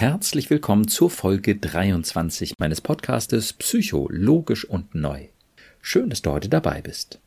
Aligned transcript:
Herzlich 0.00 0.48
willkommen 0.48 0.86
zur 0.86 1.10
Folge 1.10 1.56
23 1.56 2.54
meines 2.60 2.80
Podcastes 2.80 3.52
Psycho, 3.52 4.06
logisch 4.12 4.64
und 4.64 4.94
neu. 4.94 5.26
Schön, 5.82 6.08
dass 6.08 6.22
du 6.22 6.30
heute 6.30 6.48
dabei 6.48 6.82
bist. 6.82 7.18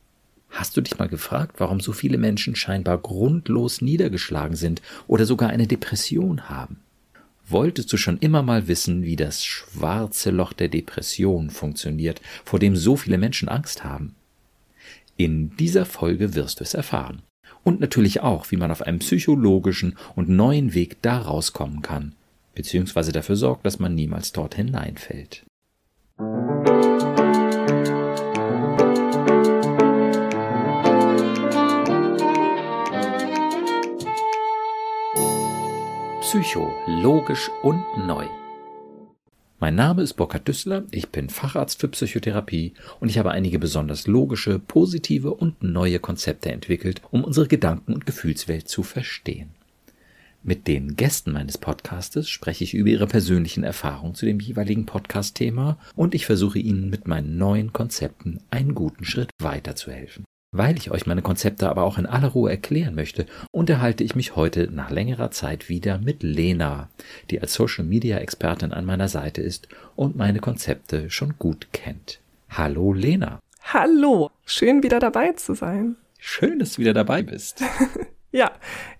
Hast 0.49 0.77
du 0.77 0.79
dich 0.79 0.97
mal 0.97 1.09
gefragt, 1.09 1.55
warum 1.57 1.81
so 1.81 1.91
viele 1.91 2.17
Menschen 2.17 2.55
scheinbar 2.55 2.97
grundlos 2.97 3.81
niedergeschlagen 3.81 4.55
sind 4.55 4.81
oder 5.07 5.25
sogar 5.25 5.49
eine 5.49 5.67
Depression 5.67 6.47
haben? 6.47 6.79
Wolltest 7.45 7.91
du 7.91 7.97
schon 7.97 8.19
immer 8.19 8.41
mal 8.41 8.69
wissen, 8.69 9.03
wie 9.03 9.17
das 9.17 9.43
schwarze 9.43 10.31
Loch 10.31 10.53
der 10.53 10.69
Depression 10.69 11.49
funktioniert, 11.49 12.21
vor 12.45 12.57
dem 12.57 12.77
so 12.77 12.95
viele 12.95 13.17
Menschen 13.17 13.49
Angst 13.49 13.83
haben? 13.83 14.15
In 15.17 15.57
dieser 15.57 15.85
Folge 15.85 16.35
wirst 16.35 16.61
du 16.61 16.63
es 16.63 16.73
erfahren. 16.73 17.21
Und 17.65 17.81
natürlich 17.81 18.21
auch, 18.21 18.49
wie 18.49 18.55
man 18.55 18.71
auf 18.71 18.81
einem 18.81 18.99
psychologischen 18.99 19.97
und 20.15 20.29
neuen 20.29 20.73
Weg 20.73 21.01
da 21.01 21.17
rauskommen 21.17 21.81
kann 21.81 22.15
beziehungsweise 22.53 23.11
dafür 23.11 23.35
sorgt, 23.35 23.65
dass 23.65 23.79
man 23.79 23.95
niemals 23.95 24.31
dort 24.31 24.55
hineinfällt. 24.55 25.45
Psycho, 36.21 36.71
logisch 36.87 37.51
und 37.61 37.83
neu. 38.07 38.25
Mein 39.59 39.75
Name 39.75 40.01
ist 40.01 40.13
Burkhard 40.13 40.47
Düssler, 40.47 40.85
ich 40.89 41.09
bin 41.09 41.29
Facharzt 41.29 41.81
für 41.81 41.87
Psychotherapie 41.89 42.73
und 42.99 43.09
ich 43.09 43.19
habe 43.19 43.31
einige 43.31 43.59
besonders 43.59 44.07
logische, 44.07 44.57
positive 44.57 45.33
und 45.33 45.61
neue 45.61 45.99
Konzepte 45.99 46.51
entwickelt, 46.51 47.01
um 47.11 47.23
unsere 47.23 47.47
Gedanken- 47.47 47.93
und 47.93 48.05
Gefühlswelt 48.05 48.67
zu 48.67 48.81
verstehen. 48.81 49.51
Mit 50.43 50.67
den 50.67 50.95
Gästen 50.95 51.33
meines 51.33 51.59
Podcastes 51.59 52.27
spreche 52.27 52.63
ich 52.63 52.73
über 52.73 52.89
ihre 52.89 53.05
persönlichen 53.05 53.63
Erfahrungen 53.63 54.15
zu 54.15 54.25
dem 54.25 54.39
jeweiligen 54.39 54.87
Podcast-Thema 54.87 55.77
und 55.95 56.15
ich 56.15 56.25
versuche 56.25 56.57
Ihnen 56.57 56.89
mit 56.89 57.07
meinen 57.07 57.37
neuen 57.37 57.73
Konzepten 57.73 58.39
einen 58.49 58.73
guten 58.73 59.05
Schritt 59.05 59.29
weiterzuhelfen. 59.39 60.25
Weil 60.51 60.77
ich 60.77 60.89
euch 60.89 61.05
meine 61.05 61.21
Konzepte 61.21 61.69
aber 61.69 61.83
auch 61.83 61.99
in 61.99 62.07
aller 62.07 62.29
Ruhe 62.29 62.49
erklären 62.49 62.95
möchte, 62.95 63.27
unterhalte 63.51 64.03
ich 64.03 64.15
mich 64.15 64.35
heute 64.35 64.67
nach 64.71 64.89
längerer 64.89 65.29
Zeit 65.29 65.69
wieder 65.69 65.99
mit 65.99 66.23
Lena, 66.23 66.89
die 67.29 67.39
als 67.39 67.53
Social 67.53 67.85
Media 67.85 68.17
Expertin 68.17 68.73
an 68.73 68.83
meiner 68.83 69.09
Seite 69.09 69.43
ist 69.43 69.67
und 69.95 70.15
meine 70.15 70.39
Konzepte 70.39 71.11
schon 71.11 71.35
gut 71.37 71.67
kennt. 71.71 72.19
Hallo 72.49 72.93
Lena. 72.93 73.39
Hallo, 73.61 74.31
schön 74.43 74.81
wieder 74.81 74.99
dabei 74.99 75.33
zu 75.33 75.53
sein. 75.53 75.97
Schön, 76.17 76.57
dass 76.57 76.73
du 76.73 76.81
wieder 76.81 76.95
dabei 76.95 77.21
bist. 77.21 77.61
Ja, 78.31 78.51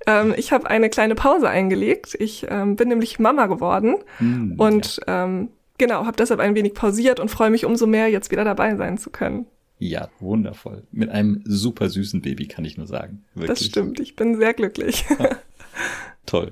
ähm, 0.08 0.34
ich 0.38 0.52
habe 0.52 0.70
eine 0.70 0.90
kleine 0.90 1.16
Pause 1.16 1.50
eingelegt. 1.50 2.16
Ich 2.20 2.46
ähm, 2.50 2.76
bin 2.76 2.90
nämlich 2.90 3.20
Mama 3.20 3.48
geworden 3.48 3.96
mm, 4.20 4.60
und 4.60 5.00
ja. 5.08 5.24
ähm, 5.24 5.50
genau, 5.78 6.06
habe 6.06 6.18
deshalb 6.18 6.40
ein 6.40 6.56
wenig 6.56 6.74
pausiert 6.74 7.20
und 7.20 7.30
freue 7.30 7.50
mich 7.50 7.66
umso 7.66 7.88
mehr, 7.88 8.10
jetzt 8.10 8.32
wieder 8.32 8.44
dabei 8.44 8.76
sein 8.76 8.98
zu 8.98 9.10
können. 9.10 9.46
Ja, 9.80 10.10
wundervoll. 10.20 10.84
Mit 10.92 11.10
einem 11.10 11.42
super 11.46 11.90
süßen 11.90 12.22
Baby, 12.22 12.48
kann 12.48 12.66
ich 12.66 12.78
nur 12.78 12.86
sagen. 12.88 13.24
Wirklich. 13.34 13.58
Das 13.58 13.66
stimmt, 13.66 14.00
ich 14.00 14.16
bin 14.16 14.38
sehr 14.38 14.54
glücklich. 14.54 15.06
Toll. 16.28 16.52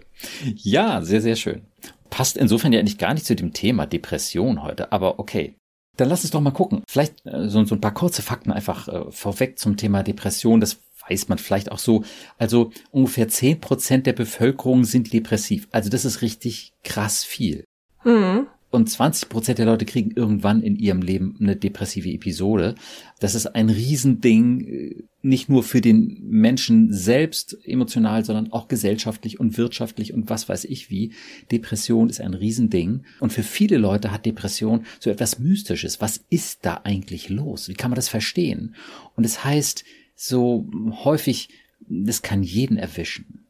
Ja, 0.55 1.03
sehr, 1.03 1.21
sehr 1.21 1.35
schön. 1.35 1.61
Passt 2.09 2.37
insofern 2.37 2.73
ja 2.73 2.79
eigentlich 2.79 2.97
gar 2.97 3.13
nicht 3.13 3.27
zu 3.27 3.35
dem 3.35 3.53
Thema 3.53 3.85
Depression 3.85 4.63
heute, 4.63 4.91
aber 4.91 5.19
okay. 5.19 5.53
Dann 5.95 6.09
lass 6.09 6.23
uns 6.23 6.31
doch 6.31 6.41
mal 6.41 6.51
gucken. 6.51 6.81
Vielleicht 6.87 7.25
äh, 7.25 7.49
so, 7.49 7.63
so 7.65 7.75
ein 7.75 7.81
paar 7.81 7.93
kurze 7.93 8.21
Fakten 8.21 8.51
einfach 8.51 8.87
äh, 8.87 9.11
vorweg 9.11 9.59
zum 9.59 9.77
Thema 9.77 10.01
Depression. 10.01 10.59
Das 10.59 10.79
weiß 11.09 11.29
man 11.29 11.37
vielleicht 11.37 11.71
auch 11.71 11.79
so. 11.79 12.03
Also 12.37 12.71
ungefähr 12.91 13.27
zehn 13.27 13.59
Prozent 13.59 14.05
der 14.05 14.13
Bevölkerung 14.13 14.83
sind 14.83 15.13
depressiv. 15.13 15.67
Also 15.71 15.89
das 15.89 16.05
ist 16.05 16.21
richtig 16.21 16.73
krass 16.83 17.23
viel. 17.23 17.63
Mhm. 18.03 18.47
Und 18.71 18.87
20 18.87 19.29
Prozent 19.29 19.57
der 19.57 19.65
Leute 19.65 19.85
kriegen 19.85 20.11
irgendwann 20.11 20.61
in 20.61 20.75
ihrem 20.75 21.01
Leben 21.01 21.35
eine 21.39 21.55
depressive 21.55 22.09
Episode. 22.09 22.75
Das 23.19 23.33
ist 23.33 23.47
ein 23.47 23.69
Riesending, 23.69 24.61
äh, 24.61 25.03
nicht 25.23 25.49
nur 25.49 25.63
für 25.63 25.81
den 25.81 26.19
Menschen 26.29 26.93
selbst 26.93 27.57
emotional, 27.65 28.23
sondern 28.23 28.51
auch 28.51 28.67
gesellschaftlich 28.67 29.39
und 29.39 29.57
wirtschaftlich 29.57 30.13
und 30.13 30.29
was 30.29 30.47
weiß 30.47 30.65
ich 30.65 30.91
wie. 30.91 31.13
Depression 31.51 32.09
ist 32.09 32.21
ein 32.21 32.35
Riesending. 32.35 33.05
Und 33.19 33.33
für 33.33 33.43
viele 33.43 33.77
Leute 33.77 34.11
hat 34.11 34.27
Depression 34.27 34.85
so 34.99 35.09
etwas 35.09 35.39
Mystisches. 35.39 35.99
Was 35.99 36.23
ist 36.29 36.59
da 36.61 36.81
eigentlich 36.83 37.29
los? 37.29 37.69
Wie 37.69 37.73
kann 37.73 37.89
man 37.89 37.95
das 37.95 38.07
verstehen? 38.07 38.75
Und 39.15 39.25
es 39.25 39.43
heißt, 39.43 39.83
so 40.19 40.67
häufig, 41.05 41.49
das 41.87 42.21
kann 42.21 42.43
jeden 42.43 42.77
erwischen. 42.77 43.47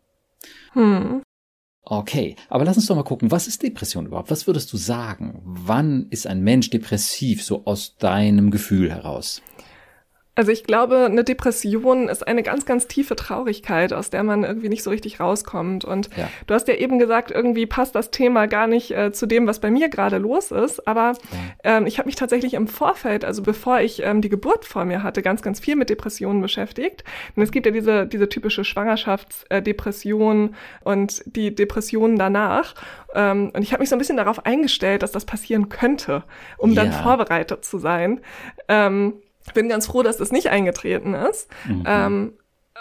Hm. 0.73 1.23
Okay, 1.81 2.35
aber 2.47 2.63
lass 2.63 2.77
uns 2.77 2.85
doch 2.85 2.95
mal 2.95 3.03
gucken, 3.03 3.31
was 3.31 3.47
ist 3.47 3.63
Depression 3.63 4.05
überhaupt? 4.05 4.29
Was 4.29 4.45
würdest 4.45 4.71
du 4.71 4.77
sagen? 4.77 5.41
Wann 5.43 6.05
ist 6.11 6.27
ein 6.27 6.41
Mensch 6.41 6.69
depressiv, 6.69 7.43
so 7.43 7.65
aus 7.65 7.97
deinem 7.97 8.51
Gefühl 8.51 8.91
heraus? 8.91 9.41
Also 10.39 10.53
ich 10.53 10.63
glaube, 10.63 11.03
eine 11.03 11.25
Depression 11.25 12.07
ist 12.07 12.25
eine 12.25 12.43
ganz, 12.43 12.65
ganz 12.65 12.87
tiefe 12.87 13.17
Traurigkeit, 13.17 13.91
aus 13.91 14.09
der 14.09 14.23
man 14.23 14.45
irgendwie 14.45 14.69
nicht 14.69 14.83
so 14.83 14.89
richtig 14.89 15.19
rauskommt. 15.19 15.83
Und 15.83 16.09
ja. 16.15 16.29
du 16.47 16.53
hast 16.53 16.69
ja 16.69 16.75
eben 16.75 16.97
gesagt, 16.97 17.29
irgendwie 17.29 17.65
passt 17.65 17.93
das 17.93 18.09
Thema 18.09 18.45
gar 18.45 18.65
nicht 18.65 18.91
äh, 18.91 19.11
zu 19.11 19.25
dem, 19.25 19.47
was 19.47 19.59
bei 19.59 19.69
mir 19.69 19.89
gerade 19.89 20.17
los 20.17 20.51
ist. 20.51 20.87
Aber 20.87 21.15
ähm, 21.65 21.85
ich 21.87 21.97
habe 21.97 22.07
mich 22.07 22.15
tatsächlich 22.15 22.53
im 22.53 22.69
Vorfeld, 22.69 23.25
also 23.25 23.43
bevor 23.43 23.81
ich 23.81 24.01
ähm, 24.01 24.21
die 24.21 24.29
Geburt 24.29 24.63
vor 24.63 24.85
mir 24.85 25.03
hatte, 25.03 25.21
ganz, 25.21 25.41
ganz 25.41 25.59
viel 25.59 25.75
mit 25.75 25.89
Depressionen 25.89 26.41
beschäftigt. 26.41 27.03
Und 27.35 27.43
es 27.43 27.51
gibt 27.51 27.65
ja 27.65 27.73
diese, 27.73 28.07
diese 28.07 28.29
typische 28.29 28.63
Schwangerschaftsdepression 28.63 30.55
und 30.85 31.21
die 31.25 31.53
Depressionen 31.53 32.17
danach. 32.17 32.75
Ähm, 33.13 33.51
und 33.53 33.61
ich 33.61 33.73
habe 33.73 33.81
mich 33.81 33.89
so 33.89 33.95
ein 33.97 33.99
bisschen 33.99 34.15
darauf 34.15 34.45
eingestellt, 34.45 35.03
dass 35.03 35.11
das 35.11 35.25
passieren 35.25 35.67
könnte, 35.67 36.23
um 36.57 36.71
ja. 36.71 36.85
dann 36.85 36.93
vorbereitet 36.93 37.65
zu 37.65 37.77
sein. 37.77 38.21
Ähm, 38.69 39.15
bin 39.53 39.69
ganz 39.69 39.87
froh, 39.87 40.03
dass 40.03 40.17
das 40.17 40.31
nicht 40.31 40.49
eingetreten 40.49 41.13
ist. 41.13 41.49
Mhm. 41.65 41.83
Ähm, 41.85 42.33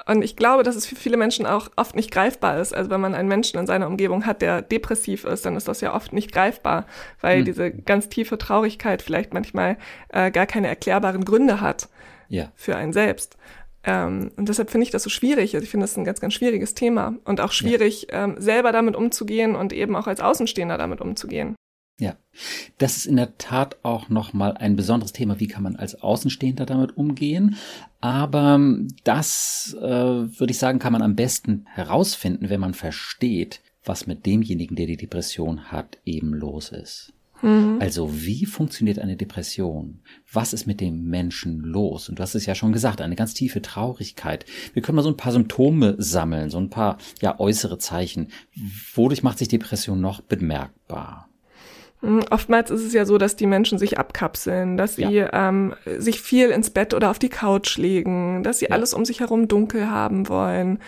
und 0.06 0.22
ich 0.22 0.36
glaube, 0.36 0.62
dass 0.62 0.76
es 0.76 0.86
für 0.86 0.96
viele 0.96 1.16
Menschen 1.16 1.46
auch 1.46 1.70
oft 1.76 1.96
nicht 1.96 2.10
greifbar 2.10 2.58
ist. 2.60 2.74
Also 2.74 2.90
wenn 2.90 3.00
man 3.00 3.14
einen 3.14 3.28
Menschen 3.28 3.58
in 3.58 3.66
seiner 3.66 3.86
Umgebung 3.86 4.26
hat, 4.26 4.42
der 4.42 4.62
depressiv 4.62 5.24
ist, 5.24 5.44
dann 5.44 5.56
ist 5.56 5.68
das 5.68 5.80
ja 5.80 5.94
oft 5.94 6.12
nicht 6.12 6.32
greifbar, 6.32 6.86
weil 7.20 7.40
mhm. 7.40 7.44
diese 7.46 7.70
ganz 7.70 8.08
tiefe 8.08 8.38
Traurigkeit 8.38 9.02
vielleicht 9.02 9.34
manchmal 9.34 9.76
äh, 10.10 10.30
gar 10.30 10.46
keine 10.46 10.68
erklärbaren 10.68 11.24
Gründe 11.24 11.60
hat 11.60 11.88
ja. 12.28 12.52
für 12.54 12.76
einen 12.76 12.92
selbst. 12.92 13.36
Ähm, 13.84 14.30
und 14.36 14.48
deshalb 14.48 14.70
finde 14.70 14.84
ich 14.84 14.90
das 14.90 15.02
so 15.02 15.10
schwierig. 15.10 15.54
Also 15.54 15.64
ich 15.64 15.70
finde 15.70 15.84
das 15.84 15.96
ein 15.96 16.04
ganz, 16.04 16.20
ganz 16.20 16.34
schwieriges 16.34 16.74
Thema 16.74 17.14
und 17.24 17.40
auch 17.40 17.52
schwierig, 17.52 18.08
ja. 18.10 18.24
ähm, 18.24 18.36
selber 18.38 18.72
damit 18.72 18.96
umzugehen 18.96 19.56
und 19.56 19.72
eben 19.72 19.96
auch 19.96 20.06
als 20.06 20.20
Außenstehender 20.20 20.78
damit 20.78 21.00
umzugehen. 21.00 21.56
Ja, 22.00 22.16
das 22.78 22.96
ist 22.96 23.06
in 23.06 23.16
der 23.16 23.36
Tat 23.38 23.76
auch 23.82 24.08
nochmal 24.08 24.56
ein 24.56 24.76
besonderes 24.76 25.12
Thema. 25.12 25.40
Wie 25.40 25.48
kann 25.48 25.64
man 25.64 25.74
als 25.74 26.00
Außenstehender 26.00 26.64
damit 26.64 26.96
umgehen? 26.96 27.56
Aber 28.00 28.60
das, 29.02 29.76
äh, 29.80 29.84
würde 29.84 30.50
ich 30.50 30.58
sagen, 30.58 30.78
kann 30.78 30.92
man 30.92 31.02
am 31.02 31.16
besten 31.16 31.66
herausfinden, 31.66 32.50
wenn 32.50 32.60
man 32.60 32.74
versteht, 32.74 33.60
was 33.84 34.06
mit 34.06 34.26
demjenigen, 34.26 34.76
der 34.76 34.86
die 34.86 34.96
Depression 34.96 35.72
hat, 35.72 35.98
eben 36.04 36.34
los 36.34 36.70
ist. 36.70 37.12
Mhm. 37.42 37.78
Also 37.80 38.24
wie 38.24 38.46
funktioniert 38.46 38.98
eine 38.98 39.16
Depression? 39.16 40.00
Was 40.32 40.52
ist 40.52 40.66
mit 40.66 40.80
dem 40.80 41.04
Menschen 41.04 41.60
los? 41.60 42.08
Und 42.08 42.18
du 42.18 42.22
hast 42.22 42.34
es 42.34 42.46
ja 42.46 42.54
schon 42.54 42.72
gesagt, 42.72 43.00
eine 43.00 43.16
ganz 43.16 43.34
tiefe 43.34 43.62
Traurigkeit. 43.62 44.44
Wir 44.72 44.82
können 44.82 44.96
mal 44.96 45.02
so 45.02 45.10
ein 45.10 45.16
paar 45.16 45.32
Symptome 45.32 45.96
sammeln, 45.98 46.50
so 46.50 46.58
ein 46.58 46.70
paar 46.70 46.98
ja 47.20 47.38
äußere 47.38 47.78
Zeichen. 47.78 48.28
Wodurch 48.94 49.22
macht 49.22 49.38
sich 49.38 49.48
Depression 49.48 50.00
noch 50.00 50.20
bemerkbar? 50.20 51.27
Hm, 52.00 52.24
oftmals 52.30 52.70
ist 52.70 52.84
es 52.84 52.92
ja 52.92 53.04
so, 53.04 53.18
dass 53.18 53.36
die 53.36 53.46
Menschen 53.46 53.78
sich 53.78 53.98
abkapseln, 53.98 54.76
dass 54.76 54.96
sie 54.96 55.02
ja. 55.02 55.48
ähm, 55.48 55.74
sich 55.98 56.20
viel 56.20 56.50
ins 56.50 56.70
Bett 56.70 56.94
oder 56.94 57.10
auf 57.10 57.18
die 57.18 57.28
Couch 57.28 57.76
legen, 57.76 58.42
dass 58.42 58.60
sie 58.60 58.66
ja. 58.66 58.72
alles 58.72 58.94
um 58.94 59.04
sich 59.04 59.20
herum 59.20 59.48
dunkel 59.48 59.90
haben 59.90 60.28
wollen, 60.28 60.78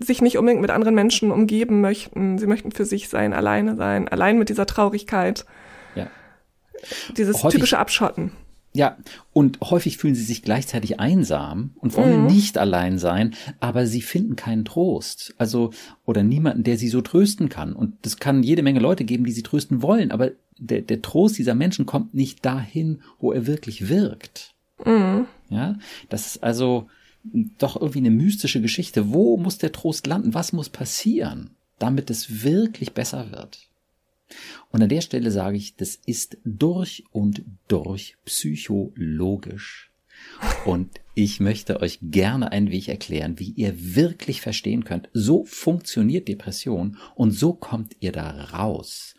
sich 0.00 0.22
nicht 0.22 0.38
unbedingt 0.38 0.62
mit 0.62 0.70
anderen 0.70 0.94
Menschen 0.94 1.30
umgeben 1.30 1.80
möchten. 1.80 2.38
Sie 2.38 2.46
möchten 2.46 2.72
für 2.72 2.84
sich 2.84 3.08
sein, 3.08 3.34
alleine 3.34 3.76
sein, 3.76 4.08
allein 4.08 4.38
mit 4.38 4.48
dieser 4.48 4.66
Traurigkeit. 4.66 5.44
Ja. 5.94 6.06
Dieses 7.16 7.42
Häufig, 7.42 7.56
typische 7.56 7.78
Abschotten. 7.78 8.32
Ja, 8.76 8.98
und 9.32 9.58
häufig 9.62 9.96
fühlen 9.96 10.14
sie 10.14 10.22
sich 10.22 10.42
gleichzeitig 10.42 11.00
einsam 11.00 11.70
und 11.76 11.96
wollen 11.96 12.24
mhm. 12.24 12.26
nicht 12.26 12.58
allein 12.58 12.98
sein, 12.98 13.34
aber 13.58 13.86
sie 13.86 14.02
finden 14.02 14.36
keinen 14.36 14.66
Trost. 14.66 15.34
Also, 15.38 15.70
oder 16.04 16.22
niemanden, 16.22 16.62
der 16.62 16.76
sie 16.76 16.88
so 16.88 17.00
trösten 17.00 17.48
kann. 17.48 17.72
Und 17.72 18.04
es 18.04 18.18
kann 18.18 18.42
jede 18.42 18.62
Menge 18.62 18.80
Leute 18.80 19.04
geben, 19.04 19.24
die 19.24 19.32
sie 19.32 19.42
trösten 19.42 19.80
wollen, 19.80 20.10
aber 20.10 20.32
der, 20.58 20.82
der 20.82 21.00
Trost 21.00 21.38
dieser 21.38 21.54
Menschen 21.54 21.86
kommt 21.86 22.12
nicht 22.12 22.44
dahin, 22.44 23.00
wo 23.18 23.32
er 23.32 23.46
wirklich 23.46 23.88
wirkt. 23.88 24.54
Mhm. 24.84 25.24
Ja, 25.48 25.78
das 26.10 26.26
ist 26.26 26.42
also 26.42 26.88
doch 27.58 27.76
irgendwie 27.76 28.00
eine 28.00 28.10
mystische 28.10 28.60
Geschichte. 28.60 29.10
Wo 29.10 29.38
muss 29.38 29.56
der 29.56 29.72
Trost 29.72 30.06
landen? 30.06 30.34
Was 30.34 30.52
muss 30.52 30.68
passieren, 30.68 31.50
damit 31.78 32.10
es 32.10 32.44
wirklich 32.44 32.92
besser 32.92 33.30
wird? 33.32 33.68
Und 34.70 34.82
an 34.82 34.88
der 34.88 35.00
Stelle 35.00 35.30
sage 35.30 35.56
ich, 35.56 35.76
das 35.76 35.96
ist 36.06 36.38
durch 36.44 37.04
und 37.10 37.42
durch 37.68 38.16
psychologisch. 38.24 39.92
Und 40.64 41.00
ich 41.14 41.40
möchte 41.40 41.80
euch 41.80 41.98
gerne 42.02 42.52
einen 42.52 42.70
Weg 42.70 42.88
erklären, 42.88 43.38
wie 43.38 43.50
ihr 43.50 43.94
wirklich 43.94 44.40
verstehen 44.40 44.84
könnt. 44.84 45.08
So 45.12 45.44
funktioniert 45.44 46.28
Depression 46.28 46.98
und 47.14 47.30
so 47.32 47.52
kommt 47.52 47.96
ihr 48.00 48.12
da 48.12 48.30
raus. 48.46 49.14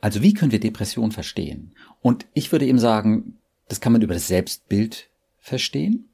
Also 0.00 0.22
wie 0.22 0.34
können 0.34 0.52
wir 0.52 0.60
Depression 0.60 1.12
verstehen? 1.12 1.74
Und 2.02 2.26
ich 2.34 2.52
würde 2.52 2.66
eben 2.66 2.78
sagen, 2.78 3.38
das 3.68 3.80
kann 3.80 3.92
man 3.92 4.02
über 4.02 4.14
das 4.14 4.28
Selbstbild 4.28 5.08
verstehen 5.38 6.10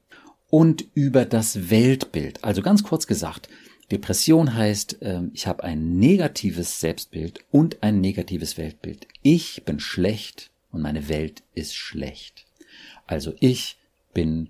und 0.49 0.85
über 0.93 1.25
das 1.25 1.69
Weltbild. 1.69 2.43
Also 2.43 2.61
ganz 2.61 2.83
kurz 2.83 3.07
gesagt, 3.07 3.49
Depression 3.91 4.55
heißt, 4.55 4.99
ähm, 5.01 5.31
ich 5.33 5.47
habe 5.47 5.63
ein 5.63 5.97
negatives 5.97 6.79
Selbstbild 6.79 7.43
und 7.51 7.83
ein 7.83 7.99
negatives 7.99 8.57
Weltbild. 8.57 9.07
Ich 9.21 9.63
bin 9.65 9.79
schlecht 9.79 10.51
und 10.71 10.81
meine 10.81 11.09
Welt 11.09 11.43
ist 11.53 11.75
schlecht. 11.75 12.45
Also 13.05 13.33
ich 13.39 13.77
bin 14.13 14.49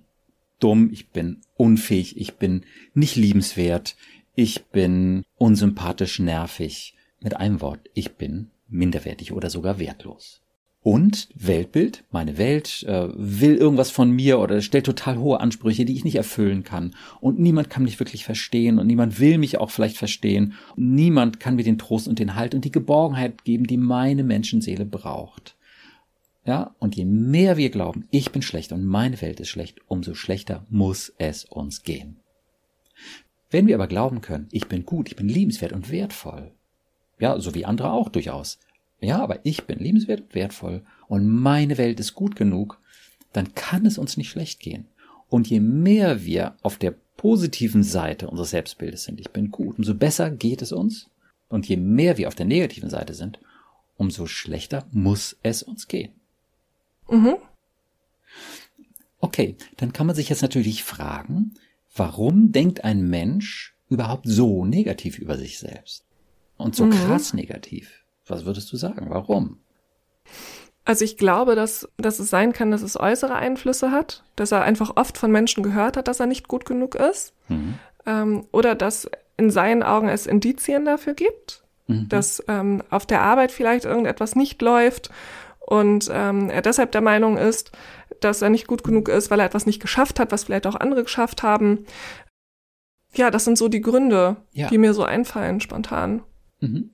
dumm, 0.60 0.92
ich 0.92 1.10
bin 1.10 1.42
unfähig, 1.58 2.18
ich 2.18 2.36
bin 2.36 2.66
nicht 2.94 3.16
liebenswert, 3.16 3.96
ich 4.36 4.66
bin 4.66 5.24
unsympathisch 5.38 6.20
nervig. 6.20 6.96
Mit 7.20 7.38
einem 7.38 7.62
Wort, 7.62 7.90
ich 7.94 8.14
bin 8.14 8.50
minderwertig 8.68 9.32
oder 9.32 9.50
sogar 9.50 9.80
wertlos. 9.80 10.42
Und 10.83 11.30
Weltbild, 11.36 12.04
meine 12.10 12.39
Welt 12.39 12.83
äh, 12.88 13.10
will 13.13 13.56
irgendwas 13.56 13.92
von 13.92 14.10
mir 14.10 14.39
oder 14.39 14.62
stellt 14.62 14.88
total 14.88 15.19
hohe 15.19 15.39
Ansprüche, 15.39 15.86
die 15.86 15.95
ich 15.95 16.04
nicht 16.04 16.16
erfüllen 16.16 16.63
kann. 16.63 16.95
Und 17.19 17.39
niemand 17.39 17.69
kann 17.69 17.83
mich 17.83 18.00
wirklich 18.00 18.25
verstehen 18.25 18.80
und 18.80 18.88
niemand 18.88 19.19
will 19.19 19.38
mich 19.38 19.60
auch 19.60 19.69
vielleicht 19.69 19.98
verstehen. 19.98 20.54
Niemand 20.75 21.39
kann 21.39 21.56
mir 21.56 21.63
den 21.63 21.78
Trost 21.78 22.07
und 22.07 22.18
den 22.18 22.36
Halt 22.36 22.56
und 22.56 22.66
die 22.66 22.72
Geborgenheit 22.72 23.44
geben, 23.44 23.68
die 23.68 23.78
meine 23.78 24.24
Menschenseele 24.24 24.86
braucht. 24.86 25.56
Ja, 26.45 26.75
und 26.80 26.95
je 26.95 27.06
mehr 27.06 27.57
wir 27.57 27.69
glauben, 27.69 28.07
ich 28.10 28.31
bin 28.31 28.42
schlecht 28.42 28.72
und 28.72 28.84
meine 28.84 29.22
Welt 29.22 29.39
ist 29.39 29.50
schlecht, 29.50 29.80
umso 29.88 30.16
schlechter 30.16 30.66
muss 30.72 31.13
es 31.19 31.45
uns 31.45 31.84
gehen. 31.84 32.18
Wenn 33.51 33.68
wir 33.68 33.75
aber 33.75 33.86
glauben 33.86 34.22
können, 34.22 34.48
ich 34.51 34.68
bin 34.68 34.84
gut, 34.84 35.10
ich 35.10 35.16
bin 35.16 35.30
liebenswert 35.30 35.74
und 35.74 35.92
wertvoll, 35.92 36.54
ja, 37.19 37.39
so 37.39 37.54
wie 37.54 37.66
andere 37.66 37.92
auch 37.92 38.10
durchaus, 38.10 38.57
ja, 39.01 39.21
aber 39.21 39.39
ich 39.44 39.65
bin 39.65 39.80
liebenswert 39.80 40.21
und 40.21 40.36
wertvoll 40.36 40.83
und 41.07 41.27
meine 41.27 41.77
Welt 41.77 42.00
ist 42.00 42.13
gut 42.13 42.36
genug, 42.36 42.80
dann 43.33 43.53
kann 43.56 43.86
es 43.86 43.98
uns 43.98 44.15
nicht 44.15 44.30
schlecht 44.30 44.59
gehen. 44.59 44.86
Und 45.27 45.50
je 45.50 45.59
mehr 45.59 46.24
wir 46.24 46.56
auf 46.62 46.77
der 46.77 46.94
positiven 47.18 47.83
Seite 47.83 48.30
unseres 48.30 48.51
Selbstbildes 48.51 49.03
sind, 49.03 49.19
ich 49.19 49.31
bin 49.31 49.51
gut, 49.51 49.77
umso 49.77 49.95
besser 49.95 50.30
geht 50.30 50.62
es 50.62 50.71
uns. 50.71 51.09
Und 51.50 51.68
je 51.68 51.77
mehr 51.77 52.18
wir 52.18 52.27
auf 52.27 52.36
der 52.36 52.45
negativen 52.45 52.89
Seite 52.89 53.13
sind, 53.13 53.39
umso 53.98 54.25
schlechter 54.25 54.88
muss 54.92 55.38
es 55.44 55.63
uns 55.63 55.88
gehen. 55.88 56.13
Mhm. 57.09 57.36
Okay, 59.19 59.56
dann 59.77 59.94
kann 59.94 60.07
man 60.07 60.15
sich 60.15 60.30
jetzt 60.30 60.42
natürlich 60.42 60.83
fragen, 60.83 61.53
warum 61.95 62.51
denkt 62.51 62.83
ein 62.83 63.07
Mensch 63.09 63.75
überhaupt 63.89 64.25
so 64.27 64.65
negativ 64.65 65.19
über 65.19 65.38
sich 65.38 65.59
selbst? 65.59 66.06
Und 66.57 66.75
so 66.75 66.86
mhm. 66.86 66.92
krass 66.92 67.33
negativ. 67.33 68.00
Was 68.28 68.46
würdest 68.46 68.72
du 68.72 68.78
sagen? 68.78 69.08
Warum? 69.10 69.58
Also 70.84 71.06
ich 71.06 71.18
glaube, 71.18 71.56
dass, 71.56 71.88
dass 71.98 72.20
es 72.20 72.30
sein 72.30 72.54
kann, 72.54 72.72
dass 72.72 72.82
es 72.82 73.00
äußere 73.00 73.36
Einflüsse 73.36 73.92
hat, 73.92 74.24
dass 74.36 74.52
er 74.52 74.64
einfach 74.64 74.94
oft 74.96 75.18
von 75.18 75.32
Menschen 75.32 75.64
gehört 75.64 75.96
hat, 75.96 76.08
dass 76.08 76.20
er 76.20 76.26
nicht 76.26 76.48
gut 76.48 76.66
genug 76.66 76.96
ist. 76.96 77.34
Mhm. 77.50 77.76
Ähm, 78.06 78.46
oder 78.52 78.76
dass 78.76 79.10
in 79.38 79.52
seinen 79.52 79.84
Augen 79.84 80.10
es 80.10 80.26
Indizien 80.26 80.86
dafür 80.86 81.14
gibt, 81.14 81.64
mhm. 81.88 82.10
dass 82.10 82.44
ähm, 82.48 82.82
auf 82.90 83.06
der 83.06 83.22
Arbeit 83.22 83.52
vielleicht 83.52 83.86
irgendetwas 83.86 84.36
nicht 84.36 84.62
läuft 84.62 85.12
und 85.60 86.10
ähm, 86.12 86.50
er 86.50 86.62
deshalb 86.62 86.92
der 86.92 87.02
Meinung 87.02 87.38
ist, 87.38 87.72
dass 88.20 88.42
er 88.42 88.50
nicht 88.50 88.68
gut 88.68 88.84
genug 88.84 89.08
ist, 89.08 89.32
weil 89.32 89.40
er 89.40 89.46
etwas 89.46 89.66
nicht 89.66 89.82
geschafft 89.82 90.20
hat, 90.20 90.32
was 90.32 90.44
vielleicht 90.44 90.68
auch 90.68 90.76
andere 90.76 91.04
geschafft 91.04 91.44
haben. 91.44 91.86
Ja, 93.14 93.32
das 93.32 93.46
sind 93.46 93.58
so 93.58 93.68
die 93.68 93.82
Gründe, 93.82 94.38
ja. 94.52 94.68
die 94.68 94.78
mir 94.78 94.94
so 94.94 95.04
einfallen 95.04 95.62
spontan. 95.62 96.24
Mhm. 96.62 96.92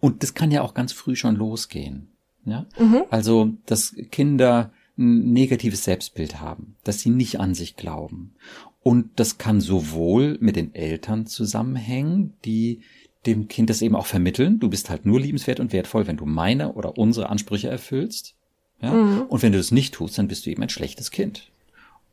Und 0.00 0.22
das 0.22 0.34
kann 0.34 0.50
ja 0.50 0.62
auch 0.62 0.74
ganz 0.74 0.92
früh 0.92 1.16
schon 1.16 1.36
losgehen. 1.36 2.08
Ja? 2.44 2.66
Mhm. 2.78 3.04
Also, 3.10 3.52
dass 3.66 3.94
Kinder 4.10 4.72
ein 4.96 5.32
negatives 5.32 5.84
Selbstbild 5.84 6.40
haben, 6.40 6.76
dass 6.84 7.00
sie 7.00 7.10
nicht 7.10 7.40
an 7.40 7.54
sich 7.54 7.76
glauben. 7.76 8.34
Und 8.82 9.10
das 9.16 9.38
kann 9.38 9.60
sowohl 9.60 10.36
mit 10.40 10.56
den 10.56 10.74
Eltern 10.74 11.26
zusammenhängen, 11.26 12.34
die 12.44 12.80
dem 13.26 13.48
Kind 13.48 13.70
das 13.70 13.80
eben 13.80 13.96
auch 13.96 14.06
vermitteln. 14.06 14.60
Du 14.60 14.68
bist 14.68 14.90
halt 14.90 15.06
nur 15.06 15.18
liebenswert 15.18 15.58
und 15.58 15.72
wertvoll, 15.72 16.06
wenn 16.06 16.18
du 16.18 16.26
meine 16.26 16.74
oder 16.74 16.98
unsere 16.98 17.30
Ansprüche 17.30 17.68
erfüllst. 17.68 18.34
Ja? 18.82 18.92
Mhm. 18.92 19.22
Und 19.22 19.42
wenn 19.42 19.52
du 19.52 19.58
das 19.58 19.70
nicht 19.70 19.94
tust, 19.94 20.18
dann 20.18 20.28
bist 20.28 20.44
du 20.44 20.50
eben 20.50 20.62
ein 20.62 20.68
schlechtes 20.68 21.10
Kind. 21.10 21.50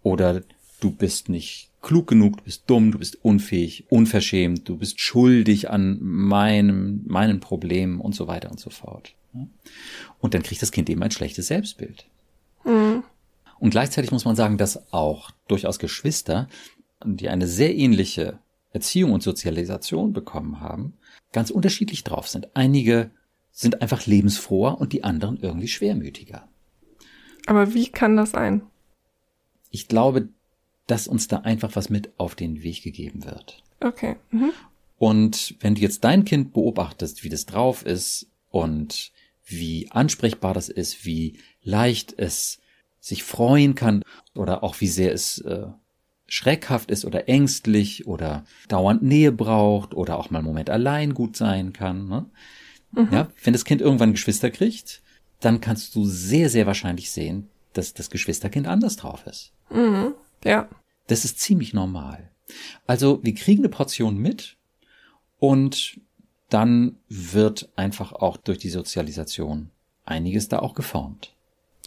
Oder 0.04 0.42
du 0.82 0.92
bist 0.92 1.30
nicht 1.30 1.72
klug 1.82 2.08
genug, 2.08 2.38
du 2.38 2.44
bist 2.44 2.64
dumm, 2.68 2.92
du 2.92 3.00
bist 3.00 3.24
unfähig, 3.24 3.86
unverschämt, 3.90 4.68
du 4.68 4.78
bist 4.78 5.00
schuldig 5.00 5.70
an 5.70 5.98
meinem, 6.02 7.04
meinen 7.06 7.40
Problemen 7.40 8.00
und 8.00 8.14
so 8.14 8.28
weiter 8.28 8.52
und 8.52 8.60
so 8.60 8.70
fort. 8.70 9.16
Und 10.20 10.34
dann 10.34 10.44
kriegt 10.44 10.62
das 10.62 10.72
Kind 10.72 10.90
eben 10.90 11.02
ein 11.02 11.12
schlechtes 11.12 11.48
Selbstbild. 11.48 12.06
Mhm. 12.66 13.04
Und 13.60 13.70
gleichzeitig 13.70 14.12
muss 14.12 14.26
man 14.26 14.36
sagen, 14.36 14.58
dass 14.58 14.92
auch 14.92 15.32
durchaus 15.48 15.80
Geschwister, 15.80 16.50
die 17.04 17.30
eine 17.30 17.48
sehr 17.48 17.76
ähnliche 17.76 18.40
Erziehung 18.72 19.12
und 19.12 19.24
Sozialisation 19.24 20.14
bekommen 20.14 20.60
haben, 20.60 20.94
ganz 21.32 21.50
unterschiedlich 21.50 22.04
drauf 22.04 22.28
sind. 22.28 22.56
Einige 22.56 23.12
sind 23.52 23.82
einfach 23.82 24.06
lebensfroher 24.06 24.80
und 24.80 24.94
die 24.94 25.04
anderen 25.04 25.38
irgendwie 25.42 25.68
schwermütiger. 25.68 26.48
Aber 27.48 27.74
wie 27.74 27.90
kann 27.90 28.18
das 28.18 28.32
sein? 28.32 28.64
Ich 29.70 29.88
glaube, 29.88 30.30
dass 30.92 31.08
uns 31.08 31.30
da 31.30 31.38
einfach 31.38 31.78
was 31.78 31.90
mit 31.90 32.10
auf 32.18 32.36
den 32.36 32.64
Weg 32.64 32.84
gegeben 32.84 33.24
wird. 33.24 33.64
Okay. 33.80 34.18
Mhm. 34.32 34.52
Und 34.98 35.56
wenn 35.62 35.76
du 35.76 35.82
jetzt 35.82 36.04
dein 36.04 36.26
Kind 36.26 36.52
beobachtest, 36.52 37.24
wie 37.24 37.30
das 37.30 37.46
drauf 37.46 37.86
ist 37.86 38.28
und 38.50 39.14
wie 39.46 39.90
ansprechbar 39.90 40.54
das 40.54 40.68
ist, 40.68 41.06
wie 41.06 41.40
leicht 41.64 42.14
es 42.20 42.60
sich 43.00 43.24
freuen 43.24 43.74
kann 43.74 44.04
oder 44.36 44.64
auch 44.64 44.82
wie 44.82 44.90
sehr 44.90 45.14
es 45.14 45.40
äh, 45.40 45.68
schreckhaft 46.28 46.92
ist 46.92 47.06
oder 47.06 47.30
ängstlich 47.30 48.06
oder 48.06 48.44
dauernd 48.68 49.02
Nähe 49.02 49.32
braucht 49.32 49.94
oder 49.94 50.20
auch 50.20 50.30
mal 50.30 50.40
einen 50.40 50.48
Moment 50.48 50.70
allein 50.70 51.14
gut 51.14 51.38
sein 51.38 51.72
kann. 51.72 52.10
Ne? 52.10 52.26
Mhm. 52.92 53.14
Ja, 53.14 53.30
wenn 53.46 53.54
das 53.54 53.64
Kind 53.64 53.80
irgendwann 53.80 54.12
Geschwister 54.12 54.52
kriegt, 54.52 55.02
dann 55.40 55.62
kannst 55.62 55.96
du 55.96 56.04
sehr, 56.04 56.50
sehr 56.50 56.68
wahrscheinlich 56.68 57.12
sehen, 57.12 57.48
dass 57.72 57.94
das 57.94 58.10
Geschwisterkind 58.10 58.68
anders 58.68 58.98
drauf 58.98 59.26
ist. 59.26 59.54
Mhm. 59.70 60.16
Ja. 60.44 60.68
Das 61.12 61.26
ist 61.26 61.42
ziemlich 61.42 61.74
normal. 61.74 62.32
Also 62.88 63.20
wir 63.22 63.36
kriegen 63.36 63.60
eine 63.60 63.70
Portion 63.70 64.18
mit 64.18 64.56
und 65.40 66.00
dann 66.48 66.96
wird 67.10 67.70
einfach 67.76 68.14
auch 68.14 68.38
durch 68.38 68.60
die 68.60 68.70
Sozialisation 68.70 69.72
einiges 70.06 70.48
da 70.48 70.60
auch 70.60 70.74
geformt. 70.74 71.36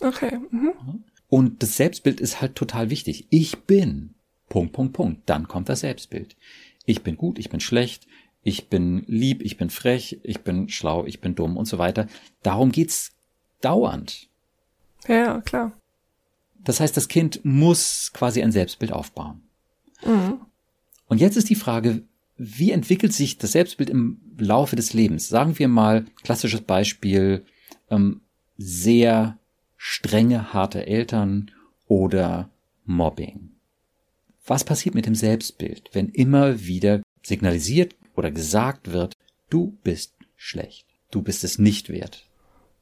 Okay. 0.02 0.38
Mhm. 0.50 1.04
Und 1.30 1.62
das 1.62 1.78
Selbstbild 1.78 2.20
ist 2.20 2.42
halt 2.42 2.54
total 2.54 2.90
wichtig. 2.90 3.26
Ich 3.30 3.60
bin. 3.60 4.14
Punkt, 4.50 4.74
Punkt, 4.74 4.92
Punkt. 4.92 5.22
Dann 5.24 5.48
kommt 5.48 5.70
das 5.70 5.80
Selbstbild. 5.80 6.36
Ich 6.84 7.02
bin 7.02 7.16
gut, 7.16 7.38
ich 7.38 7.48
bin 7.48 7.60
schlecht, 7.60 8.06
ich 8.42 8.68
bin 8.68 9.04
lieb, 9.06 9.40
ich 9.40 9.56
bin 9.56 9.70
frech, 9.70 10.20
ich 10.22 10.42
bin 10.42 10.68
schlau, 10.68 11.06
ich 11.06 11.22
bin 11.22 11.34
dumm 11.34 11.56
und 11.56 11.64
so 11.64 11.78
weiter. 11.78 12.08
Darum 12.42 12.72
geht's 12.72 13.12
dauernd. 13.62 14.28
Ja, 15.08 15.40
klar. 15.40 15.72
Das 16.64 16.80
heißt, 16.80 16.96
das 16.96 17.08
Kind 17.08 17.44
muss 17.44 18.10
quasi 18.12 18.42
ein 18.42 18.52
Selbstbild 18.52 18.92
aufbauen. 18.92 19.42
Mhm. 20.04 20.40
Und 21.06 21.20
jetzt 21.20 21.36
ist 21.36 21.50
die 21.50 21.54
Frage, 21.54 22.02
wie 22.36 22.72
entwickelt 22.72 23.12
sich 23.12 23.38
das 23.38 23.52
Selbstbild 23.52 23.90
im 23.90 24.20
Laufe 24.38 24.74
des 24.74 24.92
Lebens? 24.92 25.28
Sagen 25.28 25.58
wir 25.58 25.68
mal, 25.68 26.04
klassisches 26.22 26.62
Beispiel, 26.62 27.44
ähm, 27.90 28.22
sehr 28.56 29.38
strenge, 29.76 30.52
harte 30.52 30.86
Eltern 30.86 31.50
oder 31.86 32.50
Mobbing. 32.84 33.50
Was 34.46 34.64
passiert 34.64 34.94
mit 34.94 35.06
dem 35.06 35.14
Selbstbild, 35.14 35.90
wenn 35.92 36.08
immer 36.08 36.64
wieder 36.64 37.02
signalisiert 37.22 37.94
oder 38.14 38.30
gesagt 38.30 38.92
wird, 38.92 39.14
du 39.48 39.76
bist 39.84 40.14
schlecht, 40.36 40.86
du 41.10 41.22
bist 41.22 41.44
es 41.44 41.58
nicht 41.58 41.88
wert? 41.88 42.26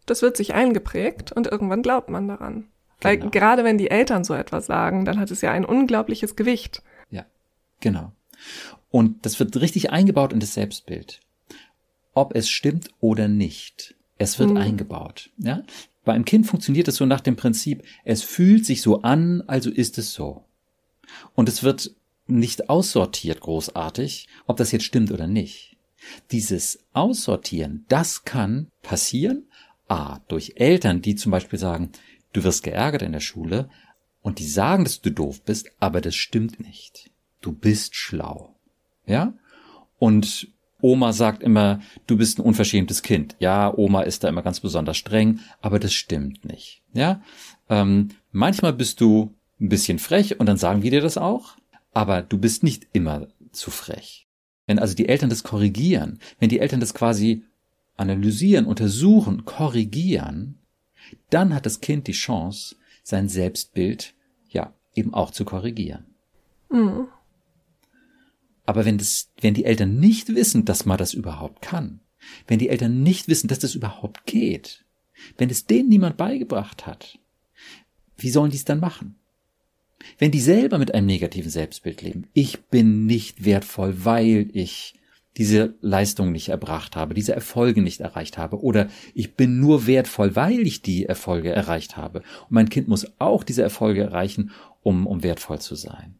Das 0.06 0.22
wird 0.22 0.36
sich 0.36 0.54
eingeprägt 0.54 1.30
und 1.30 1.46
irgendwann 1.46 1.82
glaubt 1.82 2.08
man 2.08 2.26
daran. 2.26 2.68
Weil 3.02 3.18
genau. 3.18 3.30
gerade 3.30 3.64
wenn 3.64 3.78
die 3.78 3.90
Eltern 3.90 4.24
so 4.24 4.34
etwas 4.34 4.66
sagen, 4.66 5.04
dann 5.04 5.18
hat 5.18 5.30
es 5.30 5.40
ja 5.40 5.50
ein 5.50 5.64
unglaubliches 5.64 6.36
Gewicht. 6.36 6.82
Ja, 7.10 7.26
genau. 7.80 8.12
Und 8.90 9.24
das 9.24 9.38
wird 9.38 9.60
richtig 9.60 9.90
eingebaut 9.90 10.32
in 10.32 10.40
das 10.40 10.54
Selbstbild. 10.54 11.20
Ob 12.14 12.34
es 12.34 12.48
stimmt 12.48 12.90
oder 13.00 13.28
nicht. 13.28 13.94
Es 14.18 14.38
wird 14.38 14.50
hm. 14.50 14.56
eingebaut. 14.56 15.30
Ja? 15.38 15.62
Bei 16.04 16.12
einem 16.12 16.24
Kind 16.24 16.46
funktioniert 16.46 16.88
es 16.88 16.96
so 16.96 17.06
nach 17.06 17.20
dem 17.20 17.36
Prinzip, 17.36 17.84
es 18.04 18.22
fühlt 18.22 18.66
sich 18.66 18.82
so 18.82 19.02
an, 19.02 19.42
also 19.46 19.70
ist 19.70 19.98
es 19.98 20.12
so. 20.12 20.44
Und 21.34 21.48
es 21.48 21.62
wird 21.62 21.94
nicht 22.26 22.68
aussortiert 22.68 23.40
großartig, 23.40 24.28
ob 24.46 24.56
das 24.56 24.72
jetzt 24.72 24.84
stimmt 24.84 25.10
oder 25.10 25.26
nicht. 25.26 25.76
Dieses 26.30 26.80
Aussortieren, 26.92 27.84
das 27.88 28.24
kann 28.24 28.68
passieren, 28.82 29.44
a, 29.88 30.20
durch 30.28 30.54
Eltern, 30.56 31.02
die 31.02 31.14
zum 31.14 31.30
Beispiel 31.30 31.58
sagen, 31.58 31.92
du 32.32 32.44
wirst 32.44 32.62
geärgert 32.62 33.02
in 33.02 33.12
der 33.12 33.20
Schule, 33.20 33.68
Und 34.24 34.38
die 34.38 34.46
sagen, 34.46 34.84
dass 34.84 35.00
du 35.00 35.10
doof 35.10 35.42
bist, 35.42 35.68
aber 35.80 36.00
das 36.00 36.14
stimmt 36.14 36.60
nicht. 36.60 37.10
Du 37.40 37.50
bist 37.50 37.96
schlau. 37.96 38.54
Ja? 39.04 39.34
Und 39.98 40.46
Oma 40.82 41.12
sagt 41.12 41.42
immer, 41.42 41.80
du 42.06 42.16
bist 42.16 42.38
ein 42.38 42.42
unverschämtes 42.42 43.02
Kind. 43.02 43.36
Ja, 43.38 43.72
Oma 43.74 44.02
ist 44.02 44.24
da 44.24 44.28
immer 44.28 44.42
ganz 44.42 44.60
besonders 44.60 44.96
streng, 44.96 45.40
aber 45.60 45.78
das 45.78 45.92
stimmt 45.92 46.44
nicht. 46.44 46.82
Ja, 46.92 47.22
ähm, 47.70 48.08
manchmal 48.32 48.72
bist 48.72 49.00
du 49.00 49.32
ein 49.60 49.68
bisschen 49.68 49.98
frech 49.98 50.40
und 50.40 50.46
dann 50.46 50.56
sagen 50.56 50.82
wir 50.82 50.90
dir 50.90 51.00
das 51.00 51.16
auch, 51.16 51.56
aber 51.92 52.22
du 52.22 52.36
bist 52.36 52.64
nicht 52.64 52.88
immer 52.92 53.28
zu 53.52 53.70
frech. 53.70 54.26
Wenn 54.66 54.80
also 54.80 54.94
die 54.94 55.08
Eltern 55.08 55.30
das 55.30 55.44
korrigieren, 55.44 56.18
wenn 56.40 56.48
die 56.48 56.58
Eltern 56.58 56.80
das 56.80 56.94
quasi 56.94 57.44
analysieren, 57.96 58.66
untersuchen, 58.66 59.44
korrigieren, 59.44 60.58
dann 61.30 61.54
hat 61.54 61.66
das 61.66 61.80
Kind 61.80 62.06
die 62.06 62.12
Chance, 62.12 62.76
sein 63.02 63.28
Selbstbild 63.28 64.14
ja 64.48 64.74
eben 64.94 65.14
auch 65.14 65.30
zu 65.30 65.44
korrigieren. 65.44 66.06
Mhm. 66.70 67.08
Aber 68.64 68.84
wenn 68.84 68.98
das, 68.98 69.32
wenn 69.40 69.54
die 69.54 69.64
Eltern 69.64 69.98
nicht 69.98 70.34
wissen, 70.34 70.64
dass 70.64 70.86
man 70.86 70.98
das 70.98 71.14
überhaupt 71.14 71.62
kann, 71.62 72.00
wenn 72.46 72.58
die 72.58 72.68
Eltern 72.68 73.02
nicht 73.02 73.28
wissen, 73.28 73.48
dass 73.48 73.58
das 73.58 73.74
überhaupt 73.74 74.26
geht, 74.26 74.84
wenn 75.36 75.50
es 75.50 75.66
denen 75.66 75.88
niemand 75.88 76.16
beigebracht 76.16 76.86
hat, 76.86 77.18
wie 78.16 78.30
sollen 78.30 78.50
die 78.50 78.56
es 78.56 78.64
dann 78.64 78.80
machen? 78.80 79.16
Wenn 80.18 80.30
die 80.30 80.40
selber 80.40 80.78
mit 80.78 80.94
einem 80.94 81.06
negativen 81.06 81.50
Selbstbild 81.50 82.02
leben, 82.02 82.26
ich 82.32 82.62
bin 82.62 83.06
nicht 83.06 83.44
wertvoll, 83.44 84.04
weil 84.04 84.48
ich 84.52 84.94
diese 85.38 85.74
Leistung 85.80 86.30
nicht 86.32 86.50
erbracht 86.50 86.94
habe, 86.94 87.14
diese 87.14 87.34
Erfolge 87.34 87.80
nicht 87.80 88.00
erreicht 88.00 88.36
habe, 88.36 88.62
oder 88.62 88.88
ich 89.14 89.34
bin 89.34 89.60
nur 89.60 89.86
wertvoll, 89.86 90.36
weil 90.36 90.66
ich 90.66 90.82
die 90.82 91.06
Erfolge 91.06 91.50
erreicht 91.50 91.96
habe. 91.96 92.18
Und 92.18 92.50
mein 92.50 92.68
Kind 92.68 92.88
muss 92.88 93.06
auch 93.18 93.42
diese 93.42 93.62
Erfolge 93.62 94.02
erreichen, 94.02 94.50
um, 94.82 95.06
um 95.06 95.22
wertvoll 95.22 95.60
zu 95.60 95.74
sein. 95.74 96.16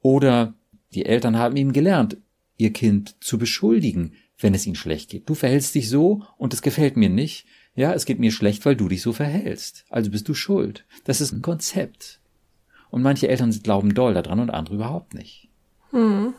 Oder 0.00 0.54
die 0.94 1.06
Eltern 1.06 1.36
haben 1.36 1.56
ihm 1.56 1.72
gelernt, 1.72 2.16
ihr 2.56 2.72
Kind 2.72 3.16
zu 3.22 3.38
beschuldigen, 3.38 4.14
wenn 4.38 4.54
es 4.54 4.66
ihnen 4.66 4.76
schlecht 4.76 5.10
geht. 5.10 5.28
Du 5.28 5.34
verhältst 5.34 5.74
dich 5.74 5.88
so 5.88 6.22
und 6.36 6.54
es 6.54 6.62
gefällt 6.62 6.96
mir 6.96 7.08
nicht. 7.08 7.46
Ja, 7.74 7.92
es 7.94 8.04
geht 8.04 8.18
mir 8.18 8.32
schlecht, 8.32 8.64
weil 8.66 8.76
du 8.76 8.88
dich 8.88 9.02
so 9.02 9.12
verhältst. 9.12 9.84
Also 9.88 10.10
bist 10.10 10.28
du 10.28 10.34
schuld. 10.34 10.84
Das 11.04 11.20
ist 11.20 11.32
ein 11.32 11.42
Konzept. 11.42 12.20
Und 12.90 13.02
manche 13.02 13.28
Eltern 13.28 13.50
glauben 13.62 13.94
doll 13.94 14.14
daran 14.14 14.40
und 14.40 14.50
andere 14.50 14.74
überhaupt 14.74 15.14
nicht. 15.14 15.48
Hm. 15.90 16.34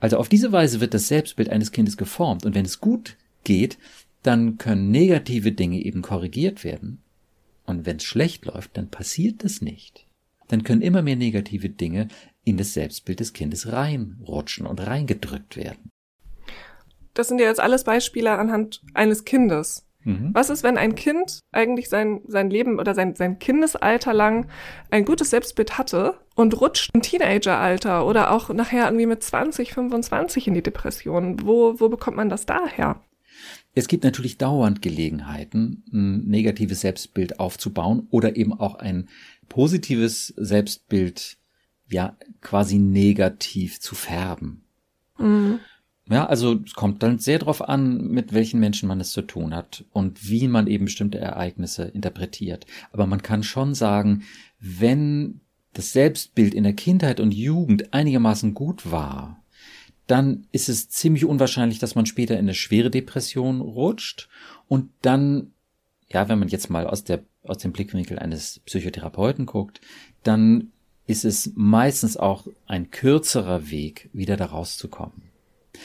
Also 0.00 0.16
auf 0.16 0.28
diese 0.28 0.50
Weise 0.50 0.80
wird 0.80 0.94
das 0.94 1.08
Selbstbild 1.08 1.50
eines 1.50 1.72
Kindes 1.72 1.96
geformt 1.96 2.44
und 2.44 2.54
wenn 2.54 2.64
es 2.64 2.80
gut 2.80 3.16
geht, 3.44 3.78
dann 4.22 4.58
können 4.58 4.90
negative 4.90 5.52
Dinge 5.52 5.78
eben 5.80 6.02
korrigiert 6.02 6.64
werden. 6.64 7.02
Und 7.66 7.86
wenn 7.86 7.96
es 7.96 8.04
schlecht 8.04 8.46
läuft, 8.46 8.76
dann 8.76 8.88
passiert 8.88 9.44
das 9.44 9.60
nicht. 9.60 10.06
Dann 10.48 10.64
können 10.64 10.82
immer 10.82 11.02
mehr 11.02 11.16
negative 11.16 11.68
Dinge 11.68 12.08
in 12.44 12.56
das 12.56 12.72
Selbstbild 12.72 13.20
des 13.20 13.32
Kindes 13.32 13.70
reinrutschen 13.70 14.66
und 14.66 14.84
reingedrückt 14.84 15.56
werden. 15.56 15.90
Das 17.14 17.28
sind 17.28 17.38
ja 17.38 17.46
jetzt 17.46 17.60
alles 17.60 17.84
Beispiele 17.84 18.38
anhand 18.38 18.82
eines 18.94 19.24
Kindes. 19.24 19.86
Mhm. 20.04 20.30
Was 20.32 20.50
ist, 20.50 20.62
wenn 20.62 20.78
ein 20.78 20.94
Kind 20.94 21.40
eigentlich 21.52 21.88
sein, 21.88 22.20
sein 22.26 22.50
Leben 22.50 22.78
oder 22.78 22.94
sein, 22.94 23.14
sein 23.16 23.38
Kindesalter 23.38 24.14
lang 24.14 24.48
ein 24.90 25.04
gutes 25.04 25.30
Selbstbild 25.30 25.78
hatte 25.78 26.18
und 26.34 26.60
rutscht 26.60 26.90
im 26.94 27.02
Teenageralter 27.02 28.06
oder 28.06 28.30
auch 28.30 28.48
nachher 28.50 28.86
irgendwie 28.86 29.06
mit 29.06 29.22
20, 29.22 29.74
25 29.74 30.46
in 30.48 30.54
die 30.54 30.62
Depression? 30.62 31.40
Wo, 31.42 31.78
wo 31.80 31.88
bekommt 31.88 32.16
man 32.16 32.28
das 32.28 32.46
daher? 32.46 33.00
Es 33.74 33.88
gibt 33.88 34.04
natürlich 34.04 34.38
dauernd 34.38 34.82
Gelegenheiten, 34.82 35.84
ein 35.92 36.24
negatives 36.26 36.80
Selbstbild 36.80 37.38
aufzubauen 37.38 38.08
oder 38.10 38.36
eben 38.36 38.52
auch 38.52 38.74
ein 38.74 39.08
positives 39.48 40.28
Selbstbild 40.36 41.36
ja 41.88 42.16
quasi 42.40 42.78
negativ 42.78 43.80
zu 43.80 43.94
färben. 43.94 44.62
Mhm. 45.18 45.60
Ja, 46.10 46.26
also 46.26 46.60
es 46.66 46.74
kommt 46.74 47.04
dann 47.04 47.20
sehr 47.20 47.38
darauf 47.38 47.68
an, 47.68 48.08
mit 48.08 48.32
welchen 48.32 48.58
Menschen 48.58 48.88
man 48.88 49.00
es 49.00 49.12
zu 49.12 49.22
tun 49.22 49.54
hat 49.54 49.84
und 49.92 50.28
wie 50.28 50.48
man 50.48 50.66
eben 50.66 50.86
bestimmte 50.86 51.18
Ereignisse 51.18 51.84
interpretiert. 51.84 52.66
Aber 52.90 53.06
man 53.06 53.22
kann 53.22 53.44
schon 53.44 53.76
sagen, 53.76 54.24
wenn 54.58 55.40
das 55.72 55.92
Selbstbild 55.92 56.52
in 56.52 56.64
der 56.64 56.72
Kindheit 56.72 57.20
und 57.20 57.32
Jugend 57.32 57.94
einigermaßen 57.94 58.54
gut 58.54 58.90
war, 58.90 59.40
dann 60.08 60.48
ist 60.50 60.68
es 60.68 60.88
ziemlich 60.88 61.24
unwahrscheinlich, 61.24 61.78
dass 61.78 61.94
man 61.94 62.06
später 62.06 62.34
in 62.34 62.40
eine 62.40 62.54
schwere 62.54 62.90
Depression 62.90 63.60
rutscht 63.60 64.28
und 64.66 64.90
dann, 65.02 65.52
ja, 66.08 66.28
wenn 66.28 66.40
man 66.40 66.48
jetzt 66.48 66.70
mal 66.70 66.88
aus 66.88 67.04
der 67.04 67.22
aus 67.44 67.58
dem 67.58 67.72
Blickwinkel 67.72 68.18
eines 68.18 68.58
Psychotherapeuten 68.66 69.46
guckt, 69.46 69.80
dann 70.24 70.72
ist 71.06 71.24
es 71.24 71.52
meistens 71.54 72.16
auch 72.16 72.46
ein 72.66 72.90
kürzerer 72.90 73.70
Weg, 73.70 74.10
wieder 74.12 74.36
da 74.36 74.46
rauszukommen. 74.46 75.29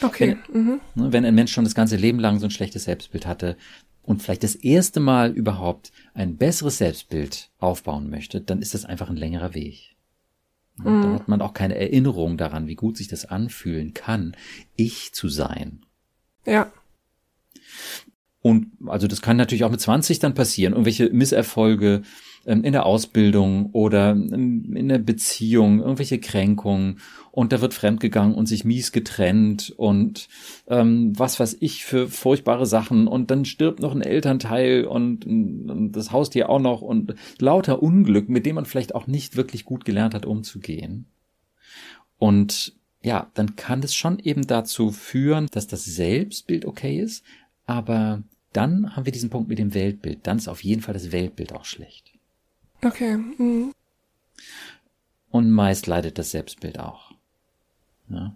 Okay. 0.02 0.38
Wenn, 0.48 0.62
mhm. 0.62 0.82
Ne, 0.96 1.14
wenn 1.14 1.26
ein 1.26 1.36
Mensch 1.36 1.52
schon 1.52 1.64
das 1.64 1.76
ganze 1.76 1.96
Leben 1.96 2.20
lang 2.20 2.40
so 2.40 2.48
ein 2.48 2.52
schlechtes 2.52 2.86
Selbstbild 2.86 3.26
hatte 3.26 3.58
und 4.04 4.22
vielleicht 4.22 4.44
das 4.44 4.56
erste 4.56 5.00
Mal 5.00 5.32
überhaupt 5.32 5.92
ein 6.14 6.38
besseres 6.38 6.78
Selbstbild 6.78 7.50
aufbauen 7.60 8.10
möchte, 8.10 8.42
dann 8.42 8.62
ist 8.62 8.74
das 8.74 8.86
einfach 8.86 9.10
ein 9.10 9.18
längerer 9.18 9.54
Weg. 9.54 9.96
Mhm. 10.78 10.84
Dann 10.84 11.14
hat 11.14 11.28
man 11.28 11.42
auch 11.42 11.54
keine 11.54 11.76
Erinnerung 11.76 12.38
daran, 12.38 12.68
wie 12.68 12.76
gut 12.76 12.98
sich 12.98 13.08
das 13.08 13.26
anfühlen 13.26 13.94
kann, 13.94 14.36
ich 14.76 15.14
zu 15.14 15.30
sein. 15.30 15.86
Ja. 16.46 16.72
Und 18.46 18.68
also 18.86 19.08
das 19.08 19.24
kann 19.24 19.38
natürlich 19.38 19.64
auch 19.64 19.72
mit 19.72 19.82
20 19.82 20.20
dann 20.20 20.36
passieren. 20.36 20.74
Irgendwelche 20.74 21.10
Misserfolge, 21.10 22.04
ähm, 22.46 22.64
in 22.64 22.74
der 22.74 22.86
Ausbildung 22.86 23.72
oder 23.72 24.12
in 24.12 24.88
der 24.88 25.00
Beziehung, 25.00 25.80
irgendwelche 25.80 26.20
Kränkungen 26.20 27.00
und 27.32 27.54
da 27.54 27.62
wird 27.62 27.74
fremdgegangen 27.74 28.36
und 28.36 28.46
sich 28.46 28.64
mies 28.64 28.92
getrennt 28.92 29.74
und 29.76 30.28
ähm, 30.68 31.18
was 31.18 31.40
weiß 31.40 31.58
ich 31.60 31.86
für 31.86 32.08
furchtbare 32.08 32.68
Sachen 32.68 33.08
und 33.08 33.32
dann 33.32 33.46
stirbt 33.46 33.80
noch 33.80 33.96
ein 33.96 34.04
Elternteil 34.04 34.86
und, 34.86 35.26
und 35.26 35.94
das 35.94 36.12
Haustier 36.12 36.48
auch 36.48 36.62
noch 36.62 36.84
und 36.84 37.16
lauter 37.40 37.82
Unglück, 37.82 38.30
mit 38.30 38.46
dem 38.46 38.54
man 38.54 38.66
vielleicht 38.66 38.94
auch 38.94 39.08
nicht 39.08 39.36
wirklich 39.36 39.66
gut 39.66 39.86
gelernt 39.86 40.14
hat, 40.14 40.28
umzugehen. 40.28 41.08
Und 42.20 42.74
ja, 43.02 43.32
dann 43.34 43.56
kann 43.56 43.82
es 43.82 43.96
schon 43.96 44.20
eben 44.20 44.46
dazu 44.46 44.92
führen, 44.92 45.48
dass 45.50 45.66
das 45.66 45.84
Selbstbild 45.84 46.66
okay 46.66 47.00
ist, 47.00 47.24
aber 47.66 48.22
dann 48.56 48.96
haben 48.96 49.06
wir 49.06 49.12
diesen 49.12 49.30
Punkt 49.30 49.50
mit 49.50 49.60
dem 49.60 49.74
Weltbild. 49.74 50.20
Dann 50.24 50.38
ist 50.38 50.48
auf 50.48 50.64
jeden 50.64 50.82
Fall 50.82 50.94
das 50.94 51.12
Weltbild 51.12 51.54
auch 51.54 51.66
schlecht. 51.66 52.14
Okay. 52.84 53.18
Mhm. 53.18 53.74
Und 55.30 55.52
meist 55.52 55.88
leidet 55.88 56.18
das 56.18 56.32
Selbstbild 56.32 56.80
auch. 56.80 57.14
Ja. 58.10 58.36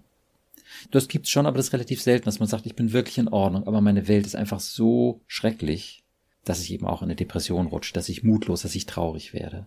Das 0.91 1.07
gibt's 1.07 1.29
schon, 1.29 1.45
aber 1.45 1.57
das 1.57 1.67
ist 1.67 1.73
relativ 1.73 2.01
selten, 2.01 2.25
dass 2.25 2.39
man 2.39 2.47
sagt, 2.47 2.65
ich 2.65 2.75
bin 2.75 2.93
wirklich 2.93 3.17
in 3.17 3.27
Ordnung, 3.27 3.65
aber 3.67 3.81
meine 3.81 4.07
Welt 4.07 4.25
ist 4.25 4.35
einfach 4.35 4.59
so 4.59 5.21
schrecklich, 5.27 6.03
dass 6.43 6.61
ich 6.61 6.71
eben 6.71 6.85
auch 6.85 7.01
in 7.01 7.07
eine 7.07 7.15
Depression 7.15 7.67
rutsche, 7.67 7.93
dass 7.93 8.09
ich 8.09 8.23
mutlos, 8.23 8.63
dass 8.63 8.75
ich 8.75 8.85
traurig 8.85 9.33
werde. 9.33 9.65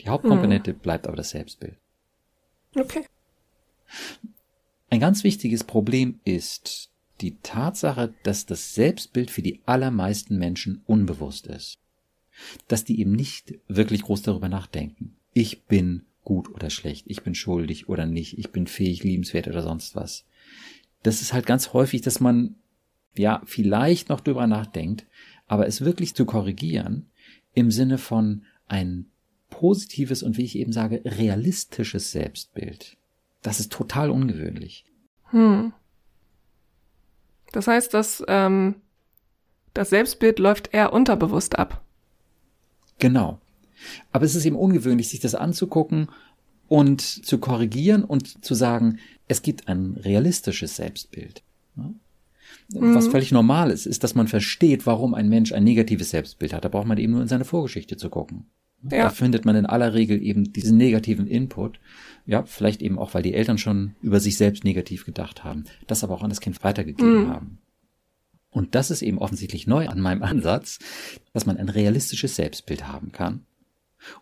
Die 0.00 0.08
Hauptkomponente 0.08 0.72
mhm. 0.72 0.78
bleibt 0.78 1.06
aber 1.06 1.16
das 1.16 1.30
Selbstbild. 1.30 1.76
Okay. 2.74 3.06
Ein 4.90 5.00
ganz 5.00 5.24
wichtiges 5.24 5.64
Problem 5.64 6.20
ist 6.24 6.91
die 7.22 7.38
Tatsache, 7.42 8.12
dass 8.22 8.46
das 8.46 8.74
Selbstbild 8.74 9.30
für 9.30 9.42
die 9.42 9.60
allermeisten 9.64 10.38
Menschen 10.38 10.82
unbewusst 10.86 11.46
ist 11.46 11.78
dass 12.68 12.84
die 12.84 13.00
eben 13.00 13.12
nicht 13.12 13.54
wirklich 13.68 14.02
groß 14.02 14.22
darüber 14.22 14.48
nachdenken. 14.48 15.16
Ich 15.32 15.62
bin 15.62 16.02
gut 16.24 16.50
oder 16.50 16.70
schlecht, 16.70 17.06
ich 17.08 17.22
bin 17.22 17.34
schuldig 17.34 17.88
oder 17.88 18.06
nicht, 18.06 18.38
ich 18.38 18.50
bin 18.50 18.66
fähig, 18.66 19.02
liebenswert 19.02 19.48
oder 19.48 19.62
sonst 19.62 19.96
was. 19.96 20.24
Das 21.02 21.20
ist 21.20 21.32
halt 21.32 21.46
ganz 21.46 21.72
häufig, 21.72 22.00
dass 22.02 22.20
man 22.20 22.54
ja 23.16 23.42
vielleicht 23.44 24.08
noch 24.08 24.20
drüber 24.20 24.46
nachdenkt, 24.46 25.06
aber 25.46 25.66
es 25.66 25.82
wirklich 25.82 26.14
zu 26.14 26.24
korrigieren 26.24 27.06
im 27.54 27.70
Sinne 27.70 27.98
von 27.98 28.44
ein 28.68 29.06
positives 29.50 30.22
und 30.22 30.38
wie 30.38 30.44
ich 30.44 30.56
eben 30.56 30.72
sage, 30.72 31.02
realistisches 31.04 32.12
Selbstbild. 32.12 32.96
Das 33.42 33.60
ist 33.60 33.72
total 33.72 34.10
ungewöhnlich. 34.10 34.86
Hm. 35.30 35.72
Das 37.52 37.66
heißt, 37.66 37.94
dass 37.94 38.24
ähm, 38.28 38.76
das 39.74 39.90
Selbstbild 39.90 40.38
läuft 40.38 40.72
eher 40.72 40.92
unterbewusst 40.92 41.58
ab. 41.58 41.82
Genau. 42.98 43.38
Aber 44.10 44.24
es 44.24 44.34
ist 44.34 44.44
eben 44.44 44.56
ungewöhnlich, 44.56 45.08
sich 45.08 45.20
das 45.20 45.34
anzugucken 45.34 46.08
und 46.68 47.00
zu 47.00 47.38
korrigieren 47.38 48.04
und 48.04 48.44
zu 48.44 48.54
sagen, 48.54 48.98
es 49.28 49.42
gibt 49.42 49.68
ein 49.68 49.96
realistisches 50.02 50.76
Selbstbild. 50.76 51.42
Mhm. 51.74 52.00
Was 52.68 53.08
völlig 53.08 53.32
normal 53.32 53.70
ist, 53.70 53.86
ist, 53.86 54.04
dass 54.04 54.14
man 54.14 54.28
versteht, 54.28 54.86
warum 54.86 55.14
ein 55.14 55.28
Mensch 55.28 55.52
ein 55.52 55.64
negatives 55.64 56.10
Selbstbild 56.10 56.52
hat. 56.52 56.64
Da 56.64 56.68
braucht 56.68 56.86
man 56.86 56.98
eben 56.98 57.12
nur 57.12 57.22
in 57.22 57.28
seine 57.28 57.44
Vorgeschichte 57.44 57.96
zu 57.96 58.08
gucken. 58.08 58.46
Ja. 58.90 59.04
Da 59.04 59.10
findet 59.10 59.44
man 59.44 59.56
in 59.56 59.66
aller 59.66 59.94
Regel 59.94 60.20
eben 60.22 60.52
diesen 60.52 60.76
negativen 60.76 61.26
Input. 61.26 61.78
Ja, 62.26 62.44
vielleicht 62.44 62.82
eben 62.82 62.98
auch, 62.98 63.14
weil 63.14 63.22
die 63.22 63.34
Eltern 63.34 63.58
schon 63.58 63.94
über 64.02 64.20
sich 64.20 64.36
selbst 64.36 64.64
negativ 64.64 65.04
gedacht 65.04 65.44
haben, 65.44 65.64
das 65.86 66.02
aber 66.02 66.14
auch 66.14 66.22
an 66.22 66.30
das 66.30 66.40
Kind 66.40 66.62
weitergegeben 66.64 67.24
mhm. 67.24 67.28
haben. 67.28 67.58
Und 68.50 68.74
das 68.74 68.90
ist 68.90 69.02
eben 69.02 69.18
offensichtlich 69.18 69.66
neu 69.66 69.88
an 69.88 70.00
meinem 70.00 70.22
Ansatz, 70.22 70.78
dass 71.32 71.46
man 71.46 71.56
ein 71.56 71.68
realistisches 71.68 72.36
Selbstbild 72.36 72.86
haben 72.88 73.12
kann 73.12 73.46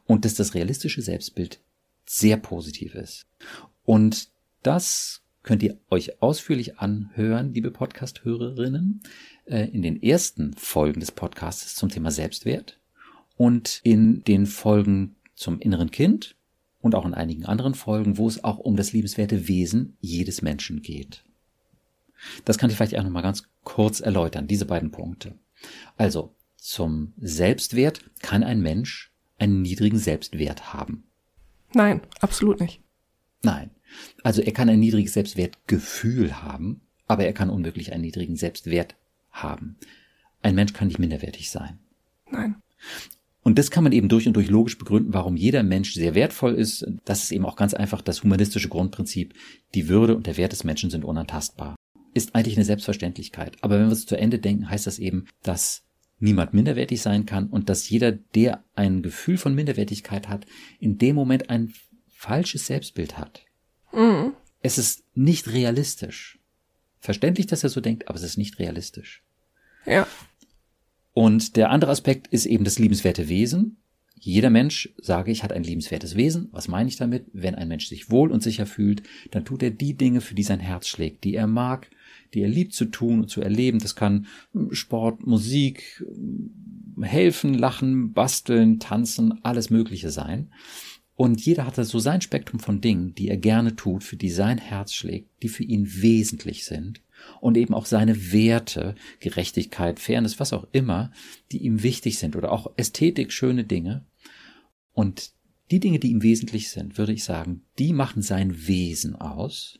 und 0.04 0.24
dass 0.24 0.34
das 0.34 0.54
realistische 0.54 1.02
Selbstbild 1.02 1.60
sehr 2.06 2.36
positiv 2.36 2.94
ist. 2.94 3.26
Und 3.84 4.28
das 4.62 5.22
könnt 5.42 5.62
ihr 5.62 5.78
euch 5.88 6.20
ausführlich 6.22 6.78
anhören, 6.78 7.54
liebe 7.54 7.70
Podcast-Hörerinnen, 7.70 9.02
äh, 9.46 9.68
in 9.70 9.82
den 9.82 10.02
ersten 10.02 10.52
Folgen 10.54 11.00
des 11.00 11.12
Podcasts 11.12 11.74
zum 11.74 11.88
Thema 11.88 12.10
Selbstwert 12.10 12.79
und 13.40 13.80
in 13.84 14.22
den 14.24 14.44
Folgen 14.44 15.16
zum 15.34 15.60
inneren 15.60 15.90
Kind 15.90 16.36
und 16.82 16.94
auch 16.94 17.06
in 17.06 17.14
einigen 17.14 17.46
anderen 17.46 17.72
Folgen, 17.72 18.18
wo 18.18 18.28
es 18.28 18.44
auch 18.44 18.58
um 18.58 18.76
das 18.76 18.92
liebenswerte 18.92 19.48
Wesen 19.48 19.96
jedes 20.02 20.42
Menschen 20.42 20.82
geht. 20.82 21.24
Das 22.44 22.58
kann 22.58 22.68
ich 22.68 22.76
vielleicht 22.76 22.98
auch 22.98 23.02
noch 23.02 23.08
mal 23.08 23.22
ganz 23.22 23.44
kurz 23.64 24.00
erläutern, 24.00 24.46
diese 24.46 24.66
beiden 24.66 24.90
Punkte. 24.90 25.38
Also, 25.96 26.34
zum 26.58 27.14
Selbstwert 27.16 28.02
kann 28.20 28.44
ein 28.44 28.60
Mensch 28.60 29.10
einen 29.38 29.62
niedrigen 29.62 29.98
Selbstwert 29.98 30.74
haben. 30.74 31.04
Nein, 31.72 32.02
absolut 32.20 32.60
nicht. 32.60 32.82
Nein. 33.40 33.70
Also 34.22 34.42
er 34.42 34.52
kann 34.52 34.68
ein 34.68 34.80
niedriges 34.80 35.14
Selbstwertgefühl 35.14 36.42
haben, 36.42 36.82
aber 37.06 37.24
er 37.24 37.32
kann 37.32 37.48
unmöglich 37.48 37.94
einen 37.94 38.02
niedrigen 38.02 38.36
Selbstwert 38.36 38.96
haben. 39.30 39.78
Ein 40.42 40.56
Mensch 40.56 40.74
kann 40.74 40.88
nicht 40.88 40.98
minderwertig 40.98 41.50
sein. 41.50 41.78
Nein. 42.30 42.56
Und 43.50 43.58
das 43.58 43.72
kann 43.72 43.82
man 43.82 43.92
eben 43.92 44.08
durch 44.08 44.28
und 44.28 44.34
durch 44.34 44.48
logisch 44.48 44.78
begründen, 44.78 45.12
warum 45.12 45.36
jeder 45.36 45.64
Mensch 45.64 45.94
sehr 45.94 46.14
wertvoll 46.14 46.54
ist. 46.54 46.86
Das 47.04 47.24
ist 47.24 47.32
eben 47.32 47.44
auch 47.44 47.56
ganz 47.56 47.74
einfach 47.74 48.00
das 48.00 48.22
humanistische 48.22 48.68
Grundprinzip. 48.68 49.34
Die 49.74 49.88
Würde 49.88 50.14
und 50.14 50.28
der 50.28 50.36
Wert 50.36 50.52
des 50.52 50.62
Menschen 50.62 50.88
sind 50.88 51.04
unantastbar. 51.04 51.74
Ist 52.14 52.36
eigentlich 52.36 52.56
eine 52.56 52.64
Selbstverständlichkeit. 52.64 53.56
Aber 53.60 53.80
wenn 53.80 53.86
wir 53.86 53.92
es 53.92 54.06
zu 54.06 54.16
Ende 54.16 54.38
denken, 54.38 54.70
heißt 54.70 54.86
das 54.86 55.00
eben, 55.00 55.26
dass 55.42 55.82
niemand 56.20 56.54
minderwertig 56.54 57.02
sein 57.02 57.26
kann 57.26 57.48
und 57.48 57.68
dass 57.68 57.88
jeder, 57.88 58.12
der 58.12 58.62
ein 58.76 59.02
Gefühl 59.02 59.36
von 59.36 59.52
Minderwertigkeit 59.52 60.28
hat, 60.28 60.46
in 60.78 60.98
dem 60.98 61.16
Moment 61.16 61.50
ein 61.50 61.74
falsches 62.06 62.68
Selbstbild 62.68 63.18
hat. 63.18 63.42
Mhm. 63.92 64.32
Es 64.62 64.78
ist 64.78 65.02
nicht 65.16 65.48
realistisch. 65.48 66.38
Verständlich, 67.00 67.48
dass 67.48 67.64
er 67.64 67.70
so 67.70 67.80
denkt, 67.80 68.06
aber 68.06 68.16
es 68.16 68.22
ist 68.22 68.38
nicht 68.38 68.60
realistisch. 68.60 69.24
Ja. 69.86 70.06
Und 71.12 71.56
der 71.56 71.70
andere 71.70 71.90
Aspekt 71.90 72.28
ist 72.28 72.46
eben 72.46 72.64
das 72.64 72.78
liebenswerte 72.78 73.28
Wesen. 73.28 73.78
Jeder 74.22 74.50
Mensch, 74.50 74.92
sage 74.98 75.32
ich, 75.32 75.42
hat 75.42 75.52
ein 75.52 75.64
liebenswertes 75.64 76.14
Wesen. 76.14 76.48
Was 76.52 76.68
meine 76.68 76.88
ich 76.88 76.96
damit? 76.96 77.24
Wenn 77.32 77.54
ein 77.54 77.68
Mensch 77.68 77.88
sich 77.88 78.10
wohl 78.10 78.30
und 78.30 78.42
sicher 78.42 78.66
fühlt, 78.66 79.02
dann 79.30 79.46
tut 79.46 79.62
er 79.62 79.70
die 79.70 79.94
Dinge, 79.94 80.20
für 80.20 80.34
die 80.34 80.42
sein 80.42 80.60
Herz 80.60 80.88
schlägt, 80.88 81.24
die 81.24 81.34
er 81.34 81.46
mag, 81.46 81.90
die 82.34 82.42
er 82.42 82.48
liebt 82.48 82.74
zu 82.74 82.84
tun 82.84 83.20
und 83.20 83.30
zu 83.30 83.40
erleben. 83.40 83.78
Das 83.78 83.96
kann 83.96 84.26
Sport, 84.72 85.26
Musik, 85.26 86.04
helfen, 87.00 87.54
lachen, 87.54 88.12
basteln, 88.12 88.78
tanzen, 88.78 89.42
alles 89.42 89.70
Mögliche 89.70 90.10
sein. 90.10 90.52
Und 91.14 91.40
jeder 91.44 91.66
hat 91.66 91.76
so 91.76 91.98
sein 91.98 92.20
Spektrum 92.20 92.60
von 92.60 92.80
Dingen, 92.80 93.14
die 93.14 93.28
er 93.28 93.36
gerne 93.38 93.74
tut, 93.74 94.04
für 94.04 94.16
die 94.16 94.30
sein 94.30 94.58
Herz 94.58 94.92
schlägt, 94.92 95.42
die 95.42 95.48
für 95.48 95.64
ihn 95.64 96.02
wesentlich 96.02 96.64
sind 96.66 97.00
und 97.40 97.56
eben 97.56 97.74
auch 97.74 97.86
seine 97.86 98.32
Werte, 98.32 98.94
Gerechtigkeit, 99.20 99.98
Fairness, 99.98 100.40
was 100.40 100.52
auch 100.52 100.66
immer, 100.72 101.12
die 101.52 101.58
ihm 101.58 101.82
wichtig 101.82 102.18
sind 102.18 102.36
oder 102.36 102.52
auch 102.52 102.72
Ästhetik, 102.76 103.32
schöne 103.32 103.64
Dinge. 103.64 104.04
Und 104.92 105.32
die 105.70 105.80
Dinge, 105.80 105.98
die 105.98 106.10
ihm 106.10 106.22
wesentlich 106.22 106.70
sind, 106.70 106.98
würde 106.98 107.12
ich 107.12 107.24
sagen, 107.24 107.62
die 107.78 107.92
machen 107.92 108.22
sein 108.22 108.66
Wesen 108.66 109.14
aus. 109.16 109.78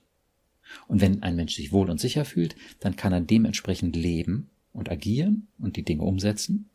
Und 0.86 1.00
wenn 1.00 1.22
ein 1.22 1.36
Mensch 1.36 1.54
sich 1.56 1.72
wohl 1.72 1.90
und 1.90 2.00
sicher 2.00 2.24
fühlt, 2.24 2.54
dann 2.78 2.96
kann 2.96 3.12
er 3.12 3.20
dementsprechend 3.20 3.96
leben 3.96 4.50
und 4.72 4.90
agieren 4.90 5.48
und 5.58 5.76
die 5.76 5.84
Dinge 5.84 6.02
umsetzen. 6.02 6.70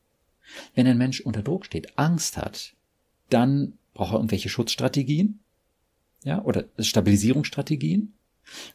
Wenn 0.74 0.86
ein 0.86 0.98
Mensch 0.98 1.22
unter 1.22 1.42
Druck 1.42 1.66
steht, 1.66 1.98
Angst 1.98 2.38
hat, 2.38 2.76
dann 3.30 3.78
Braucht 3.96 4.12
er 4.12 4.18
irgendwelche 4.18 4.50
Schutzstrategien? 4.50 5.40
Ja, 6.24 6.44
oder 6.44 6.66
Stabilisierungsstrategien? 6.78 8.14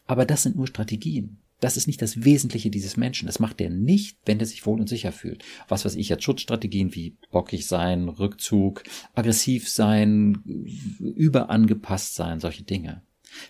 Aber 0.06 0.24
das 0.24 0.42
sind 0.42 0.56
nur 0.56 0.66
Strategien. 0.66 1.38
Das 1.60 1.76
ist 1.76 1.86
nicht 1.86 2.00
das 2.00 2.24
Wesentliche 2.24 2.70
dieses 2.70 2.96
Menschen. 2.96 3.26
Das 3.26 3.38
macht 3.38 3.60
er 3.60 3.70
nicht, 3.70 4.18
wenn 4.24 4.40
er 4.40 4.46
sich 4.46 4.64
wohl 4.64 4.80
und 4.80 4.88
sicher 4.88 5.12
fühlt. 5.12 5.44
Was 5.68 5.84
weiß 5.84 5.94
ich 5.94 6.08
jetzt, 6.08 6.24
Schutzstrategien 6.24 6.94
wie 6.94 7.16
bockig 7.30 7.66
sein, 7.66 8.08
Rückzug, 8.08 8.82
aggressiv 9.14 9.68
sein, 9.68 10.42
überangepasst 10.98 12.14
sein, 12.14 12.40
solche 12.40 12.62
Dinge. 12.62 13.02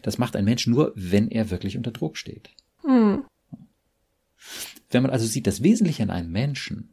Das 0.03 0.19
macht 0.19 0.37
ein 0.37 0.45
Mensch 0.45 0.67
nur, 0.67 0.93
wenn 0.97 1.29
er 1.29 1.51
wirklich 1.51 1.77
unter 1.77 1.93
Druck 1.93 2.17
steht. 2.17 2.51
Hm. 2.83 3.25
Wenn 4.91 5.03
man 5.03 5.13
also 5.13 5.27
sieht, 5.27 5.47
das 5.47 5.63
Wesentliche 5.63 6.03
an 6.03 6.11
einem 6.11 6.33
Menschen, 6.33 6.91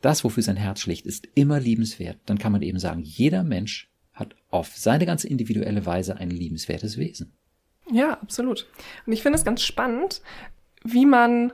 das, 0.00 0.24
wofür 0.24 0.42
sein 0.42 0.56
Herz 0.56 0.80
schlägt, 0.80 1.06
ist 1.06 1.28
immer 1.34 1.60
liebenswert, 1.60 2.18
dann 2.26 2.38
kann 2.38 2.52
man 2.52 2.62
eben 2.62 2.78
sagen, 2.78 3.02
jeder 3.02 3.44
Mensch 3.44 3.90
hat 4.12 4.34
auf 4.50 4.76
seine 4.76 5.06
ganz 5.06 5.24
individuelle 5.24 5.86
Weise 5.86 6.16
ein 6.16 6.30
liebenswertes 6.30 6.96
Wesen. 6.96 7.32
Ja, 7.90 8.12
absolut. 8.20 8.66
Und 9.06 9.12
ich 9.12 9.22
finde 9.22 9.38
es 9.38 9.44
ganz 9.44 9.62
spannend, 9.62 10.22
wie 10.84 11.06
man 11.06 11.52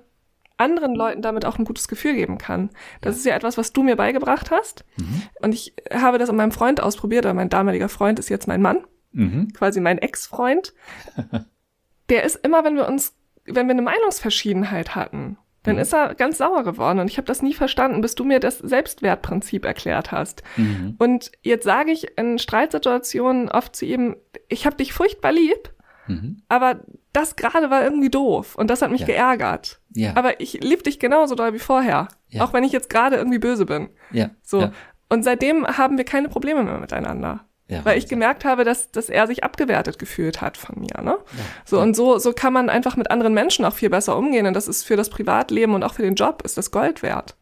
anderen 0.56 0.94
Leuten 0.94 1.22
damit 1.22 1.44
auch 1.44 1.58
ein 1.58 1.64
gutes 1.64 1.88
Gefühl 1.88 2.14
geben 2.14 2.38
kann. 2.38 2.70
Das 3.00 3.16
ja. 3.16 3.18
ist 3.18 3.26
ja 3.26 3.36
etwas, 3.36 3.58
was 3.58 3.72
du 3.72 3.82
mir 3.82 3.96
beigebracht 3.96 4.50
hast. 4.50 4.84
Mhm. 4.96 5.22
Und 5.42 5.54
ich 5.54 5.74
habe 5.92 6.18
das 6.18 6.30
an 6.30 6.36
meinem 6.36 6.52
Freund 6.52 6.80
ausprobiert, 6.80 7.26
aber 7.26 7.34
mein 7.34 7.48
damaliger 7.50 7.88
Freund 7.88 8.18
ist 8.18 8.28
jetzt 8.28 8.46
mein 8.46 8.62
Mann, 8.62 8.84
mhm. 9.12 9.52
quasi 9.52 9.80
mein 9.80 9.98
Ex-Freund. 9.98 10.72
Der 12.08 12.22
ist 12.24 12.36
immer, 12.44 12.64
wenn 12.64 12.76
wir 12.76 12.86
uns, 12.86 13.14
wenn 13.46 13.66
wir 13.66 13.72
eine 13.72 13.82
Meinungsverschiedenheit 13.82 14.94
hatten, 14.94 15.38
dann 15.64 15.76
mhm. 15.76 15.82
ist 15.82 15.94
er 15.94 16.14
ganz 16.14 16.38
sauer 16.38 16.62
geworden 16.62 17.00
und 17.00 17.10
ich 17.10 17.16
habe 17.16 17.26
das 17.26 17.42
nie 17.42 17.54
verstanden, 17.54 18.02
bis 18.02 18.14
du 18.14 18.24
mir 18.24 18.38
das 18.38 18.58
Selbstwertprinzip 18.58 19.64
erklärt 19.64 20.12
hast. 20.12 20.42
Mhm. 20.56 20.94
Und 20.98 21.32
jetzt 21.42 21.64
sage 21.64 21.90
ich 21.90 22.16
in 22.18 22.38
Streitsituationen 22.38 23.48
oft 23.48 23.74
zu 23.74 23.86
ihm, 23.86 24.16
ich 24.48 24.66
habe 24.66 24.76
dich 24.76 24.92
furchtbar 24.92 25.32
lieb, 25.32 25.73
mhm. 26.06 26.42
aber 26.48 26.80
das 27.12 27.36
gerade 27.36 27.70
war 27.70 27.82
irgendwie 27.82 28.10
doof 28.10 28.56
und 28.56 28.70
das 28.70 28.82
hat 28.82 28.90
mich 28.90 29.02
ja. 29.02 29.06
geärgert. 29.06 29.80
Ja. 29.94 30.12
Aber 30.16 30.40
ich 30.40 30.54
lieb 30.64 30.82
dich 30.84 30.98
genauso 30.98 31.34
doll 31.34 31.52
wie 31.52 31.58
vorher, 31.58 32.08
ja. 32.28 32.44
auch 32.44 32.52
wenn 32.52 32.64
ich 32.64 32.72
jetzt 32.72 32.90
gerade 32.90 33.16
irgendwie 33.16 33.38
böse 33.38 33.66
bin. 33.66 33.88
Ja. 34.10 34.30
So. 34.42 34.62
Ja. 34.62 34.72
Und 35.08 35.22
seitdem 35.22 35.66
haben 35.66 35.96
wir 35.96 36.04
keine 36.04 36.28
Probleme 36.28 36.64
mehr 36.64 36.78
miteinander. 36.78 37.46
Ja, 37.66 37.82
weil 37.82 37.96
ich 37.96 38.08
gemerkt 38.08 38.44
habe, 38.44 38.64
dass, 38.64 38.90
dass 38.90 39.08
er 39.08 39.26
sich 39.26 39.42
abgewertet 39.42 39.98
gefühlt 39.98 40.42
hat 40.42 40.58
von 40.58 40.80
mir. 40.80 41.00
Ne? 41.00 41.16
Ja, 41.16 41.44
so, 41.64 41.76
ja. 41.78 41.82
und 41.82 41.96
so, 41.96 42.18
so 42.18 42.34
kann 42.34 42.52
man 42.52 42.68
einfach 42.68 42.96
mit 42.96 43.10
anderen 43.10 43.32
Menschen 43.32 43.64
auch 43.64 43.72
viel 43.72 43.88
besser 43.88 44.18
umgehen. 44.18 44.46
Und 44.46 44.52
das 44.52 44.68
ist 44.68 44.82
für 44.82 44.96
das 44.96 45.08
Privatleben 45.08 45.72
und 45.72 45.82
auch 45.82 45.94
für 45.94 46.02
den 46.02 46.14
Job 46.14 46.42
ist 46.44 46.58
das 46.58 46.70
Gold 46.70 47.02
wert, 47.02 47.36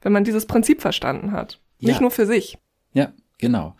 wenn 0.00 0.12
man 0.12 0.24
dieses 0.24 0.46
Prinzip 0.46 0.80
verstanden 0.80 1.32
hat. 1.32 1.60
Nicht 1.78 2.00
nur 2.00 2.10
für 2.10 2.24
sich. 2.24 2.58
Ja, 2.94 3.12
genau. 3.36 3.76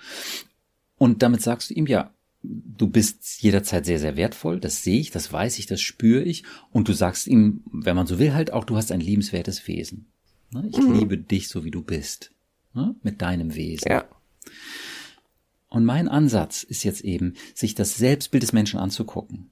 Und 0.99 1.23
damit 1.23 1.41
sagst 1.41 1.71
du 1.71 1.75
ihm 1.75 1.87
ja, 1.87 2.11
du 2.49 2.89
bist 2.89 3.43
jederzeit 3.43 3.87
sehr, 3.87 3.99
sehr 3.99 4.17
wertvoll, 4.17 4.61
das 4.61 4.83
sehe 4.83 5.01
ich, 5.01 5.11
das 5.11 5.33
weiß 5.33 5.59
ich, 5.59 5.67
das 5.67 5.81
spüre 5.81 6.23
ich. 6.23 6.45
Und 6.71 6.89
du 6.89 6.93
sagst 6.93 7.27
ihm, 7.27 7.63
wenn 7.73 7.97
man 7.97 8.07
so 8.07 8.19
will, 8.19 8.35
halt 8.35 8.53
auch, 8.53 8.65
du 8.65 8.77
hast 8.77 8.93
ein 8.93 9.01
liebenswertes 9.01 9.67
Wesen. 9.67 10.07
Ne? 10.53 10.69
Ich 10.71 10.79
mhm. 10.79 10.95
liebe 10.95 11.19
dich 11.19 11.49
so, 11.49 11.65
wie 11.65 11.71
du 11.71 11.83
bist. 11.83 12.33
Ne? 12.75 12.95
Mit 13.03 13.23
deinem 13.23 13.55
Wesen. 13.55 13.91
Ja. 13.91 14.05
Und 15.69 15.85
mein 15.85 16.09
Ansatz 16.09 16.63
ist 16.63 16.85
jetzt 16.85 17.03
eben, 17.03 17.35
sich 17.55 17.75
das 17.75 17.97
Selbstbild 17.97 18.43
des 18.43 18.53
Menschen 18.53 18.79
anzugucken. 18.79 19.51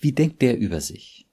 Wie 0.00 0.12
denkt 0.12 0.40
der 0.42 0.58
über 0.58 0.80
sich? 0.80 1.26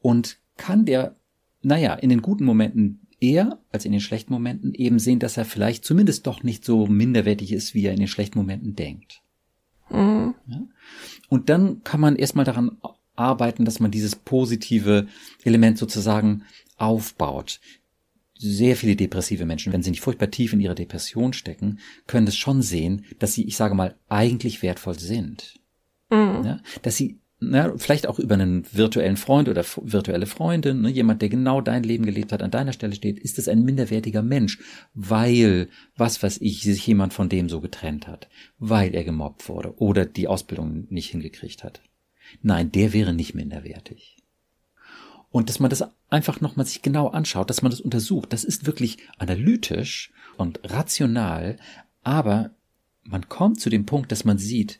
Und 0.00 0.38
kann 0.56 0.84
der, 0.84 1.16
naja, 1.62 1.94
in 1.94 2.10
den 2.10 2.22
guten 2.22 2.44
Momenten 2.44 3.00
eher 3.20 3.60
als 3.70 3.84
in 3.84 3.92
den 3.92 4.00
schlechten 4.00 4.32
Momenten 4.32 4.74
eben 4.74 4.98
sehen, 4.98 5.18
dass 5.18 5.36
er 5.36 5.44
vielleicht 5.44 5.84
zumindest 5.84 6.26
doch 6.26 6.42
nicht 6.42 6.64
so 6.64 6.86
minderwertig 6.86 7.52
ist, 7.52 7.74
wie 7.74 7.86
er 7.86 7.92
in 7.92 8.00
den 8.00 8.08
schlechten 8.08 8.38
Momenten 8.38 8.74
denkt. 8.74 9.21
Mhm. 9.92 10.34
Ja? 10.46 10.62
Und 11.28 11.48
dann 11.48 11.82
kann 11.84 12.00
man 12.00 12.16
erstmal 12.16 12.44
daran 12.44 12.78
arbeiten, 13.14 13.64
dass 13.64 13.80
man 13.80 13.90
dieses 13.90 14.16
positive 14.16 15.06
Element 15.44 15.78
sozusagen 15.78 16.44
aufbaut 16.76 17.60
sehr 18.42 18.76
viele 18.76 18.96
depressive 18.96 19.46
Menschen, 19.46 19.72
wenn 19.72 19.84
sie 19.84 19.90
nicht 19.90 20.00
furchtbar 20.00 20.30
tief 20.30 20.52
in 20.52 20.60
ihrer 20.60 20.74
Depression 20.74 21.32
stecken, 21.32 21.78
können 22.08 22.26
es 22.26 22.36
schon 22.36 22.60
sehen, 22.60 23.04
dass 23.20 23.34
sie, 23.34 23.44
ich 23.46 23.56
sage 23.56 23.76
mal, 23.76 23.94
eigentlich 24.08 24.62
wertvoll 24.62 24.98
sind. 24.98 25.60
Mhm. 26.10 26.44
Ja, 26.44 26.60
dass 26.82 26.96
sie 26.96 27.20
na, 27.42 27.76
vielleicht 27.76 28.06
auch 28.06 28.18
über 28.18 28.34
einen 28.34 28.64
virtuellen 28.72 29.16
Freund 29.16 29.48
oder 29.48 29.64
virtuelle 29.82 30.26
Freundin, 30.26 30.82
ne, 30.82 30.90
jemand, 30.90 31.22
der 31.22 31.28
genau 31.28 31.60
dein 31.60 31.82
Leben 31.82 32.06
gelebt 32.06 32.32
hat, 32.32 32.42
an 32.42 32.50
deiner 32.50 32.72
Stelle 32.72 32.94
steht, 32.94 33.18
ist 33.18 33.38
es 33.38 33.48
ein 33.48 33.64
minderwertiger 33.64 34.22
Mensch, 34.22 34.58
weil, 34.94 35.68
was 35.96 36.22
weiß 36.22 36.38
ich, 36.40 36.62
sich 36.62 36.86
jemand 36.86 37.12
von 37.12 37.28
dem 37.28 37.48
so 37.48 37.60
getrennt 37.60 38.06
hat, 38.06 38.28
weil 38.58 38.94
er 38.94 39.04
gemobbt 39.04 39.48
wurde 39.48 39.74
oder 39.78 40.06
die 40.06 40.28
Ausbildung 40.28 40.86
nicht 40.90 41.10
hingekriegt 41.10 41.64
hat. 41.64 41.82
Nein, 42.42 42.70
der 42.70 42.92
wäre 42.92 43.12
nicht 43.12 43.34
minderwertig. 43.34 44.16
Und 45.30 45.48
dass 45.48 45.60
man 45.60 45.70
das 45.70 45.84
einfach 46.10 46.40
nochmal 46.40 46.66
sich 46.66 46.82
genau 46.82 47.08
anschaut, 47.08 47.50
dass 47.50 47.62
man 47.62 47.70
das 47.70 47.80
untersucht. 47.80 48.32
Das 48.32 48.44
ist 48.44 48.66
wirklich 48.66 48.98
analytisch 49.18 50.12
und 50.36 50.60
rational, 50.62 51.56
aber 52.02 52.50
man 53.02 53.28
kommt 53.28 53.60
zu 53.60 53.70
dem 53.70 53.86
Punkt, 53.86 54.12
dass 54.12 54.24
man 54.24 54.38
sieht, 54.38 54.78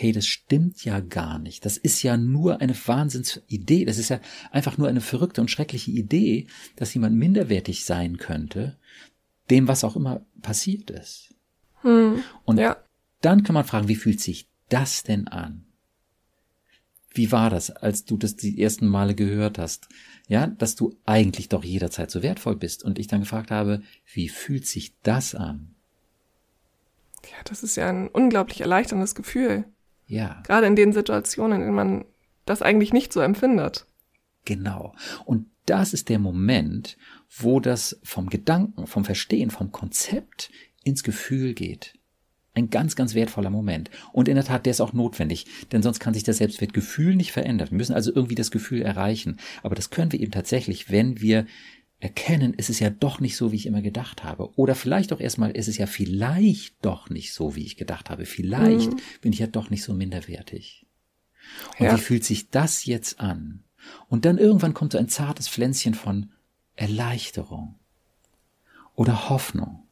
hey, 0.00 0.12
das 0.12 0.26
stimmt 0.26 0.82
ja 0.82 1.00
gar 1.00 1.38
nicht. 1.38 1.66
Das 1.66 1.76
ist 1.76 2.02
ja 2.02 2.16
nur 2.16 2.62
eine 2.62 2.74
Wahnsinnsidee. 2.74 3.84
Das 3.84 3.98
ist 3.98 4.08
ja 4.08 4.18
einfach 4.50 4.78
nur 4.78 4.88
eine 4.88 5.02
verrückte 5.02 5.42
und 5.42 5.50
schreckliche 5.50 5.90
Idee, 5.90 6.46
dass 6.76 6.94
jemand 6.94 7.16
minderwertig 7.16 7.84
sein 7.84 8.16
könnte, 8.16 8.78
dem 9.50 9.68
was 9.68 9.84
auch 9.84 9.96
immer 9.96 10.24
passiert 10.40 10.88
ist. 10.90 11.34
Hm, 11.82 12.22
und 12.44 12.58
ja. 12.58 12.78
dann 13.20 13.42
kann 13.42 13.52
man 13.52 13.64
fragen, 13.64 13.88
wie 13.88 13.94
fühlt 13.94 14.20
sich 14.20 14.48
das 14.70 15.02
denn 15.02 15.28
an? 15.28 15.66
Wie 17.12 17.30
war 17.30 17.50
das, 17.50 17.70
als 17.70 18.06
du 18.06 18.16
das 18.16 18.36
die 18.36 18.62
ersten 18.62 18.86
Male 18.86 19.14
gehört 19.14 19.58
hast? 19.58 19.88
Ja, 20.28 20.46
dass 20.46 20.76
du 20.76 20.96
eigentlich 21.04 21.50
doch 21.50 21.64
jederzeit 21.64 22.10
so 22.10 22.22
wertvoll 22.22 22.56
bist. 22.56 22.84
Und 22.84 22.98
ich 22.98 23.06
dann 23.06 23.20
gefragt 23.20 23.50
habe, 23.50 23.82
wie 24.14 24.30
fühlt 24.30 24.66
sich 24.66 24.94
das 25.02 25.34
an? 25.34 25.74
Ja, 27.24 27.36
das 27.44 27.62
ist 27.62 27.76
ja 27.76 27.90
ein 27.90 28.08
unglaublich 28.08 28.62
erleichterndes 28.62 29.14
Gefühl. 29.14 29.66
Ja. 30.10 30.42
Gerade 30.44 30.66
in 30.66 30.76
den 30.76 30.92
Situationen, 30.92 31.60
in 31.60 31.66
denen 31.66 31.74
man 31.74 32.04
das 32.44 32.62
eigentlich 32.62 32.92
nicht 32.92 33.12
so 33.12 33.20
empfindet. 33.20 33.86
Genau. 34.44 34.92
Und 35.24 35.46
das 35.66 35.94
ist 35.94 36.08
der 36.08 36.18
Moment, 36.18 36.96
wo 37.38 37.60
das 37.60 38.00
vom 38.02 38.28
Gedanken, 38.28 38.88
vom 38.88 39.04
Verstehen, 39.04 39.50
vom 39.50 39.70
Konzept 39.70 40.50
ins 40.82 41.04
Gefühl 41.04 41.54
geht. 41.54 41.94
Ein 42.54 42.70
ganz, 42.70 42.96
ganz 42.96 43.14
wertvoller 43.14 43.50
Moment. 43.50 43.90
Und 44.12 44.26
in 44.26 44.34
der 44.34 44.44
Tat, 44.44 44.66
der 44.66 44.72
ist 44.72 44.80
auch 44.80 44.92
notwendig, 44.92 45.46
denn 45.70 45.82
sonst 45.82 46.00
kann 46.00 46.14
sich 46.14 46.24
das 46.24 46.38
Selbstwertgefühl 46.38 47.14
nicht 47.14 47.30
verändern. 47.30 47.70
Wir 47.70 47.76
müssen 47.76 47.94
also 47.94 48.12
irgendwie 48.12 48.34
das 48.34 48.50
Gefühl 48.50 48.82
erreichen. 48.82 49.36
Aber 49.62 49.76
das 49.76 49.90
können 49.90 50.10
wir 50.10 50.18
eben 50.18 50.32
tatsächlich, 50.32 50.90
wenn 50.90 51.20
wir 51.20 51.46
erkennen, 52.00 52.54
ist 52.54 52.70
es 52.70 52.80
ja 52.80 52.90
doch 52.90 53.20
nicht 53.20 53.36
so, 53.36 53.52
wie 53.52 53.56
ich 53.56 53.66
immer 53.66 53.82
gedacht 53.82 54.24
habe. 54.24 54.50
Oder 54.56 54.74
vielleicht 54.74 55.12
auch 55.12 55.20
erstmal, 55.20 55.50
ist 55.50 55.68
es 55.68 55.78
ja 55.78 55.86
vielleicht 55.86 56.74
doch 56.82 57.10
nicht 57.10 57.32
so, 57.32 57.54
wie 57.54 57.64
ich 57.64 57.76
gedacht 57.76 58.10
habe. 58.10 58.26
Vielleicht 58.26 58.92
mhm. 58.92 59.00
bin 59.20 59.32
ich 59.32 59.38
ja 59.38 59.46
doch 59.46 59.70
nicht 59.70 59.82
so 59.82 59.92
minderwertig. 59.92 60.86
Und 61.78 61.86
ja. 61.86 61.96
wie 61.96 62.00
fühlt 62.00 62.24
sich 62.24 62.50
das 62.50 62.84
jetzt 62.86 63.20
an? 63.20 63.64
Und 64.08 64.24
dann 64.24 64.38
irgendwann 64.38 64.74
kommt 64.74 64.92
so 64.92 64.98
ein 64.98 65.08
zartes 65.08 65.48
Pflänzchen 65.48 65.94
von 65.94 66.32
Erleichterung 66.76 67.76
oder 68.94 69.28
Hoffnung 69.28 69.86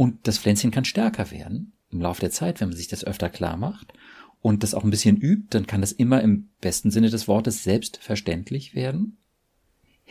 und 0.00 0.26
das 0.26 0.38
Pflänzchen 0.38 0.70
kann 0.70 0.86
stärker 0.86 1.30
werden 1.30 1.74
im 1.90 2.00
Laufe 2.00 2.22
der 2.22 2.30
Zeit, 2.30 2.58
wenn 2.58 2.70
man 2.70 2.76
sich 2.78 2.88
das 2.88 3.04
öfter 3.04 3.28
klar 3.28 3.58
macht 3.58 3.92
und 4.40 4.62
das 4.62 4.72
auch 4.72 4.82
ein 4.82 4.88
bisschen 4.88 5.18
übt, 5.18 5.48
dann 5.50 5.66
kann 5.66 5.82
das 5.82 5.92
immer 5.92 6.22
im 6.22 6.48
besten 6.62 6.90
Sinne 6.90 7.10
des 7.10 7.28
Wortes 7.28 7.64
selbstverständlich 7.64 8.74
werden. 8.74 9.18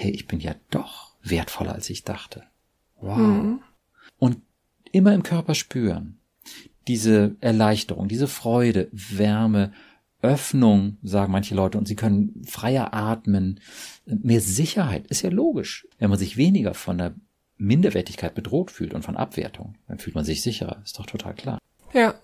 Hey, 0.01 0.11
ich 0.11 0.27
bin 0.27 0.39
ja 0.39 0.55
doch 0.69 1.11
wertvoller, 1.23 1.73
als 1.73 1.89
ich 1.89 2.05
dachte. 2.05 2.43
Wow. 3.01 3.17
Mhm. 3.17 3.59
Und 4.17 4.37
immer 4.93 5.13
im 5.13 5.23
Körper 5.23 5.55
spüren. 5.55 6.19
Diese 6.87 7.35
Erleichterung, 7.41 8.07
diese 8.07 8.29
Freude, 8.29 8.87
Wärme, 8.93 9.73
Öffnung, 10.21 10.99
sagen 11.03 11.33
manche 11.33 11.53
Leute, 11.53 11.77
und 11.77 11.85
sie 11.85 11.97
können 11.97 12.41
freier 12.45 12.93
atmen, 12.93 13.59
mehr 14.05 14.39
Sicherheit, 14.39 15.05
ist 15.07 15.21
ja 15.21 15.31
logisch. 15.31 15.85
Wenn 15.97 16.09
man 16.09 16.17
sich 16.17 16.37
weniger 16.37 16.73
von 16.75 16.97
der 16.97 17.13
Minderwertigkeit 17.57 18.33
bedroht 18.33 18.71
fühlt 18.71 18.93
und 18.93 19.03
von 19.03 19.17
Abwertung, 19.17 19.75
dann 19.89 19.99
fühlt 19.99 20.15
man 20.15 20.23
sich 20.23 20.41
sicherer. 20.41 20.81
Ist 20.85 20.97
doch 20.97 21.07
total 21.07 21.33
klar. 21.33 21.59
Ja. 21.91 22.15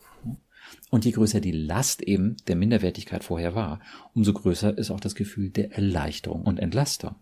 Und 0.91 1.03
je 1.03 1.11
größer 1.11 1.41
die 1.41 1.51
Last 1.51 2.01
eben 2.01 2.37
der 2.47 2.55
Minderwertigkeit 2.55 3.25
vorher 3.25 3.53
war, 3.53 3.81
umso 4.13 4.31
größer 4.31 4.77
ist 4.77 4.91
auch 4.91 5.01
das 5.01 5.15
Gefühl 5.15 5.49
der 5.49 5.73
Erleichterung 5.73 6.43
und 6.43 6.61
Entlastung. 6.61 7.15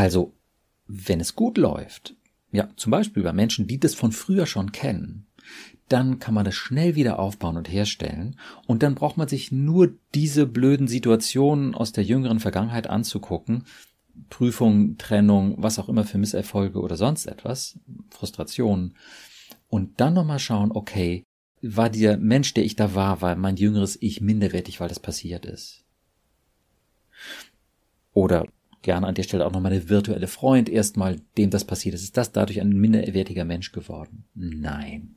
Also, 0.00 0.32
wenn 0.86 1.20
es 1.20 1.36
gut 1.36 1.58
läuft, 1.58 2.14
ja, 2.52 2.70
zum 2.76 2.90
Beispiel 2.90 3.22
bei 3.22 3.34
Menschen, 3.34 3.66
die 3.66 3.78
das 3.78 3.94
von 3.94 4.12
früher 4.12 4.46
schon 4.46 4.72
kennen, 4.72 5.26
dann 5.88 6.18
kann 6.18 6.32
man 6.32 6.46
das 6.46 6.54
schnell 6.54 6.94
wieder 6.94 7.18
aufbauen 7.18 7.58
und 7.58 7.70
herstellen. 7.70 8.36
Und 8.66 8.82
dann 8.82 8.94
braucht 8.94 9.18
man 9.18 9.28
sich 9.28 9.52
nur 9.52 9.92
diese 10.14 10.46
blöden 10.46 10.88
Situationen 10.88 11.74
aus 11.74 11.92
der 11.92 12.02
jüngeren 12.02 12.40
Vergangenheit 12.40 12.86
anzugucken, 12.86 13.64
Prüfung, 14.30 14.96
Trennung, 14.96 15.56
was 15.58 15.78
auch 15.78 15.90
immer 15.90 16.04
für 16.04 16.16
Misserfolge 16.16 16.80
oder 16.80 16.96
sonst 16.96 17.26
etwas, 17.26 17.78
Frustrationen. 18.08 18.94
Und 19.68 20.00
dann 20.00 20.14
nochmal 20.14 20.38
schauen, 20.38 20.72
okay, 20.72 21.24
war 21.60 21.90
der 21.90 22.16
Mensch, 22.16 22.54
der 22.54 22.64
ich 22.64 22.74
da 22.74 22.94
war, 22.94 23.20
war 23.20 23.36
mein 23.36 23.56
jüngeres 23.56 23.98
Ich 24.00 24.22
minderwertig, 24.22 24.80
weil 24.80 24.88
das 24.88 24.98
passiert 24.98 25.44
ist? 25.44 25.84
Oder 28.14 28.46
gerne 28.82 29.06
an 29.06 29.14
der 29.14 29.22
Stelle 29.22 29.46
auch 29.46 29.52
nochmal 29.52 29.72
eine 29.72 29.88
virtuelle 29.88 30.26
Freund 30.26 30.68
erstmal, 30.68 31.20
dem 31.36 31.50
das 31.50 31.64
passiert 31.64 31.94
ist. 31.94 32.02
Ist 32.02 32.16
das 32.16 32.32
dadurch 32.32 32.60
ein 32.60 32.70
minderwertiger 32.70 33.44
Mensch 33.44 33.72
geworden? 33.72 34.24
Nein. 34.34 35.16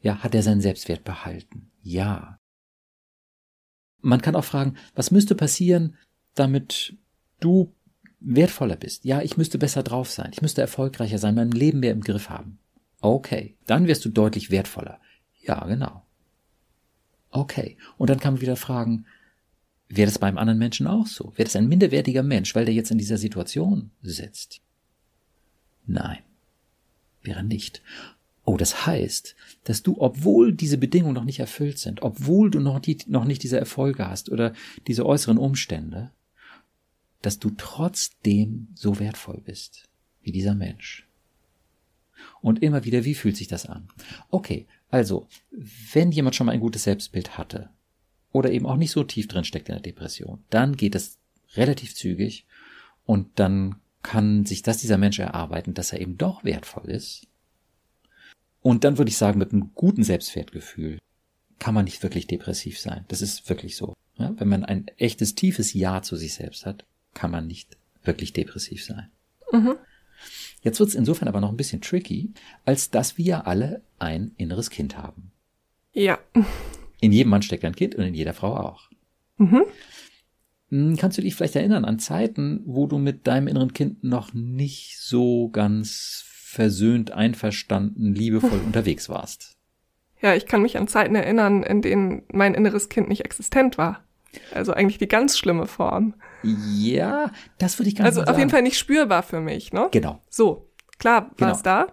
Ja, 0.00 0.22
hat 0.22 0.34
er 0.34 0.42
seinen 0.42 0.60
Selbstwert 0.60 1.04
behalten? 1.04 1.70
Ja. 1.82 2.38
Man 4.00 4.20
kann 4.20 4.36
auch 4.36 4.44
fragen, 4.44 4.74
was 4.94 5.10
müsste 5.10 5.34
passieren, 5.34 5.96
damit 6.34 6.96
du 7.40 7.72
wertvoller 8.20 8.76
bist. 8.76 9.04
Ja, 9.04 9.22
ich 9.22 9.36
müsste 9.36 9.58
besser 9.58 9.82
drauf 9.82 10.10
sein. 10.10 10.30
Ich 10.32 10.42
müsste 10.42 10.60
erfolgreicher 10.60 11.18
sein, 11.18 11.34
mein 11.34 11.50
Leben 11.50 11.80
mehr 11.80 11.92
im 11.92 12.02
Griff 12.02 12.30
haben. 12.30 12.58
Okay, 13.00 13.56
dann 13.66 13.86
wirst 13.86 14.04
du 14.04 14.08
deutlich 14.08 14.50
wertvoller. 14.50 14.98
Ja, 15.42 15.64
genau. 15.66 16.02
Okay, 17.30 17.76
und 17.98 18.10
dann 18.10 18.20
kann 18.20 18.34
man 18.34 18.40
wieder 18.40 18.56
fragen, 18.56 19.06
wäre 19.96 20.06
das 20.06 20.18
beim 20.18 20.38
anderen 20.38 20.58
Menschen 20.58 20.86
auch 20.86 21.06
so? 21.06 21.32
Wäre 21.36 21.44
das 21.44 21.56
ein 21.56 21.68
minderwertiger 21.68 22.22
Mensch, 22.22 22.54
weil 22.54 22.64
der 22.64 22.74
jetzt 22.74 22.90
in 22.90 22.98
dieser 22.98 23.18
Situation 23.18 23.90
sitzt? 24.02 24.60
Nein, 25.86 26.18
wäre 27.22 27.44
nicht. 27.44 27.82
Oh, 28.44 28.56
das 28.56 28.86
heißt, 28.86 29.34
dass 29.64 29.82
du, 29.82 30.00
obwohl 30.00 30.52
diese 30.52 30.78
Bedingungen 30.78 31.14
noch 31.14 31.24
nicht 31.24 31.40
erfüllt 31.40 31.78
sind, 31.78 32.02
obwohl 32.02 32.50
du 32.50 32.60
noch, 32.60 32.78
die, 32.78 32.98
noch 33.06 33.24
nicht 33.24 33.42
diese 33.42 33.58
Erfolge 33.58 34.06
hast 34.06 34.30
oder 34.30 34.52
diese 34.86 35.06
äußeren 35.06 35.38
Umstände, 35.38 36.10
dass 37.22 37.38
du 37.38 37.50
trotzdem 37.56 38.68
so 38.74 38.98
wertvoll 38.98 39.40
bist 39.44 39.88
wie 40.22 40.32
dieser 40.32 40.54
Mensch. 40.54 41.06
Und 42.42 42.62
immer 42.62 42.84
wieder, 42.84 43.04
wie 43.04 43.14
fühlt 43.14 43.36
sich 43.36 43.48
das 43.48 43.66
an? 43.66 43.88
Okay, 44.30 44.66
also, 44.90 45.26
wenn 45.92 46.12
jemand 46.12 46.36
schon 46.36 46.46
mal 46.46 46.52
ein 46.52 46.60
gutes 46.60 46.84
Selbstbild 46.84 47.38
hatte 47.38 47.70
oder 48.34 48.50
eben 48.50 48.66
auch 48.66 48.76
nicht 48.76 48.90
so 48.90 49.04
tief 49.04 49.28
drin 49.28 49.44
steckt 49.44 49.68
in 49.68 49.76
der 49.76 49.82
Depression, 49.82 50.42
dann 50.50 50.76
geht 50.76 50.96
es 50.96 51.18
relativ 51.54 51.94
zügig 51.94 52.44
und 53.06 53.38
dann 53.38 53.76
kann 54.02 54.44
sich 54.44 54.62
das 54.62 54.78
dieser 54.78 54.98
Mensch 54.98 55.20
erarbeiten, 55.20 55.72
dass 55.72 55.92
er 55.92 56.00
eben 56.00 56.18
doch 56.18 56.42
wertvoll 56.42 56.90
ist. 56.90 57.28
Und 58.60 58.82
dann 58.82 58.98
würde 58.98 59.10
ich 59.10 59.16
sagen, 59.16 59.38
mit 59.38 59.52
einem 59.52 59.70
guten 59.74 60.02
Selbstwertgefühl 60.02 60.98
kann 61.60 61.74
man 61.74 61.84
nicht 61.84 62.02
wirklich 62.02 62.26
depressiv 62.26 62.80
sein. 62.80 63.04
Das 63.06 63.22
ist 63.22 63.48
wirklich 63.48 63.76
so. 63.76 63.94
Ja, 64.18 64.34
wenn 64.36 64.48
man 64.48 64.64
ein 64.64 64.88
echtes, 64.98 65.36
tiefes 65.36 65.72
Ja 65.72 66.02
zu 66.02 66.16
sich 66.16 66.34
selbst 66.34 66.66
hat, 66.66 66.84
kann 67.14 67.30
man 67.30 67.46
nicht 67.46 67.76
wirklich 68.02 68.32
depressiv 68.32 68.84
sein. 68.84 69.10
Mhm. 69.52 69.76
Jetzt 70.62 70.80
wird 70.80 70.88
es 70.88 70.96
insofern 70.96 71.28
aber 71.28 71.40
noch 71.40 71.50
ein 71.50 71.56
bisschen 71.56 71.80
tricky, 71.80 72.32
als 72.64 72.90
dass 72.90 73.16
wir 73.16 73.24
ja 73.24 73.40
alle 73.42 73.80
ein 74.00 74.32
inneres 74.38 74.70
Kind 74.70 74.98
haben. 74.98 75.30
Ja. 75.92 76.18
In 77.04 77.12
jedem 77.12 77.28
Mann 77.28 77.42
steckt 77.42 77.66
ein 77.66 77.76
Kind 77.76 77.94
und 77.96 78.04
in 78.04 78.14
jeder 78.14 78.32
Frau 78.32 78.56
auch. 78.56 78.88
Mhm. 79.36 79.64
Hm, 80.70 80.96
kannst 80.96 81.18
du 81.18 81.22
dich 81.22 81.34
vielleicht 81.34 81.54
erinnern 81.54 81.84
an 81.84 81.98
Zeiten, 81.98 82.62
wo 82.64 82.86
du 82.86 82.96
mit 82.96 83.26
deinem 83.26 83.46
inneren 83.46 83.74
Kind 83.74 84.04
noch 84.04 84.32
nicht 84.32 84.98
so 84.98 85.50
ganz 85.50 86.24
versöhnt, 86.26 87.12
einverstanden, 87.12 88.14
liebevoll 88.14 88.58
unterwegs 88.64 89.10
warst? 89.10 89.52
Ja, 90.22 90.34
ich 90.34 90.46
kann 90.46 90.62
mich 90.62 90.78
an 90.78 90.88
Zeiten 90.88 91.14
erinnern, 91.14 91.62
in 91.62 91.82
denen 91.82 92.22
mein 92.32 92.54
inneres 92.54 92.88
Kind 92.88 93.10
nicht 93.10 93.26
existent 93.26 93.76
war. 93.76 94.02
Also 94.54 94.72
eigentlich 94.72 94.96
die 94.96 95.06
ganz 95.06 95.36
schlimme 95.36 95.66
Form. 95.66 96.14
Ja, 96.42 97.32
das 97.58 97.78
würde 97.78 97.88
ich 97.88 97.94
nicht 97.96 98.04
Also 98.04 98.22
auf 98.22 98.38
jeden 98.38 98.48
Fall 98.48 98.62
nicht 98.62 98.78
spürbar 98.78 99.22
für 99.22 99.40
mich, 99.40 99.74
ne? 99.74 99.88
Genau. 99.90 100.22
So, 100.30 100.70
klar, 100.98 101.30
war 101.36 101.52
es 101.52 101.62
genau. 101.62 101.84
da? 101.86 101.92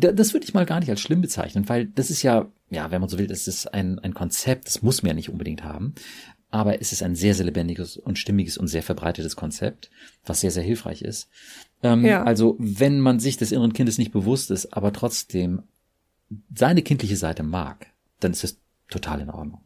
Das 0.00 0.32
würde 0.32 0.44
ich 0.44 0.54
mal 0.54 0.66
gar 0.66 0.80
nicht 0.80 0.90
als 0.90 1.00
schlimm 1.00 1.20
bezeichnen, 1.20 1.68
weil 1.68 1.86
das 1.86 2.10
ist 2.10 2.22
ja, 2.22 2.46
ja, 2.70 2.90
wenn 2.90 3.00
man 3.00 3.08
so 3.08 3.18
will, 3.18 3.26
das 3.26 3.48
ist 3.48 3.66
ein, 3.72 3.98
ein 3.98 4.14
Konzept, 4.14 4.66
das 4.66 4.82
muss 4.82 5.02
man 5.02 5.08
ja 5.08 5.14
nicht 5.14 5.30
unbedingt 5.30 5.64
haben. 5.64 5.94
Aber 6.50 6.80
es 6.80 6.92
ist 6.92 7.02
ein 7.02 7.14
sehr, 7.14 7.34
sehr 7.34 7.44
lebendiges 7.44 7.96
und 7.96 8.18
stimmiges 8.18 8.56
und 8.56 8.68
sehr 8.68 8.82
verbreitetes 8.82 9.36
Konzept, 9.36 9.90
was 10.24 10.40
sehr, 10.40 10.50
sehr 10.50 10.62
hilfreich 10.62 11.02
ist. 11.02 11.28
Ähm, 11.82 12.04
ja. 12.04 12.22
Also, 12.22 12.56
wenn 12.58 13.00
man 13.00 13.20
sich 13.20 13.36
des 13.36 13.52
inneren 13.52 13.74
Kindes 13.74 13.98
nicht 13.98 14.12
bewusst 14.12 14.50
ist, 14.50 14.72
aber 14.72 14.92
trotzdem 14.92 15.64
seine 16.54 16.82
kindliche 16.82 17.16
Seite 17.16 17.42
mag, 17.42 17.86
dann 18.20 18.32
ist 18.32 18.44
es 18.44 18.60
total 18.88 19.20
in 19.20 19.30
Ordnung. 19.30 19.60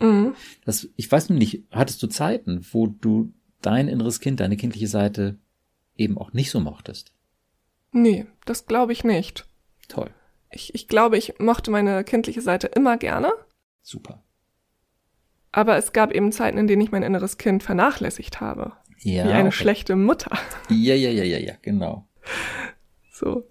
Mhm. 0.00 0.34
Das, 0.64 0.88
ich 0.96 1.10
weiß 1.10 1.28
nur 1.28 1.38
nicht, 1.38 1.64
hattest 1.70 2.02
du 2.02 2.06
Zeiten, 2.06 2.66
wo 2.72 2.86
du 2.86 3.32
dein 3.62 3.88
inneres 3.88 4.20
Kind, 4.20 4.40
deine 4.40 4.56
kindliche 4.56 4.88
Seite 4.88 5.38
eben 5.96 6.18
auch 6.18 6.32
nicht 6.32 6.50
so 6.50 6.60
mochtest? 6.60 7.12
Nee, 7.92 8.26
das 8.44 8.66
glaube 8.66 8.92
ich 8.92 9.04
nicht. 9.04 9.46
Toll. 9.90 10.10
Ich, 10.50 10.74
ich 10.74 10.88
glaube, 10.88 11.18
ich 11.18 11.38
mochte 11.38 11.70
meine 11.70 12.04
kindliche 12.04 12.40
Seite 12.40 12.68
immer 12.68 12.96
gerne. 12.96 13.30
Super. 13.82 14.22
Aber 15.52 15.76
es 15.76 15.92
gab 15.92 16.12
eben 16.12 16.32
Zeiten, 16.32 16.58
in 16.58 16.66
denen 16.66 16.82
ich 16.82 16.92
mein 16.92 17.02
inneres 17.02 17.38
Kind 17.38 17.62
vernachlässigt 17.62 18.40
habe. 18.40 18.72
Ja. 19.00 19.24
Wie 19.24 19.32
eine 19.32 19.48
okay. 19.48 19.56
schlechte 19.56 19.96
Mutter. 19.96 20.30
Ja, 20.68 20.94
ja, 20.94 21.10
ja, 21.10 21.24
ja, 21.24 21.38
ja, 21.38 21.54
genau. 21.62 22.06
So. 23.12 23.44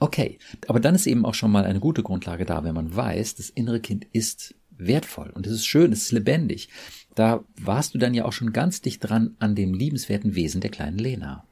Okay, 0.00 0.38
aber 0.66 0.80
dann 0.80 0.94
ist 0.94 1.06
eben 1.06 1.24
auch 1.24 1.34
schon 1.34 1.50
mal 1.50 1.64
eine 1.64 1.80
gute 1.80 2.02
Grundlage 2.02 2.44
da, 2.44 2.64
wenn 2.64 2.74
man 2.74 2.94
weiß, 2.94 3.36
das 3.36 3.50
innere 3.50 3.80
Kind 3.80 4.06
ist 4.12 4.54
wertvoll 4.70 5.30
und 5.30 5.46
es 5.46 5.52
ist 5.52 5.66
schön, 5.66 5.92
es 5.92 6.02
ist 6.02 6.12
lebendig. 6.12 6.68
Da 7.14 7.44
warst 7.60 7.94
du 7.94 7.98
dann 7.98 8.14
ja 8.14 8.24
auch 8.24 8.32
schon 8.32 8.52
ganz 8.52 8.80
dicht 8.80 9.00
dran 9.00 9.36
an 9.40 9.54
dem 9.54 9.74
liebenswerten 9.74 10.34
Wesen 10.34 10.60
der 10.60 10.70
kleinen 10.70 10.98
Lena. 10.98 11.44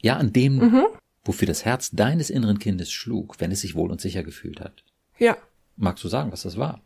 Ja, 0.00 0.16
an 0.16 0.32
dem, 0.32 0.56
mhm. 0.56 0.86
Wofür 1.26 1.46
das 1.46 1.64
Herz 1.64 1.90
deines 1.90 2.30
inneren 2.30 2.58
Kindes 2.58 2.90
schlug, 2.90 3.40
wenn 3.40 3.52
es 3.52 3.60
sich 3.60 3.74
wohl 3.74 3.90
und 3.90 4.00
sicher 4.00 4.22
gefühlt 4.22 4.60
hat. 4.60 4.84
Ja. 5.18 5.36
Magst 5.76 6.04
du 6.04 6.08
sagen, 6.08 6.32
was 6.32 6.42
das 6.42 6.56
war? 6.56 6.80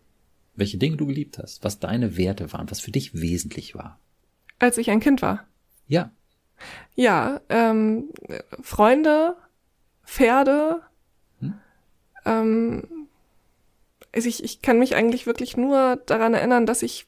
Welche 0.54 0.78
Dinge 0.78 0.96
du 0.96 1.06
geliebt 1.06 1.38
hast, 1.38 1.64
was 1.64 1.78
deine 1.78 2.16
Werte 2.16 2.52
waren, 2.52 2.70
was 2.70 2.80
für 2.80 2.90
dich 2.90 3.14
wesentlich 3.14 3.74
war? 3.74 3.98
Als 4.58 4.78
ich 4.78 4.90
ein 4.90 5.00
Kind 5.00 5.22
war. 5.22 5.46
Ja. 5.86 6.10
Ja, 6.94 7.40
ähm, 7.48 8.10
Freunde, 8.60 9.36
Pferde, 10.04 10.82
hm? 11.38 11.54
ähm, 12.26 13.08
also 14.12 14.28
ich, 14.28 14.44
ich 14.44 14.60
kann 14.60 14.78
mich 14.78 14.94
eigentlich 14.94 15.26
wirklich 15.26 15.56
nur 15.56 15.96
daran 16.06 16.34
erinnern, 16.34 16.66
dass 16.66 16.82
ich, 16.82 17.06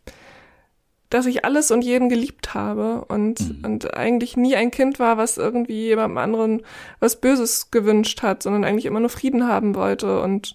dass 1.13 1.27
ich 1.27 1.45
alles 1.45 1.71
und 1.71 1.83
jeden 1.83 2.09
geliebt 2.09 2.55
habe 2.55 3.05
und, 3.05 3.41
mhm. 3.41 3.65
und 3.65 3.95
eigentlich 3.95 4.37
nie 4.37 4.57
ein 4.57 4.71
Kind 4.71 4.99
war, 4.99 5.19
was 5.19 5.37
irgendwie 5.37 5.87
jemandem 5.87 6.17
anderen 6.17 6.63
was 7.01 7.21
Böses 7.21 7.71
gewünscht 7.71 8.23
hat, 8.23 8.43
sondern 8.43 8.65
eigentlich 8.65 8.87
immer 8.87 9.01
nur 9.01 9.11
Frieden 9.11 9.47
haben 9.47 9.75
wollte 9.75 10.23
und 10.23 10.55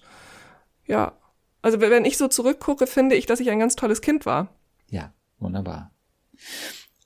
ja. 0.86 1.12
Also 1.62 1.80
wenn 1.80 2.04
ich 2.04 2.16
so 2.16 2.28
zurückgucke, 2.28 2.86
finde 2.86 3.14
ich, 3.14 3.26
dass 3.26 3.40
ich 3.40 3.50
ein 3.50 3.58
ganz 3.58 3.76
tolles 3.76 4.00
Kind 4.00 4.26
war. 4.26 4.48
Ja, 4.88 5.12
wunderbar. 5.38 5.92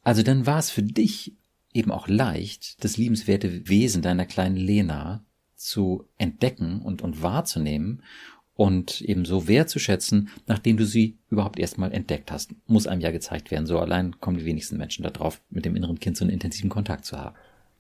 Also 0.03 0.23
dann 0.23 0.47
war 0.47 0.59
es 0.59 0.71
für 0.71 0.83
dich 0.83 1.37
eben 1.73 1.91
auch 1.91 2.09
leicht, 2.09 2.83
das 2.85 2.97
liebenswerte 2.97 3.69
Wesen 3.69 4.03
deiner 4.03 4.27
kleinen 4.27 4.57
Lena 4.57 5.25
zu 5.57 6.09
entdecken 6.19 6.81
und, 6.83 7.03
und 7.03 7.23
wahrzunehmen 7.23 8.03
und 8.63 9.01
eben 9.01 9.25
so 9.25 9.49
wertzuschätzen, 9.49 10.29
nachdem 10.47 10.77
du 10.77 10.87
sie 10.87 11.19
überhaupt 11.31 11.59
erstmal 11.59 11.93
entdeckt 11.93 12.31
hast. 12.31 12.55
Muss 12.69 12.87
einem 12.87 13.01
ja 13.01 13.11
gezeigt 13.11 13.51
werden. 13.51 13.67
So 13.67 13.81
allein 13.81 14.21
kommen 14.21 14.39
die 14.39 14.45
wenigsten 14.45 14.77
Menschen 14.77 15.03
darauf, 15.03 15.43
mit 15.51 15.65
dem 15.65 15.75
inneren 15.75 15.99
Kind 15.99 16.17
so 16.17 16.25
einen 16.25 16.31
intensiven 16.31 16.71
Kontakt 16.71 17.05
zu 17.05 17.19
haben. 17.19 17.35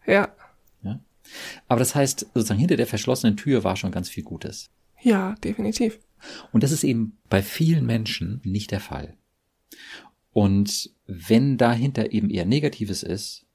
Ja. 0.08 0.34
ja. 0.82 0.98
Aber 1.68 1.78
das 1.78 1.94
heißt, 1.94 2.26
sozusagen 2.34 2.58
hinter 2.58 2.74
der 2.74 2.88
verschlossenen 2.88 3.36
Tür 3.36 3.62
war 3.62 3.76
schon 3.76 3.92
ganz 3.92 4.08
viel 4.08 4.24
Gutes. 4.24 4.70
Ja, 5.00 5.36
definitiv. 5.44 6.00
Und 6.50 6.64
das 6.64 6.72
ist 6.72 6.82
eben 6.82 7.16
bei 7.28 7.42
vielen 7.42 7.86
Menschen 7.86 8.40
nicht 8.42 8.72
der 8.72 8.80
Fall. 8.80 9.14
Und 10.32 10.90
wenn 11.06 11.58
dahinter 11.58 12.10
eben 12.10 12.28
eher 12.28 12.44
Negatives 12.44 13.04
ist, 13.04 13.46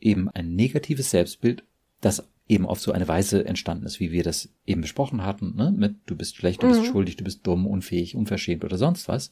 eben 0.00 0.28
ein 0.28 0.54
negatives 0.54 1.08
Selbstbild, 1.08 1.64
das 2.02 2.28
eben 2.48 2.66
auf 2.66 2.80
so 2.80 2.92
eine 2.92 3.08
Weise 3.08 3.44
entstanden 3.44 3.86
ist, 3.86 4.00
wie 4.00 4.12
wir 4.12 4.22
das 4.22 4.50
eben 4.66 4.82
besprochen 4.82 5.22
hatten, 5.22 5.54
ne? 5.56 5.72
mit 5.76 5.96
du 6.06 6.16
bist 6.16 6.36
schlecht, 6.36 6.62
du 6.62 6.68
bist 6.68 6.82
mhm. 6.82 6.86
schuldig, 6.86 7.16
du 7.16 7.24
bist 7.24 7.46
dumm, 7.46 7.66
unfähig, 7.66 8.14
unverschämt 8.14 8.64
oder 8.64 8.76
sonst 8.76 9.08
was, 9.08 9.30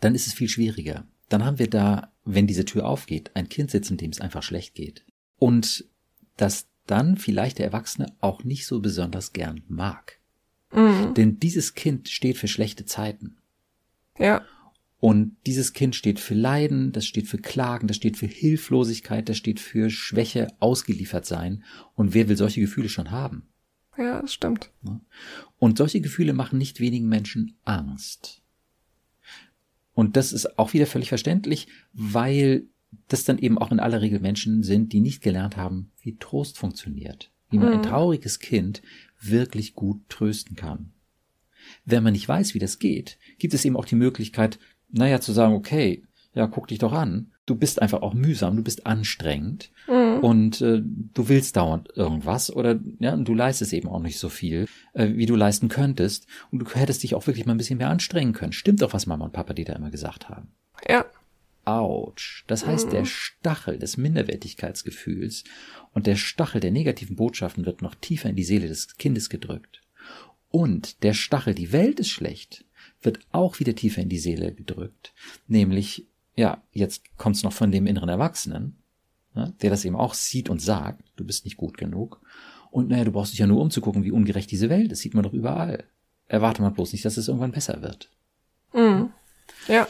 dann 0.00 0.14
ist 0.14 0.26
es 0.26 0.34
viel 0.34 0.48
schwieriger. 0.48 1.06
Dann 1.28 1.44
haben 1.44 1.58
wir 1.58 1.70
da, 1.70 2.12
wenn 2.24 2.46
diese 2.46 2.66
Tür 2.66 2.86
aufgeht, 2.86 3.30
ein 3.34 3.48
Kind 3.48 3.70
sitzen, 3.70 3.96
dem 3.96 4.10
es 4.10 4.20
einfach 4.20 4.42
schlecht 4.42 4.74
geht. 4.74 5.04
Und 5.38 5.86
das 6.36 6.68
dann 6.86 7.16
vielleicht 7.16 7.58
der 7.58 7.66
Erwachsene 7.66 8.14
auch 8.20 8.44
nicht 8.44 8.66
so 8.66 8.80
besonders 8.80 9.32
gern 9.32 9.62
mag. 9.68 10.20
Mhm. 10.72 11.14
Denn 11.14 11.38
dieses 11.38 11.74
Kind 11.74 12.08
steht 12.08 12.36
für 12.36 12.48
schlechte 12.48 12.84
Zeiten. 12.84 13.38
Ja. 14.18 14.42
Und 15.04 15.36
dieses 15.44 15.74
Kind 15.74 15.94
steht 15.94 16.18
für 16.18 16.32
Leiden, 16.32 16.90
das 16.92 17.04
steht 17.04 17.28
für 17.28 17.36
Klagen, 17.36 17.88
das 17.88 17.96
steht 17.98 18.16
für 18.16 18.24
Hilflosigkeit, 18.24 19.28
das 19.28 19.36
steht 19.36 19.60
für 19.60 19.90
Schwäche, 19.90 20.48
ausgeliefert 20.60 21.26
sein. 21.26 21.62
Und 21.94 22.14
wer 22.14 22.30
will 22.30 22.38
solche 22.38 22.62
Gefühle 22.62 22.88
schon 22.88 23.10
haben? 23.10 23.46
Ja, 23.98 24.22
das 24.22 24.32
stimmt. 24.32 24.70
Und 25.58 25.76
solche 25.76 26.00
Gefühle 26.00 26.32
machen 26.32 26.56
nicht 26.56 26.80
wenigen 26.80 27.06
Menschen 27.06 27.58
Angst. 27.66 28.40
Und 29.92 30.16
das 30.16 30.32
ist 30.32 30.58
auch 30.58 30.72
wieder 30.72 30.86
völlig 30.86 31.10
verständlich, 31.10 31.68
weil 31.92 32.64
das 33.08 33.24
dann 33.24 33.36
eben 33.36 33.58
auch 33.58 33.72
in 33.72 33.80
aller 33.80 34.00
Regel 34.00 34.20
Menschen 34.20 34.62
sind, 34.62 34.94
die 34.94 35.00
nicht 35.00 35.20
gelernt 35.20 35.58
haben, 35.58 35.90
wie 36.00 36.16
Trost 36.16 36.56
funktioniert, 36.56 37.30
wie 37.50 37.58
man 37.58 37.68
mhm. 37.68 37.74
ein 37.74 37.82
trauriges 37.82 38.38
Kind 38.38 38.80
wirklich 39.20 39.74
gut 39.74 40.00
trösten 40.08 40.56
kann. 40.56 40.94
Wenn 41.84 42.02
man 42.02 42.12
nicht 42.12 42.28
weiß, 42.28 42.54
wie 42.54 42.58
das 42.58 42.78
geht, 42.78 43.18
gibt 43.38 43.54
es 43.54 43.64
eben 43.64 43.76
auch 43.76 43.86
die 43.86 43.94
Möglichkeit, 43.94 44.58
naja, 44.94 45.20
zu 45.20 45.32
sagen, 45.32 45.54
okay, 45.54 46.04
ja, 46.34 46.46
guck 46.46 46.68
dich 46.68 46.78
doch 46.78 46.92
an. 46.92 47.30
Du 47.46 47.54
bist 47.54 47.82
einfach 47.82 48.02
auch 48.02 48.14
mühsam, 48.14 48.56
du 48.56 48.62
bist 48.62 48.86
anstrengend 48.86 49.70
mhm. 49.86 50.20
und 50.20 50.60
äh, 50.62 50.80
du 50.82 51.28
willst 51.28 51.56
dauernd 51.56 51.90
irgendwas 51.94 52.50
oder 52.50 52.80
ja, 53.00 53.14
du 53.16 53.34
leistest 53.34 53.72
eben 53.74 53.88
auch 53.88 54.00
nicht 54.00 54.18
so 54.18 54.30
viel, 54.30 54.66
äh, 54.94 55.10
wie 55.14 55.26
du 55.26 55.36
leisten 55.36 55.68
könntest 55.68 56.26
und 56.50 56.60
du 56.60 56.66
hättest 56.70 57.02
dich 57.02 57.14
auch 57.14 57.26
wirklich 57.26 57.44
mal 57.44 57.52
ein 57.52 57.58
bisschen 57.58 57.78
mehr 57.78 57.90
anstrengen 57.90 58.32
können. 58.32 58.52
Stimmt 58.52 58.80
doch, 58.80 58.94
was 58.94 59.06
Mama 59.06 59.26
und 59.26 59.32
Papa 59.32 59.52
dir 59.52 59.66
da 59.66 59.74
immer 59.74 59.90
gesagt 59.90 60.30
haben. 60.30 60.48
Ja. 60.88 61.04
Autsch. 61.66 62.44
Das 62.46 62.66
heißt, 62.66 62.88
mhm. 62.88 62.90
der 62.90 63.04
Stachel 63.04 63.78
des 63.78 63.96
Minderwertigkeitsgefühls 63.96 65.44
und 65.92 66.06
der 66.06 66.16
Stachel 66.16 66.60
der 66.60 66.70
negativen 66.70 67.16
Botschaften 67.16 67.66
wird 67.66 67.82
noch 67.82 67.94
tiefer 67.94 68.30
in 68.30 68.36
die 68.36 68.44
Seele 68.44 68.68
des 68.68 68.96
Kindes 68.96 69.28
gedrückt. 69.28 69.82
Und 70.50 71.02
der 71.02 71.14
Stachel, 71.14 71.54
die 71.54 71.72
Welt 71.72 72.00
ist 72.00 72.10
schlecht, 72.10 72.64
wird 73.04 73.20
auch 73.32 73.60
wieder 73.60 73.74
tiefer 73.74 74.02
in 74.02 74.08
die 74.08 74.18
Seele 74.18 74.52
gedrückt. 74.52 75.12
Nämlich, 75.46 76.06
ja, 76.36 76.62
jetzt 76.72 77.16
kommt's 77.16 77.42
noch 77.42 77.52
von 77.52 77.70
dem 77.70 77.86
inneren 77.86 78.08
Erwachsenen, 78.08 78.76
ne, 79.34 79.54
der 79.62 79.70
das 79.70 79.84
eben 79.84 79.96
auch 79.96 80.14
sieht 80.14 80.48
und 80.48 80.60
sagt, 80.60 81.02
du 81.16 81.24
bist 81.24 81.44
nicht 81.44 81.56
gut 81.56 81.78
genug. 81.78 82.20
Und 82.70 82.88
naja, 82.88 83.04
du 83.04 83.12
brauchst 83.12 83.32
dich 83.32 83.38
ja 83.38 83.46
nur 83.46 83.60
umzugucken, 83.60 84.02
wie 84.02 84.10
ungerecht 84.10 84.50
diese 84.50 84.68
Welt 84.68 84.90
ist. 84.90 85.00
Sieht 85.00 85.14
man 85.14 85.22
doch 85.22 85.32
überall. 85.32 85.84
Erwarte 86.26 86.62
man 86.62 86.74
bloß 86.74 86.92
nicht, 86.92 87.04
dass 87.04 87.16
es 87.16 87.28
irgendwann 87.28 87.52
besser 87.52 87.82
wird. 87.82 88.10
Mhm. 88.72 89.10
Ja. 89.68 89.86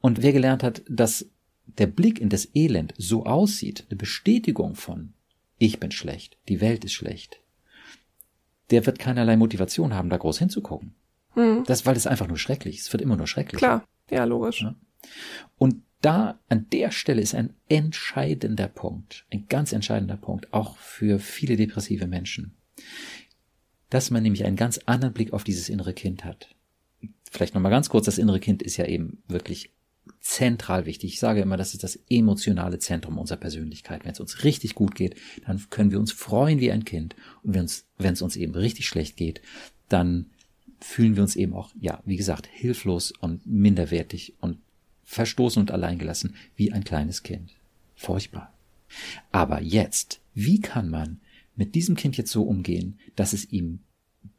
Und 0.00 0.22
wer 0.22 0.32
gelernt 0.32 0.62
hat, 0.62 0.82
dass 0.88 1.26
der 1.66 1.86
Blick 1.86 2.20
in 2.20 2.28
das 2.28 2.48
Elend 2.54 2.94
so 2.96 3.24
aussieht, 3.24 3.86
eine 3.88 3.96
Bestätigung 3.96 4.74
von, 4.74 5.14
ich 5.58 5.80
bin 5.80 5.90
schlecht, 5.90 6.36
die 6.48 6.60
Welt 6.60 6.84
ist 6.84 6.92
schlecht, 6.92 7.40
der 8.70 8.86
wird 8.86 8.98
keinerlei 8.98 9.36
Motivation 9.36 9.94
haben, 9.94 10.10
da 10.10 10.16
groß 10.16 10.38
hinzugucken. 10.38 10.94
Mhm. 11.38 11.64
Das, 11.66 11.86
weil 11.86 11.96
es 11.96 12.06
einfach 12.06 12.26
nur 12.26 12.38
schrecklich 12.38 12.76
ist. 12.76 12.88
Es 12.88 12.92
wird 12.92 13.02
immer 13.02 13.16
nur 13.16 13.26
schrecklich. 13.26 13.58
Klar, 13.58 13.84
ja, 14.10 14.24
logisch. 14.24 14.62
Ja? 14.62 14.74
Und 15.56 15.82
da, 16.00 16.38
an 16.48 16.66
der 16.70 16.90
Stelle 16.90 17.20
ist 17.22 17.34
ein 17.34 17.54
entscheidender 17.68 18.68
Punkt, 18.68 19.24
ein 19.32 19.46
ganz 19.48 19.72
entscheidender 19.72 20.16
Punkt, 20.16 20.52
auch 20.52 20.76
für 20.76 21.18
viele 21.18 21.56
depressive 21.56 22.06
Menschen, 22.06 22.56
dass 23.90 24.10
man 24.10 24.22
nämlich 24.22 24.44
einen 24.44 24.56
ganz 24.56 24.78
anderen 24.86 25.14
Blick 25.14 25.32
auf 25.32 25.44
dieses 25.44 25.68
innere 25.68 25.94
Kind 25.94 26.24
hat. 26.24 26.54
Vielleicht 27.30 27.54
nochmal 27.54 27.72
ganz 27.72 27.88
kurz, 27.88 28.06
das 28.06 28.18
innere 28.18 28.40
Kind 28.40 28.62
ist 28.62 28.76
ja 28.76 28.86
eben 28.86 29.22
wirklich 29.28 29.72
zentral 30.20 30.86
wichtig. 30.86 31.14
Ich 31.14 31.20
sage 31.20 31.40
immer, 31.40 31.56
das 31.56 31.74
ist 31.74 31.84
das 31.84 31.98
emotionale 32.08 32.78
Zentrum 32.78 33.18
unserer 33.18 33.38
Persönlichkeit. 33.38 34.04
Wenn 34.04 34.12
es 34.12 34.20
uns 34.20 34.44
richtig 34.44 34.74
gut 34.74 34.94
geht, 34.94 35.16
dann 35.46 35.62
können 35.70 35.90
wir 35.90 35.98
uns 35.98 36.12
freuen 36.12 36.60
wie 36.60 36.72
ein 36.72 36.84
Kind. 36.84 37.14
Und 37.42 37.54
wenn 37.54 38.12
es 38.14 38.22
uns 38.22 38.36
eben 38.36 38.54
richtig 38.54 38.86
schlecht 38.88 39.16
geht, 39.16 39.42
dann 39.88 40.30
fühlen 40.80 41.16
wir 41.16 41.22
uns 41.22 41.36
eben 41.36 41.54
auch, 41.54 41.70
ja, 41.80 42.02
wie 42.04 42.16
gesagt, 42.16 42.46
hilflos 42.46 43.12
und 43.20 43.46
minderwertig 43.46 44.34
und 44.40 44.58
verstoßen 45.04 45.60
und 45.60 45.70
alleingelassen 45.70 46.34
wie 46.56 46.72
ein 46.72 46.84
kleines 46.84 47.22
Kind. 47.22 47.56
Furchtbar. 47.96 48.52
Aber 49.32 49.60
jetzt, 49.60 50.20
wie 50.34 50.60
kann 50.60 50.88
man 50.88 51.20
mit 51.56 51.74
diesem 51.74 51.96
Kind 51.96 52.16
jetzt 52.16 52.30
so 52.30 52.42
umgehen, 52.42 52.98
dass 53.16 53.32
es 53.32 53.50
ihm 53.50 53.80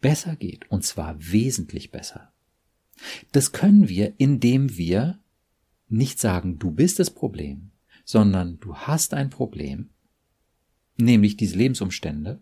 besser 0.01 0.35
geht, 0.35 0.69
und 0.71 0.83
zwar 0.83 1.15
wesentlich 1.19 1.91
besser? 1.91 2.31
Das 3.31 3.51
können 3.51 3.89
wir, 3.89 4.13
indem 4.17 4.77
wir 4.77 5.19
nicht 5.87 6.19
sagen, 6.19 6.59
du 6.59 6.71
bist 6.71 6.99
das 6.99 7.09
Problem, 7.09 7.71
sondern 8.05 8.59
du 8.59 8.75
hast 8.75 9.13
ein 9.13 9.29
Problem, 9.29 9.89
nämlich 10.97 11.37
diese 11.37 11.57
Lebensumstände 11.57 12.39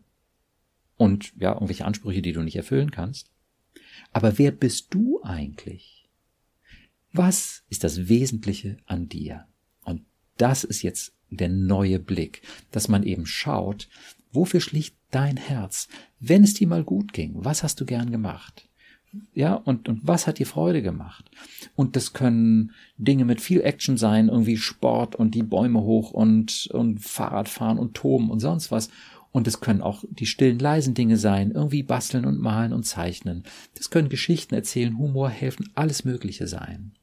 und 0.97 1.33
ja, 1.39 1.53
irgendwelche 1.53 1.86
Ansprüche, 1.86 2.21
die 2.21 2.33
du 2.33 2.41
nicht 2.41 2.55
erfüllen 2.55 2.91
kannst. 2.91 3.29
Aber 4.12 4.38
wer 4.38 4.52
bist 4.52 4.94
du 4.94 5.22
eigentlich? 5.24 6.10
Was 7.13 7.63
ist 7.70 7.84
das 7.84 8.10
Wesentliche 8.10 8.78
an 8.86 9.10
dir? 9.10 9.46
Und 9.84 10.02
das 10.38 10.63
ist 10.63 10.82
jetzt 10.82 11.13
der 11.30 11.50
neue 11.50 12.00
Blick, 12.00 12.42
dass 12.72 12.88
man 12.88 13.04
eben 13.04 13.26
schaut, 13.26 13.90
wofür 14.32 14.62
schlicht 14.62 14.96
dein 15.12 15.38
Herz? 15.38 15.88
Wenn 16.20 16.44
es 16.44 16.54
dir 16.54 16.68
mal 16.68 16.84
gut 16.84 17.13
ging, 17.13 17.34
was 17.36 17.63
hast 17.63 17.80
du 17.80 17.86
gern 17.86 18.12
gemacht? 18.12 18.68
Ja, 19.34 19.54
und, 19.56 19.88
und 19.88 20.06
was 20.06 20.28
hat 20.28 20.38
dir 20.38 20.46
Freude 20.46 20.82
gemacht? 20.82 21.32
Und 21.76 21.96
das 21.96 22.13
können 22.13 22.72
Dinge 22.98 23.26
mit 23.26 23.42
viel 23.42 23.62
Action 23.62 23.98
sein, 23.98 24.28
irgendwie 24.28 24.58
Sport 24.58 25.16
und 25.16 25.34
die 25.34 25.44
Bäume 25.44 25.82
hoch 25.82 26.12
und, 26.12 26.68
und 26.74 27.00
Fahrradfahren 27.00 27.80
und 27.80 27.96
Toben 27.96 28.30
und 28.30 28.40
sonst 28.42 28.70
was. 28.70 28.90
Und 29.38 29.47
es 29.47 29.60
können 29.60 29.84
auch 29.84 30.04
die 30.10 30.26
stillen, 30.26 30.58
leisen 30.58 30.95
Dinge 30.95 31.15
sein, 31.15 31.52
irgendwie 31.52 31.84
basteln 31.84 32.26
und 32.26 32.39
malen 32.39 32.73
und 32.73 32.86
zeichnen. 32.88 33.43
Das 33.76 33.91
können 33.91 34.10
Geschichten 34.10 34.56
erzählen, 34.56 34.97
Humor 34.97 35.30
helfen, 35.30 35.69
alles 35.76 36.04
Mögliche 36.04 36.47
sein. 36.47 36.93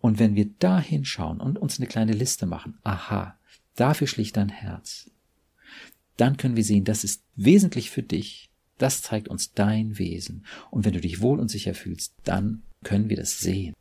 Und 0.00 0.18
wenn 0.18 0.36
wir 0.36 0.48
da 0.58 0.80
hinschauen 0.80 1.38
und 1.38 1.58
uns 1.58 1.78
eine 1.78 1.86
kleine 1.86 2.14
Liste 2.14 2.46
machen, 2.46 2.78
aha, 2.82 3.38
dafür 3.74 4.06
schlicht 4.06 4.38
dein 4.38 4.48
Herz, 4.48 5.10
dann 6.16 6.38
können 6.38 6.56
wir 6.56 6.64
sehen, 6.64 6.84
das 6.84 7.04
ist 7.04 7.22
wesentlich 7.36 7.90
für 7.90 8.02
dich, 8.02 8.48
Das 8.78 9.02
zeigt 9.02 9.28
uns 9.28 9.52
dein 9.52 9.98
Wesen. 9.98 10.46
Und 10.70 10.86
wenn 10.86 10.94
du 10.94 11.00
dich 11.02 11.20
wohl 11.20 11.40
und 11.40 11.50
sicher 11.50 11.74
fühlst, 11.74 12.14
dann 12.24 12.62
können 12.84 13.10
wir 13.10 13.18
das 13.18 13.38
sehen. 13.38 13.74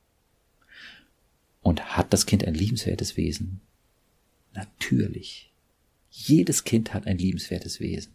Und 1.61 1.95
hat 1.95 2.11
das 2.11 2.25
Kind 2.25 2.43
ein 2.43 2.55
liebenswertes 2.55 3.15
Wesen? 3.15 3.61
Natürlich. 4.53 5.48
Jedes 6.09 6.63
Kind 6.63 6.93
hat 6.93 7.07
ein 7.07 7.17
liebenswertes 7.17 7.79
Wesen. 7.79 8.13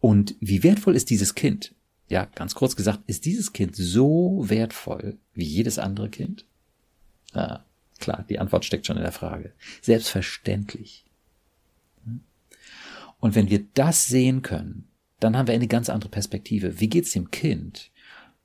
Und 0.00 0.34
wie 0.40 0.62
wertvoll 0.62 0.96
ist 0.96 1.10
dieses 1.10 1.34
Kind? 1.34 1.74
Ja, 2.08 2.24
ganz 2.34 2.54
kurz 2.54 2.74
gesagt, 2.74 3.00
ist 3.06 3.24
dieses 3.24 3.52
Kind 3.52 3.76
so 3.76 4.44
wertvoll 4.48 5.18
wie 5.34 5.44
jedes 5.44 5.78
andere 5.78 6.08
Kind? 6.08 6.44
Ah, 7.32 7.60
klar, 7.98 8.24
die 8.28 8.38
Antwort 8.38 8.64
steckt 8.64 8.86
schon 8.86 8.96
in 8.96 9.02
der 9.02 9.12
Frage. 9.12 9.52
Selbstverständlich. 9.82 11.04
Und 13.20 13.34
wenn 13.34 13.50
wir 13.50 13.64
das 13.74 14.06
sehen 14.06 14.42
können, 14.42 14.88
dann 15.20 15.36
haben 15.36 15.46
wir 15.46 15.54
eine 15.54 15.68
ganz 15.68 15.90
andere 15.90 16.10
Perspektive. 16.10 16.80
Wie 16.80 16.88
geht's 16.88 17.12
dem 17.12 17.30
Kind? 17.30 17.90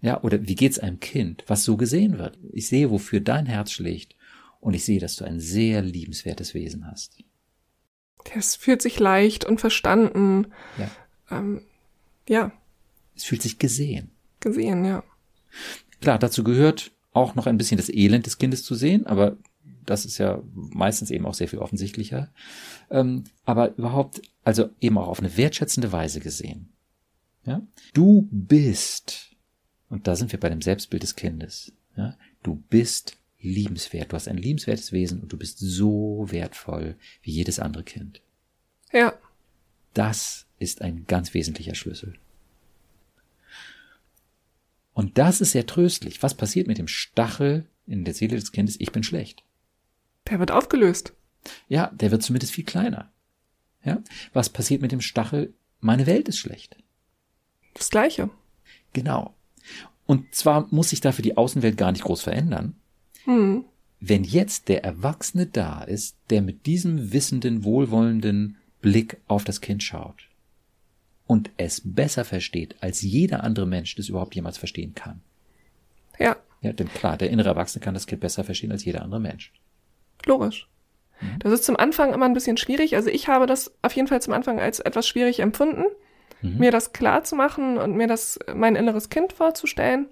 Ja, 0.02 0.22
oder 0.22 0.48
wie 0.48 0.56
geht's 0.56 0.78
einem 0.78 1.00
Kind, 1.00 1.44
was 1.48 1.64
so 1.64 1.78
gesehen 1.78 2.20
wird? 2.20 2.38
Ich 2.52 2.68
sehe, 2.68 2.92
wofür 2.92 3.22
dein 3.22 3.46
Herz 3.46 3.72
schlägt 3.72 4.16
und 4.60 4.74
ich 4.74 4.84
sehe, 4.84 5.00
dass 5.00 5.16
du 5.16 5.26
ein 5.26 5.40
sehr 5.40 5.82
liebenswertes 5.82 6.54
Wesen 6.54 6.86
hast. 6.86 7.24
Es 8.34 8.56
fühlt 8.56 8.82
sich 8.82 9.00
leicht 9.00 9.46
und 9.46 9.60
verstanden. 9.60 10.48
Ja. 10.78 10.90
Ähm, 11.32 11.62
ja. 12.28 12.52
Es 13.16 13.24
fühlt 13.24 13.42
sich 13.42 13.60
gesehen. 13.60 14.12
Gesehen, 14.40 14.86
ja. 14.86 15.04
Klar, 16.02 16.20
dazu 16.20 16.44
gehört 16.44 16.92
auch 17.14 17.36
noch 17.36 17.48
ein 17.48 17.58
bisschen 17.58 17.78
das 17.78 17.90
Elend 17.90 18.26
des 18.26 18.38
Kindes 18.38 18.64
zu 18.64 18.76
sehen, 18.76 19.06
aber 19.06 19.38
das 19.86 20.06
ist 20.06 20.18
ja 20.18 20.42
meistens 20.54 21.12
eben 21.12 21.26
auch 21.26 21.34
sehr 21.34 21.48
viel 21.48 21.60
offensichtlicher. 21.60 22.32
Ähm, 22.90 23.26
aber 23.46 23.78
überhaupt, 23.78 24.22
also 24.44 24.70
eben 24.82 24.98
auch 24.98 25.08
auf 25.08 25.20
eine 25.20 25.38
wertschätzende 25.38 25.92
Weise 25.92 26.20
gesehen. 26.20 26.74
Ja? 27.46 27.62
Du 27.94 28.28
bist, 28.32 29.36
und 29.90 30.08
da 30.08 30.16
sind 30.16 30.32
wir 30.32 30.40
bei 30.40 30.50
dem 30.50 30.62
Selbstbild 30.62 31.04
des 31.04 31.16
Kindes, 31.16 31.72
ja? 31.96 32.18
du 32.44 32.56
bist 32.70 33.18
liebenswert, 33.46 34.12
du 34.12 34.16
hast 34.16 34.28
ein 34.28 34.38
liebenswertes 34.38 34.92
Wesen 34.92 35.22
und 35.22 35.32
du 35.32 35.38
bist 35.38 35.60
so 35.60 36.26
wertvoll 36.30 36.96
wie 37.22 37.32
jedes 37.32 37.60
andere 37.60 37.84
Kind. 37.84 38.22
Ja. 38.92 39.14
Das 39.94 40.46
ist 40.60 40.82
ein 40.82 41.06
ganz 41.08 41.34
wesentlicher 41.34 41.76
Schlüssel. 41.76 42.16
Und 44.94 45.18
das 45.18 45.42
ist 45.42 45.52
sehr 45.52 45.66
tröstlich. 45.66 46.24
Was 46.24 46.34
passiert 46.34 46.68
mit 46.68 46.78
dem 46.78 46.88
Stachel 46.88 47.66
in 47.86 48.06
der 48.06 48.14
Seele 48.14 48.38
des 48.38 48.52
Kindes? 48.52 48.80
Ich 48.80 48.92
bin 48.92 49.04
schlecht. 49.04 49.44
Der 50.30 50.40
wird 50.40 50.52
aufgelöst. 50.52 51.14
Ja, 51.68 51.92
der 51.94 52.12
wird 52.12 52.24
zumindest 52.24 52.54
viel 52.54 52.64
kleiner. 52.64 53.12
Ja, 53.84 54.02
was 54.34 54.50
passiert 54.50 54.82
mit 54.82 54.92
dem 54.92 55.02
Stachel? 55.02 55.54
Meine 55.80 56.08
Welt 56.08 56.28
ist 56.28 56.40
schlecht. 56.40 56.76
Das 57.74 57.90
Gleiche. 57.90 58.30
Genau. 58.94 59.36
Und 60.06 60.34
zwar 60.34 60.68
muss 60.72 60.90
sich 60.90 61.02
dafür 61.02 61.24
die 61.24 61.38
Außenwelt 61.38 61.78
gar 61.78 61.92
nicht 61.92 62.04
groß 62.04 62.22
verändern. 62.22 62.76
Hm. 63.26 63.66
Wenn 64.00 64.24
jetzt 64.24 64.68
der 64.70 64.84
Erwachsene 64.84 65.46
da 65.46 65.84
ist, 65.84 66.16
der 66.30 66.42
mit 66.42 66.66
diesem 66.66 67.12
wissenden, 67.12 67.64
wohlwollenden 67.64 68.58
Blick 68.82 69.18
auf 69.28 69.44
das 69.44 69.62
Kind 69.62 69.84
schaut 69.84 70.28
und 71.28 71.50
es 71.58 71.82
besser 71.84 72.24
versteht, 72.24 72.76
als 72.82 73.02
jeder 73.02 73.44
andere 73.44 73.66
Mensch 73.66 73.96
das 73.96 74.10
überhaupt 74.10 74.36
jemals 74.36 74.58
verstehen 74.58 74.94
kann. 74.94 75.22
Ja. 76.20 76.36
Ja, 76.62 76.74
denn 76.74 76.88
klar, 76.88 77.18
der 77.18 77.30
innere 77.30 77.50
Erwachsene 77.50 77.84
kann 77.84 77.94
das 77.94 78.08
Kind 78.08 78.22
besser 78.22 78.44
verstehen 78.44 78.72
als 78.72 78.86
jeder 78.86 79.02
andere 79.02 79.20
Mensch. 79.20 79.54
Logisch. 80.26 80.68
Mhm. 81.22 81.40
Das 81.40 81.52
ist 81.52 81.64
zum 81.64 81.76
Anfang 81.76 82.14
immer 82.14 82.26
ein 82.26 82.34
bisschen 82.34 82.58
schwierig. 82.58 82.96
Also 82.96 83.10
ich 83.10 83.28
habe 83.28 83.46
das 83.46 83.74
auf 83.82 83.94
jeden 83.94 84.08
Fall 84.08 84.22
zum 84.22 84.34
Anfang 84.34 84.60
als 84.60 84.80
etwas 84.80 85.08
schwierig 85.08 85.40
empfunden, 85.40 85.86
mhm. 86.42 86.58
mir 86.58 86.72
das 86.72 86.94
klar 86.94 87.24
zu 87.24 87.36
machen 87.36 87.78
und 87.78 87.96
mir 87.96 88.08
das 88.08 88.40
mein 88.54 88.76
inneres 88.76 89.10
Kind 89.10 89.34
vorzustellen. 89.34 90.08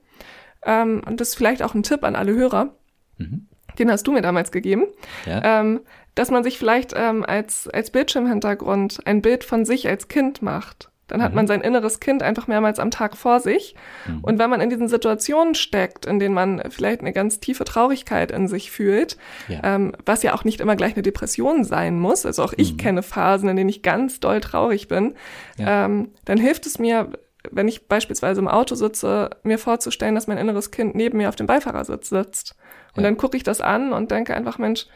Ähm, 0.63 1.01
und 1.05 1.19
das 1.19 1.29
ist 1.29 1.35
vielleicht 1.35 1.61
auch 1.63 1.73
ein 1.73 1.83
Tipp 1.83 2.03
an 2.03 2.15
alle 2.15 2.33
Hörer. 2.33 2.75
Mhm. 3.17 3.47
Den 3.79 3.91
hast 3.91 4.05
du 4.05 4.11
mir 4.11 4.21
damals 4.21 4.51
gegeben. 4.51 4.85
Ja. 5.25 5.61
Ähm, 5.61 5.81
dass 6.15 6.29
man 6.29 6.43
sich 6.43 6.59
vielleicht 6.59 6.93
ähm, 6.95 7.25
als, 7.25 7.67
als 7.67 7.89
Bildschirmhintergrund 7.89 8.99
ein 9.05 9.21
Bild 9.21 9.43
von 9.43 9.65
sich 9.65 9.87
als 9.87 10.07
Kind 10.07 10.41
macht. 10.41 10.89
Dann 11.07 11.21
hat 11.21 11.31
mhm. 11.31 11.35
man 11.35 11.47
sein 11.47 11.61
inneres 11.61 11.99
Kind 11.99 12.23
einfach 12.23 12.47
mehrmals 12.47 12.79
am 12.79 12.89
Tag 12.89 13.17
vor 13.17 13.39
sich. 13.39 13.75
Mhm. 14.07 14.19
Und 14.21 14.39
wenn 14.39 14.49
man 14.49 14.61
in 14.61 14.69
diesen 14.69 14.87
Situationen 14.87 15.53
steckt, 15.53 16.05
in 16.05 16.17
denen 16.19 16.33
man 16.33 16.61
vielleicht 16.69 17.01
eine 17.01 17.11
ganz 17.13 17.39
tiefe 17.39 17.65
Traurigkeit 17.65 18.31
in 18.31 18.47
sich 18.47 18.71
fühlt, 18.71 19.17
ja. 19.47 19.59
Ähm, 19.63 19.93
was 20.05 20.23
ja 20.23 20.33
auch 20.33 20.43
nicht 20.43 20.61
immer 20.61 20.75
gleich 20.75 20.93
eine 20.93 21.03
Depression 21.03 21.65
sein 21.65 21.99
muss, 21.99 22.25
also 22.25 22.43
auch 22.43 22.53
ich 22.55 22.73
mhm. 22.73 22.77
kenne 22.77 23.03
Phasen, 23.03 23.49
in 23.49 23.57
denen 23.57 23.69
ich 23.69 23.81
ganz 23.81 24.21
doll 24.21 24.39
traurig 24.39 24.87
bin, 24.87 25.13
ja. 25.57 25.85
ähm, 25.85 26.11
dann 26.25 26.37
hilft 26.37 26.65
es 26.65 26.79
mir, 26.79 27.09
wenn 27.51 27.67
ich 27.67 27.87
beispielsweise 27.87 28.39
im 28.39 28.47
Auto 28.47 28.75
sitze, 28.75 29.31
mir 29.43 29.59
vorzustellen, 29.59 30.15
dass 30.15 30.27
mein 30.27 30.37
inneres 30.37 30.71
Kind 30.71 30.95
neben 30.95 31.17
mir 31.17 31.27
auf 31.27 31.35
dem 31.35 31.47
Beifahrersitz 31.47 32.09
sitzt. 32.09 32.55
Und 32.95 33.03
ja. 33.03 33.09
dann 33.09 33.17
gucke 33.17 33.37
ich 33.37 33.43
das 33.43 33.61
an 33.61 33.93
und 33.93 34.11
denke 34.11 34.35
einfach, 34.35 34.57
Mensch, 34.57 34.87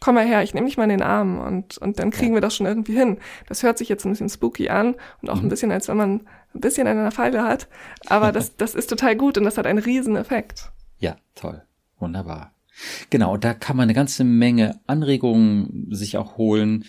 komm 0.00 0.16
mal 0.16 0.26
her, 0.26 0.42
ich 0.42 0.54
nehme 0.54 0.66
dich 0.66 0.76
mal 0.76 0.84
in 0.84 0.90
den 0.90 1.02
Arm 1.02 1.38
und, 1.38 1.78
und 1.78 1.98
dann 1.98 2.10
kriegen 2.10 2.34
wir 2.34 2.40
das 2.40 2.54
schon 2.54 2.66
irgendwie 2.66 2.94
hin. 2.94 3.18
Das 3.48 3.62
hört 3.62 3.78
sich 3.78 3.88
jetzt 3.88 4.04
ein 4.04 4.10
bisschen 4.10 4.28
spooky 4.28 4.68
an 4.68 4.96
und 5.22 5.30
auch 5.30 5.36
mhm. 5.36 5.46
ein 5.46 5.48
bisschen, 5.48 5.72
als 5.72 5.88
wenn 5.88 5.96
man 5.96 6.26
ein 6.54 6.60
bisschen 6.60 6.86
eine 6.86 7.10
Falle 7.10 7.42
hat. 7.42 7.68
Aber 8.06 8.32
das, 8.32 8.56
das 8.58 8.74
ist 8.74 8.90
total 8.90 9.16
gut 9.16 9.38
und 9.38 9.44
das 9.44 9.56
hat 9.56 9.66
einen 9.66 9.78
riesen 9.78 10.16
Effekt. 10.16 10.70
Ja, 10.98 11.16
toll. 11.34 11.62
Wunderbar. 11.98 12.52
Genau, 13.10 13.36
da 13.36 13.54
kann 13.54 13.76
man 13.76 13.84
eine 13.84 13.94
ganze 13.94 14.24
Menge 14.24 14.80
Anregungen 14.86 15.88
sich 15.90 16.18
auch 16.18 16.36
holen 16.36 16.84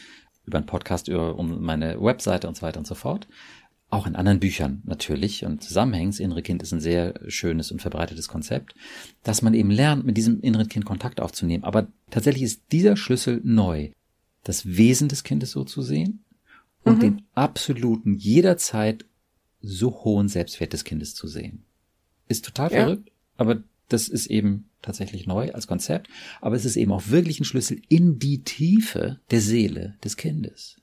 über 0.46 0.58
einen 0.58 0.68
Podcast, 0.68 1.08
über 1.08 1.38
um 1.38 1.62
meine 1.62 2.02
Webseite 2.02 2.48
und 2.48 2.58
so 2.58 2.64
weiter 2.64 2.80
und 2.80 2.88
so 2.88 2.96
fort 2.96 3.28
auch 3.90 4.08
in 4.08 4.16
anderen 4.16 4.40
Büchern 4.40 4.82
natürlich 4.86 5.46
und 5.46 5.64
Zusammenhängen. 5.64 6.12
Das 6.12 6.20
innere 6.20 6.42
Kind 6.42 6.62
ist 6.64 6.74
ein 6.74 6.82
sehr 6.82 7.20
schönes 7.28 7.72
und 7.72 7.82
verbreitetes 7.82 8.28
Konzept, 8.28 8.76
dass 9.24 9.42
man 9.42 9.54
eben 9.54 9.72
lernt, 9.72 10.06
mit 10.06 10.18
diesem 10.18 10.42
inneren 10.42 10.68
Kind 10.68 10.86
Kontakt 10.86 11.22
aufzunehmen. 11.22 11.64
Aber 11.64 11.88
tatsächlich 12.10 12.44
ist 12.44 12.64
dieser 12.72 12.98
Schlüssel 12.98 13.42
neu, 13.44 13.92
das 14.44 14.66
Wesen 14.66 15.08
des 15.08 15.24
Kindes 15.24 15.52
so 15.52 15.64
zu 15.64 15.82
sehen 15.82 16.24
und 16.84 16.98
mhm. 16.98 17.02
den 17.02 17.22
absoluten, 17.34 18.16
jederzeit 18.16 19.06
so 19.62 20.04
hohen 20.04 20.28
Selbstwert 20.28 20.74
des 20.74 20.84
Kindes 20.84 21.16
zu 21.16 21.28
sehen. 21.28 21.64
Ist 22.28 22.46
total 22.46 22.72
ja. 22.72 22.84
verrückt, 22.84 23.12
aber 23.38 23.64
das 23.90 24.08
ist 24.08 24.28
eben 24.28 24.70
tatsächlich 24.82 25.28
neu 25.28 25.52
als 25.52 25.68
Konzept, 25.68 26.10
aber 26.42 26.56
es 26.56 26.66
ist 26.66 26.76
eben 26.76 26.92
auch 26.92 27.10
wirklich 27.10 27.40
ein 27.40 27.46
Schlüssel 27.46 27.82
in 27.90 28.20
die 28.20 28.44
Tiefe 28.44 29.20
der 29.32 29.42
Seele 29.42 29.96
des 30.04 30.18
Kindes. 30.18 30.78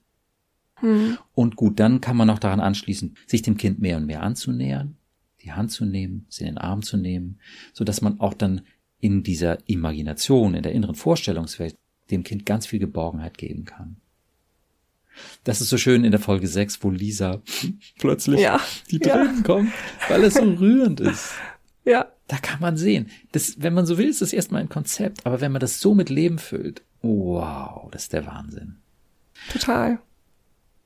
Mhm. 0.83 1.18
Und 1.35 1.57
gut, 1.57 1.81
dann 1.81 2.01
kann 2.01 2.16
man 2.16 2.29
auch 2.31 2.38
daran 2.38 2.61
anschließen, 2.61 3.16
sich 3.27 3.42
dem 3.42 3.57
Kind 3.57 3.81
mehr 3.81 3.97
und 3.97 4.07
mehr 4.07 4.23
anzunähern, 4.23 4.97
die 5.42 5.53
Hand 5.53 5.71
zu 5.71 5.85
nehmen, 5.85 6.27
sie 6.29 6.42
in 6.42 6.51
den 6.51 6.59
Arm 6.59 6.83
zu 6.83 6.97
nehmen, 6.97 7.38
so 7.73 7.85
dass 7.85 8.03
man 8.03 8.21
auch 8.21 8.35
dann 8.35 8.62
in 9.01 9.23
dieser 9.23 9.59
Imagination, 9.68 10.55
in 10.55 10.62
der 10.62 10.73
inneren 10.73 10.95
Vorstellungswelt 10.95 11.77
dem 12.11 12.23
Kind 12.23 12.47
ganz 12.47 12.66
viel 12.66 12.79
Geborgenheit 12.79 13.38
geben 13.38 13.64
kann. 13.64 13.97
Das 15.45 15.61
ist 15.61 15.68
so 15.68 15.77
schön 15.77 16.05
in 16.05 16.11
der 16.11 16.21
Folge 16.21 16.47
6, 16.47 16.83
wo 16.83 16.90
Lisa 16.90 17.42
plötzlich 17.99 18.40
ja, 18.40 18.61
die 18.90 18.99
Tränen 18.99 19.38
ja. 19.38 19.42
kommen, 19.42 19.73
weil 20.09 20.25
es 20.25 20.35
so 20.35 20.42
rührend 20.42 21.01
ist. 21.01 21.33
Ja. 21.85 22.07
Da 22.29 22.38
kann 22.38 22.61
man 22.61 22.77
sehen. 22.77 23.11
Das, 23.33 23.61
wenn 23.61 23.75
man 23.75 23.85
so 23.85 23.99
will, 23.99 24.09
ist 24.09 24.23
das 24.23 24.33
erstmal 24.33 24.62
ein 24.62 24.68
Konzept, 24.68 25.27
aber 25.27 25.40
wenn 25.40 25.53
man 25.53 25.61
das 25.61 25.81
so 25.81 25.95
mit 25.95 26.09
Leben 26.09 26.38
füllt, 26.38 26.83
wow, 27.03 27.90
das 27.90 28.05
ist 28.05 28.12
der 28.12 28.25
Wahnsinn. 28.25 28.77
Total. 29.53 29.99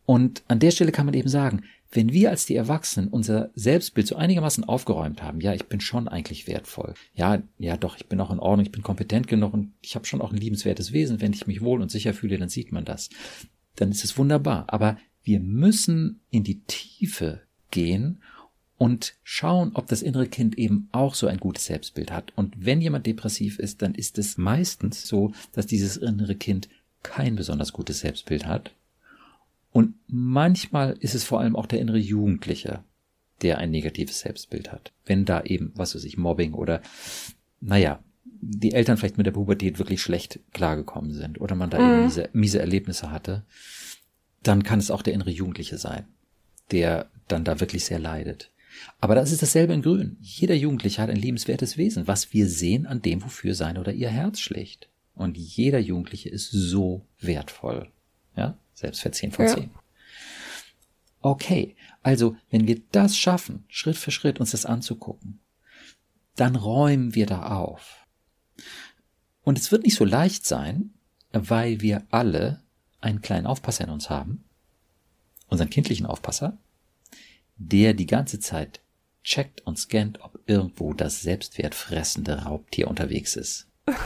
Und 0.06 0.44
an 0.46 0.60
der 0.60 0.70
Stelle 0.70 0.92
kann 0.92 1.06
man 1.06 1.14
eben 1.14 1.28
sagen, 1.28 1.64
wenn 1.90 2.12
wir 2.12 2.30
als 2.30 2.46
die 2.46 2.56
Erwachsenen 2.56 3.08
unser 3.08 3.50
Selbstbild 3.54 4.06
so 4.06 4.16
einigermaßen 4.16 4.64
aufgeräumt 4.64 5.22
haben, 5.22 5.40
ja, 5.40 5.52
ich 5.52 5.66
bin 5.66 5.80
schon 5.80 6.08
eigentlich 6.08 6.46
wertvoll. 6.46 6.94
Ja, 7.14 7.42
ja, 7.58 7.76
doch, 7.76 7.96
ich 7.96 8.06
bin 8.06 8.20
auch 8.20 8.30
in 8.30 8.38
Ordnung, 8.38 8.66
ich 8.66 8.72
bin 8.72 8.82
kompetent 8.82 9.28
genug 9.28 9.52
und 9.52 9.72
ich 9.82 9.94
habe 9.94 10.06
schon 10.06 10.20
auch 10.20 10.32
ein 10.32 10.38
liebenswertes 10.38 10.92
Wesen. 10.92 11.20
Wenn 11.20 11.32
ich 11.32 11.46
mich 11.46 11.60
wohl 11.60 11.82
und 11.82 11.90
sicher 11.90 12.14
fühle, 12.14 12.38
dann 12.38 12.48
sieht 12.48 12.72
man 12.72 12.84
das. 12.84 13.10
Dann 13.76 13.90
ist 13.90 14.04
es 14.04 14.16
wunderbar. 14.16 14.64
Aber 14.68 14.96
wir 15.22 15.40
müssen 15.40 16.20
in 16.30 16.44
die 16.44 16.60
Tiefe 16.60 17.42
gehen 17.70 18.22
und 18.78 19.14
schauen, 19.22 19.72
ob 19.74 19.86
das 19.86 20.02
innere 20.02 20.28
Kind 20.28 20.58
eben 20.58 20.88
auch 20.92 21.14
so 21.14 21.26
ein 21.26 21.38
gutes 21.38 21.66
Selbstbild 21.66 22.12
hat. 22.12 22.32
Und 22.36 22.54
wenn 22.58 22.80
jemand 22.80 23.06
depressiv 23.06 23.58
ist, 23.58 23.82
dann 23.82 23.94
ist 23.94 24.18
es 24.18 24.38
meistens 24.38 25.06
so, 25.06 25.32
dass 25.52 25.66
dieses 25.66 25.96
innere 25.96 26.34
Kind 26.34 26.68
kein 27.02 27.36
besonders 27.36 27.72
gutes 27.72 28.00
Selbstbild 28.00 28.46
hat 28.46 28.72
und 29.76 29.92
manchmal 30.06 30.96
ist 31.00 31.14
es 31.14 31.24
vor 31.24 31.38
allem 31.38 31.54
auch 31.54 31.66
der 31.66 31.80
innere 31.80 31.98
Jugendliche, 31.98 32.82
der 33.42 33.58
ein 33.58 33.70
negatives 33.70 34.20
Selbstbild 34.20 34.72
hat. 34.72 34.94
Wenn 35.05 35.26
da 35.26 35.42
eben, 35.42 35.70
was 35.74 35.94
weiß 35.94 36.05
ich, 36.05 36.16
Mobbing 36.16 36.55
oder, 36.55 36.80
naja, 37.61 38.03
die 38.24 38.72
Eltern 38.72 38.96
vielleicht 38.96 39.18
mit 39.18 39.26
der 39.26 39.32
Pubertät 39.32 39.78
wirklich 39.78 40.01
schlecht 40.01 40.40
klargekommen 40.55 41.12
sind 41.12 41.42
oder 41.42 41.55
man 41.57 41.68
da 41.68 41.78
mhm. 41.78 41.84
eben 41.84 42.05
miese, 42.05 42.30
miese 42.32 42.59
Erlebnisse 42.59 43.11
hatte, 43.11 43.44
dann 44.42 44.62
kann 44.62 44.78
es 44.78 44.90
auch 44.90 45.03
der 45.03 45.12
innere 45.12 45.28
Jugendliche 45.28 45.76
sein, 45.76 46.07
der 46.70 47.11
dann 47.28 47.44
da 47.44 47.61
wirklich 47.61 47.84
sehr 47.84 47.98
leidet. 47.98 48.51
Aber 48.98 49.14
das 49.14 49.30
ist 49.30 49.42
dasselbe 49.42 49.74
in 49.74 49.82
Grün. 49.82 50.16
Jeder 50.22 50.55
Jugendliche 50.55 51.03
hat 51.03 51.11
ein 51.11 51.16
liebenswertes 51.16 51.76
Wesen, 51.76 52.07
was 52.07 52.32
wir 52.32 52.48
sehen 52.48 52.86
an 52.86 53.03
dem, 53.03 53.22
wofür 53.22 53.53
sein 53.53 53.76
oder 53.76 53.92
ihr 53.92 54.09
Herz 54.09 54.40
schlägt. 54.40 54.88
Und 55.14 55.36
jeder 55.36 55.80
Jugendliche 55.80 56.30
ist 56.30 56.51
so 56.51 57.05
wertvoll. 57.20 57.90
Ja? 58.38 58.57
Selbst 58.77 59.01
für 59.01 59.11
10 59.11 59.33
von 59.33 59.47
ja. 59.47 59.55
10. 59.55 59.70
Okay, 61.22 61.74
also 62.03 62.37
wenn 62.51 62.68
wir 62.68 62.83
das 62.93 63.16
schaffen, 63.16 63.64
Schritt 63.68 63.97
für 63.97 64.11
Schritt 64.11 64.39
uns 64.39 64.51
das 64.51 64.66
anzugucken, 64.66 65.41
dann 66.37 66.55
räumen 66.55 67.14
wir 67.14 67.27
da 67.27 67.47
auf. 67.57 68.07
Und 69.43 69.59
es 69.59 69.72
wird 69.72 69.83
nicht 69.83 69.97
so 69.97 70.05
leicht 70.05 70.45
sein, 70.45 70.93
weil 71.33 71.81
wir 71.81 72.07
alle 72.11 72.62
einen 73.01 73.22
kleinen 73.22 73.47
Aufpasser 73.47 73.85
in 73.85 73.91
uns 73.91 74.11
haben, 74.11 74.45
unseren 75.49 75.70
kindlichen 75.70 76.07
Aufpasser, 76.07 76.59
der 77.57 77.95
die 77.95 78.07
ganze 78.07 78.41
Zeit 78.41 78.81
checkt 79.24 79.62
und 79.62 79.79
scannt, 79.79 80.20
ob 80.20 80.39
irgendwo 80.47 80.93
das 80.93 81.22
selbstwertfressende 81.22 82.43
Raubtier 82.43 82.89
unterwegs 82.89 83.37
ist. 83.37 83.68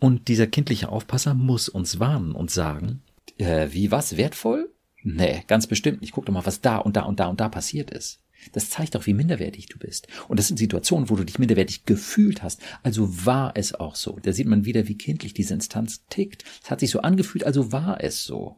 Und 0.00 0.28
dieser 0.28 0.46
kindliche 0.46 0.90
Aufpasser 0.90 1.32
muss 1.32 1.68
uns 1.68 1.98
warnen 1.98 2.32
und 2.32 2.50
sagen, 2.50 3.00
äh, 3.38 3.68
wie 3.72 3.90
was, 3.90 4.16
wertvoll? 4.16 4.70
Nee, 5.02 5.44
ganz 5.46 5.66
bestimmt 5.66 6.00
nicht. 6.00 6.12
Guck 6.12 6.26
doch 6.26 6.32
mal, 6.32 6.46
was 6.46 6.60
da 6.60 6.78
und 6.78 6.96
da 6.96 7.02
und 7.02 7.20
da 7.20 7.26
und 7.26 7.40
da 7.40 7.48
passiert 7.48 7.90
ist. 7.90 8.20
Das 8.52 8.70
zeigt 8.70 8.94
doch, 8.94 9.06
wie 9.06 9.14
minderwertig 9.14 9.66
du 9.66 9.78
bist. 9.78 10.08
Und 10.28 10.38
das 10.38 10.48
sind 10.48 10.58
Situationen, 10.58 11.08
wo 11.08 11.16
du 11.16 11.24
dich 11.24 11.38
minderwertig 11.38 11.84
gefühlt 11.84 12.42
hast. 12.42 12.60
Also 12.82 13.26
war 13.26 13.52
es 13.54 13.74
auch 13.74 13.96
so. 13.96 14.18
Da 14.22 14.32
sieht 14.32 14.46
man 14.46 14.64
wieder, 14.64 14.88
wie 14.88 14.98
kindlich 14.98 15.34
diese 15.34 15.54
Instanz 15.54 16.04
tickt. 16.08 16.44
Es 16.62 16.70
hat 16.70 16.80
sich 16.80 16.90
so 16.90 17.00
angefühlt, 17.00 17.44
also 17.44 17.72
war 17.72 18.02
es 18.02 18.24
so. 18.24 18.56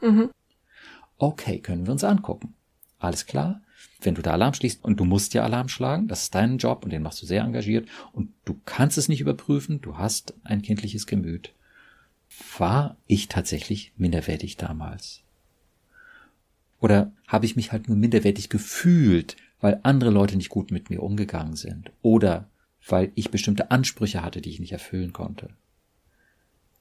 Mhm. 0.00 0.30
Okay, 1.18 1.60
können 1.60 1.86
wir 1.86 1.92
uns 1.92 2.04
angucken. 2.04 2.54
Alles 2.98 3.26
klar. 3.26 3.62
Wenn 4.00 4.14
du 4.14 4.22
da 4.22 4.32
Alarm 4.32 4.54
schließt 4.54 4.84
und 4.84 4.98
du 4.98 5.04
musst 5.04 5.34
ja 5.34 5.44
Alarm 5.44 5.68
schlagen, 5.68 6.08
das 6.08 6.24
ist 6.24 6.34
dein 6.34 6.58
Job 6.58 6.84
und 6.84 6.92
den 6.92 7.02
machst 7.02 7.22
du 7.22 7.26
sehr 7.26 7.42
engagiert 7.42 7.88
und 8.12 8.30
du 8.44 8.60
kannst 8.64 8.98
es 8.98 9.08
nicht 9.08 9.20
überprüfen, 9.20 9.80
du 9.80 9.98
hast 9.98 10.34
ein 10.44 10.62
kindliches 10.62 11.06
Gemüt. 11.06 11.52
War 12.58 12.96
ich 13.06 13.28
tatsächlich 13.28 13.92
minderwertig 13.96 14.56
damals? 14.56 15.22
Oder 16.80 17.12
habe 17.26 17.46
ich 17.46 17.56
mich 17.56 17.72
halt 17.72 17.88
nur 17.88 17.96
minderwertig 17.96 18.48
gefühlt, 18.48 19.36
weil 19.60 19.80
andere 19.84 20.10
Leute 20.10 20.36
nicht 20.36 20.48
gut 20.48 20.70
mit 20.70 20.90
mir 20.90 21.02
umgegangen 21.02 21.56
sind? 21.56 21.92
Oder 22.02 22.48
weil 22.88 23.12
ich 23.14 23.30
bestimmte 23.30 23.70
Ansprüche 23.70 24.22
hatte, 24.22 24.40
die 24.40 24.50
ich 24.50 24.60
nicht 24.60 24.72
erfüllen 24.72 25.12
konnte? 25.12 25.50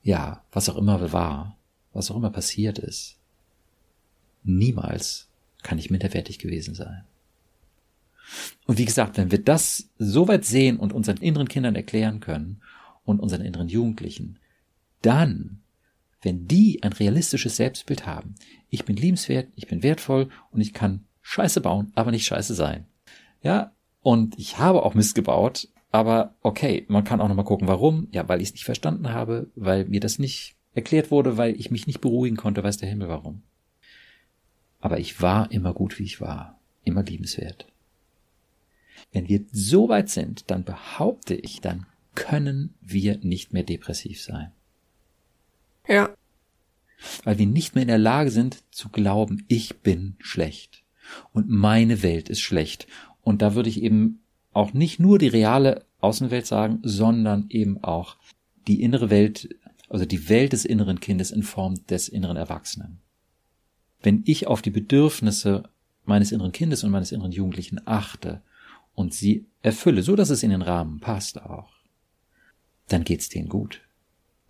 Ja, 0.03 0.43
was 0.51 0.67
auch 0.69 0.77
immer 0.77 1.11
war, 1.11 1.57
was 1.93 2.09
auch 2.09 2.15
immer 2.15 2.31
passiert 2.31 2.79
ist. 2.79 3.17
Niemals 4.43 5.27
kann 5.61 5.77
ich 5.77 5.91
minderwertig 5.91 6.39
gewesen 6.39 6.73
sein. 6.73 7.03
Und 8.65 8.77
wie 8.77 8.85
gesagt, 8.85 9.17
wenn 9.17 9.31
wir 9.31 9.43
das 9.43 9.89
so 9.99 10.27
weit 10.27 10.45
sehen 10.45 10.77
und 10.77 10.93
unseren 10.93 11.17
inneren 11.17 11.47
Kindern 11.47 11.75
erklären 11.75 12.19
können 12.19 12.61
und 13.05 13.19
unseren 13.19 13.41
inneren 13.41 13.67
Jugendlichen, 13.67 14.39
dann 15.01 15.61
wenn 16.21 16.47
die 16.47 16.81
ein 16.83 16.93
realistisches 16.93 17.55
Selbstbild 17.55 18.05
haben, 18.05 18.35
ich 18.69 18.85
bin 18.85 18.95
liebenswert, 18.95 19.47
ich 19.55 19.67
bin 19.67 19.83
wertvoll 19.83 20.29
und 20.51 20.61
ich 20.61 20.73
kann 20.73 21.05
Scheiße 21.21 21.61
bauen, 21.61 21.91
aber 21.95 22.11
nicht 22.11 22.25
Scheiße 22.25 22.53
sein. 22.53 22.85
Ja, 23.41 23.71
und 24.01 24.37
ich 24.37 24.59
habe 24.59 24.83
auch 24.83 24.93
Mist 24.93 25.15
gebaut, 25.15 25.67
aber 25.91 26.35
okay, 26.41 26.85
man 26.87 27.03
kann 27.03 27.21
auch 27.21 27.27
nochmal 27.27 27.45
gucken, 27.45 27.67
warum. 27.67 28.07
Ja, 28.11 28.29
weil 28.29 28.41
ich 28.41 28.49
es 28.49 28.53
nicht 28.53 28.65
verstanden 28.65 29.09
habe, 29.09 29.49
weil 29.55 29.85
mir 29.85 29.99
das 29.99 30.19
nicht 30.19 30.55
erklärt 30.73 31.11
wurde, 31.11 31.37
weil 31.37 31.59
ich 31.59 31.71
mich 31.71 31.87
nicht 31.87 32.01
beruhigen 32.01 32.37
konnte, 32.37 32.63
weiß 32.63 32.77
der 32.77 32.89
Himmel 32.89 33.09
warum. 33.09 33.41
Aber 34.79 34.99
ich 34.99 35.21
war 35.21 35.51
immer 35.51 35.73
gut, 35.73 35.99
wie 35.99 36.03
ich 36.03 36.21
war, 36.21 36.59
immer 36.83 37.03
liebenswert. 37.03 37.67
Wenn 39.11 39.27
wir 39.27 39.43
so 39.51 39.89
weit 39.89 40.09
sind, 40.09 40.49
dann 40.49 40.63
behaupte 40.63 41.35
ich, 41.35 41.61
dann 41.61 41.87
können 42.15 42.75
wir 42.81 43.17
nicht 43.17 43.53
mehr 43.53 43.63
depressiv 43.63 44.21
sein. 44.21 44.51
Ja. 45.87 46.09
Weil 47.23 47.37
wir 47.37 47.47
nicht 47.47 47.75
mehr 47.75 47.81
in 47.83 47.87
der 47.87 47.97
Lage 47.97 48.31
sind 48.31 48.63
zu 48.71 48.89
glauben, 48.89 49.45
ich 49.47 49.79
bin 49.79 50.15
schlecht 50.19 50.83
und 51.33 51.49
meine 51.49 52.03
Welt 52.03 52.29
ist 52.29 52.41
schlecht. 52.41 52.87
Und 53.23 53.41
da 53.41 53.55
würde 53.55 53.69
ich 53.69 53.81
eben 53.81 54.21
auch 54.53 54.73
nicht 54.73 54.99
nur 54.99 55.19
die 55.19 55.27
reale 55.27 55.85
Außenwelt 55.99 56.45
sagen, 56.45 56.79
sondern 56.83 57.45
eben 57.49 57.83
auch 57.83 58.17
die 58.67 58.81
innere 58.81 59.09
Welt, 59.09 59.55
also 59.89 60.05
die 60.05 60.29
Welt 60.29 60.53
des 60.53 60.65
inneren 60.65 60.99
Kindes 60.99 61.31
in 61.31 61.43
Form 61.43 61.85
des 61.87 62.09
inneren 62.09 62.37
Erwachsenen. 62.37 62.99
Wenn 64.01 64.23
ich 64.25 64.47
auf 64.47 64.61
die 64.61 64.71
Bedürfnisse 64.71 65.69
meines 66.05 66.31
inneren 66.31 66.51
Kindes 66.51 66.83
und 66.83 66.91
meines 66.91 67.11
inneren 67.11 67.31
Jugendlichen 67.31 67.85
achte 67.85 68.41
und 68.95 69.13
sie 69.13 69.45
erfülle, 69.61 70.03
so 70.03 70.15
dass 70.15 70.29
es 70.29 70.43
in 70.43 70.49
den 70.49 70.63
Rahmen 70.63 70.99
passt 70.99 71.41
auch, 71.41 71.71
dann 72.87 73.03
geht's 73.03 73.29
denen 73.29 73.47
gut. 73.47 73.81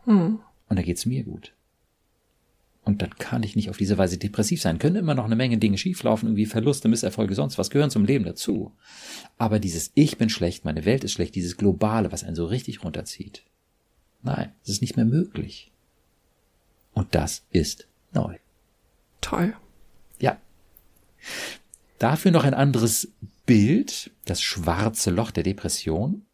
Hm. 0.06 0.40
Und 0.72 0.78
da 0.78 0.84
geht's 0.84 1.06
mir 1.06 1.26
gut. 1.26 1.52
Und 2.86 3.02
dann 3.02 3.18
kann 3.18 3.44
ich 3.44 3.58
nicht 3.58 3.70
auf 3.70 3.76
diese 3.76 3.98
Weise 3.98 4.18
depressiv 4.18 4.62
sein. 4.62 4.80
Können 4.80 4.96
immer 4.96 5.16
noch 5.16 5.26
eine 5.26 5.36
Menge 5.36 5.58
Dinge 5.58 5.78
schieflaufen, 5.78 6.30
irgendwie 6.30 6.46
Verluste, 6.46 6.88
Misserfolge, 6.88 7.36
sonst 7.36 7.58
was 7.58 7.72
gehören 7.72 7.90
zum 7.90 8.06
Leben 8.06 8.24
dazu. 8.24 8.72
Aber 9.38 9.60
dieses 9.60 9.92
Ich 9.96 10.18
bin 10.18 10.30
schlecht, 10.30 10.64
meine 10.64 10.86
Welt 10.86 11.04
ist 11.04 11.12
schlecht, 11.12 11.36
dieses 11.36 11.58
Globale, 11.58 12.14
was 12.14 12.24
einen 12.24 12.38
so 12.38 12.46
richtig 12.46 12.86
runterzieht. 12.86 13.44
Nein, 14.24 14.54
es 14.64 14.70
ist 14.70 14.82
nicht 14.82 14.96
mehr 14.96 15.04
möglich. 15.04 15.74
Und 16.94 17.16
das 17.16 17.44
ist 17.52 17.86
neu. 18.14 18.38
Toll. 19.20 19.54
Ja. 20.22 20.38
Dafür 22.00 22.32
noch 22.32 22.46
ein 22.46 22.54
anderes 22.54 23.10
Bild, 23.46 24.12
das 24.24 24.42
schwarze 24.42 25.12
Loch 25.12 25.32
der 25.32 25.44
Depression. 25.44 26.26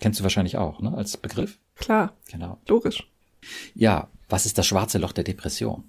Kennst 0.00 0.20
du 0.20 0.22
wahrscheinlich 0.22 0.56
auch, 0.56 0.80
ne, 0.80 0.96
als 0.96 1.18
Begriff? 1.18 1.58
Klar. 1.74 2.16
Genau. 2.30 2.58
Logisch. 2.66 3.06
Ja, 3.74 4.08
was 4.28 4.46
ist 4.46 4.58
das 4.58 4.66
schwarze 4.66 4.98
Loch 4.98 5.12
der 5.12 5.24
Depression? 5.24 5.84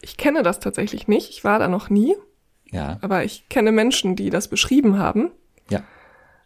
Ich 0.00 0.16
kenne 0.16 0.42
das 0.42 0.60
tatsächlich 0.60 1.08
nicht. 1.08 1.30
Ich 1.30 1.44
war 1.44 1.58
da 1.58 1.68
noch 1.68 1.90
nie. 1.90 2.14
Ja. 2.70 2.98
Aber 3.00 3.24
ich 3.24 3.48
kenne 3.48 3.72
Menschen, 3.72 4.16
die 4.16 4.30
das 4.30 4.48
beschrieben 4.48 4.98
haben. 4.98 5.30
Ja. 5.70 5.84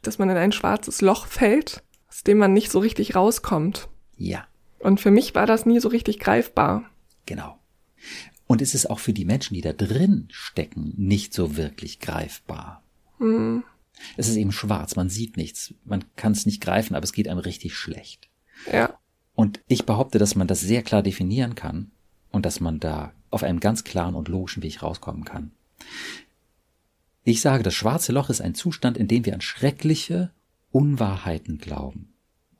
Dass 0.02 0.18
man 0.18 0.30
in 0.30 0.36
ein 0.36 0.52
schwarzes 0.52 1.00
Loch 1.00 1.26
fällt, 1.26 1.82
aus 2.08 2.22
dem 2.22 2.38
man 2.38 2.52
nicht 2.52 2.70
so 2.70 2.78
richtig 2.78 3.14
rauskommt. 3.14 3.88
Ja. 4.16 4.46
Und 4.78 5.00
für 5.00 5.10
mich 5.10 5.34
war 5.34 5.46
das 5.46 5.66
nie 5.66 5.80
so 5.80 5.88
richtig 5.88 6.18
greifbar. 6.18 6.84
Genau. 7.26 7.58
Und 8.46 8.60
es 8.60 8.74
ist 8.74 8.90
auch 8.90 8.98
für 8.98 9.12
die 9.12 9.24
Menschen, 9.24 9.54
die 9.54 9.60
da 9.60 9.72
drin 9.72 10.28
stecken, 10.30 10.92
nicht 10.96 11.32
so 11.32 11.56
wirklich 11.56 12.00
greifbar. 12.00 12.82
Hm. 13.18 13.64
Es 14.16 14.28
ist 14.28 14.36
eben 14.36 14.52
schwarz, 14.52 14.96
man 14.96 15.08
sieht 15.08 15.36
nichts, 15.36 15.74
man 15.84 16.04
kann 16.16 16.32
es 16.32 16.46
nicht 16.46 16.60
greifen, 16.60 16.94
aber 16.94 17.04
es 17.04 17.12
geht 17.12 17.28
einem 17.28 17.38
richtig 17.38 17.76
schlecht. 17.76 18.28
Ja. 18.70 18.98
Und 19.34 19.60
ich 19.66 19.86
behaupte, 19.86 20.18
dass 20.18 20.34
man 20.34 20.46
das 20.46 20.60
sehr 20.60 20.82
klar 20.82 21.02
definieren 21.02 21.54
kann 21.54 21.90
und 22.30 22.46
dass 22.46 22.60
man 22.60 22.80
da 22.80 23.12
auf 23.30 23.42
einem 23.42 23.60
ganz 23.60 23.84
klaren 23.84 24.14
und 24.14 24.28
logischen 24.28 24.62
Weg 24.62 24.82
rauskommen 24.82 25.24
kann. 25.24 25.52
Ich 27.24 27.40
sage, 27.40 27.62
das 27.62 27.74
schwarze 27.74 28.12
Loch 28.12 28.30
ist 28.30 28.40
ein 28.40 28.54
Zustand, 28.54 28.96
in 28.96 29.08
dem 29.08 29.24
wir 29.24 29.34
an 29.34 29.40
schreckliche 29.40 30.30
Unwahrheiten 30.70 31.58
glauben. 31.58 32.14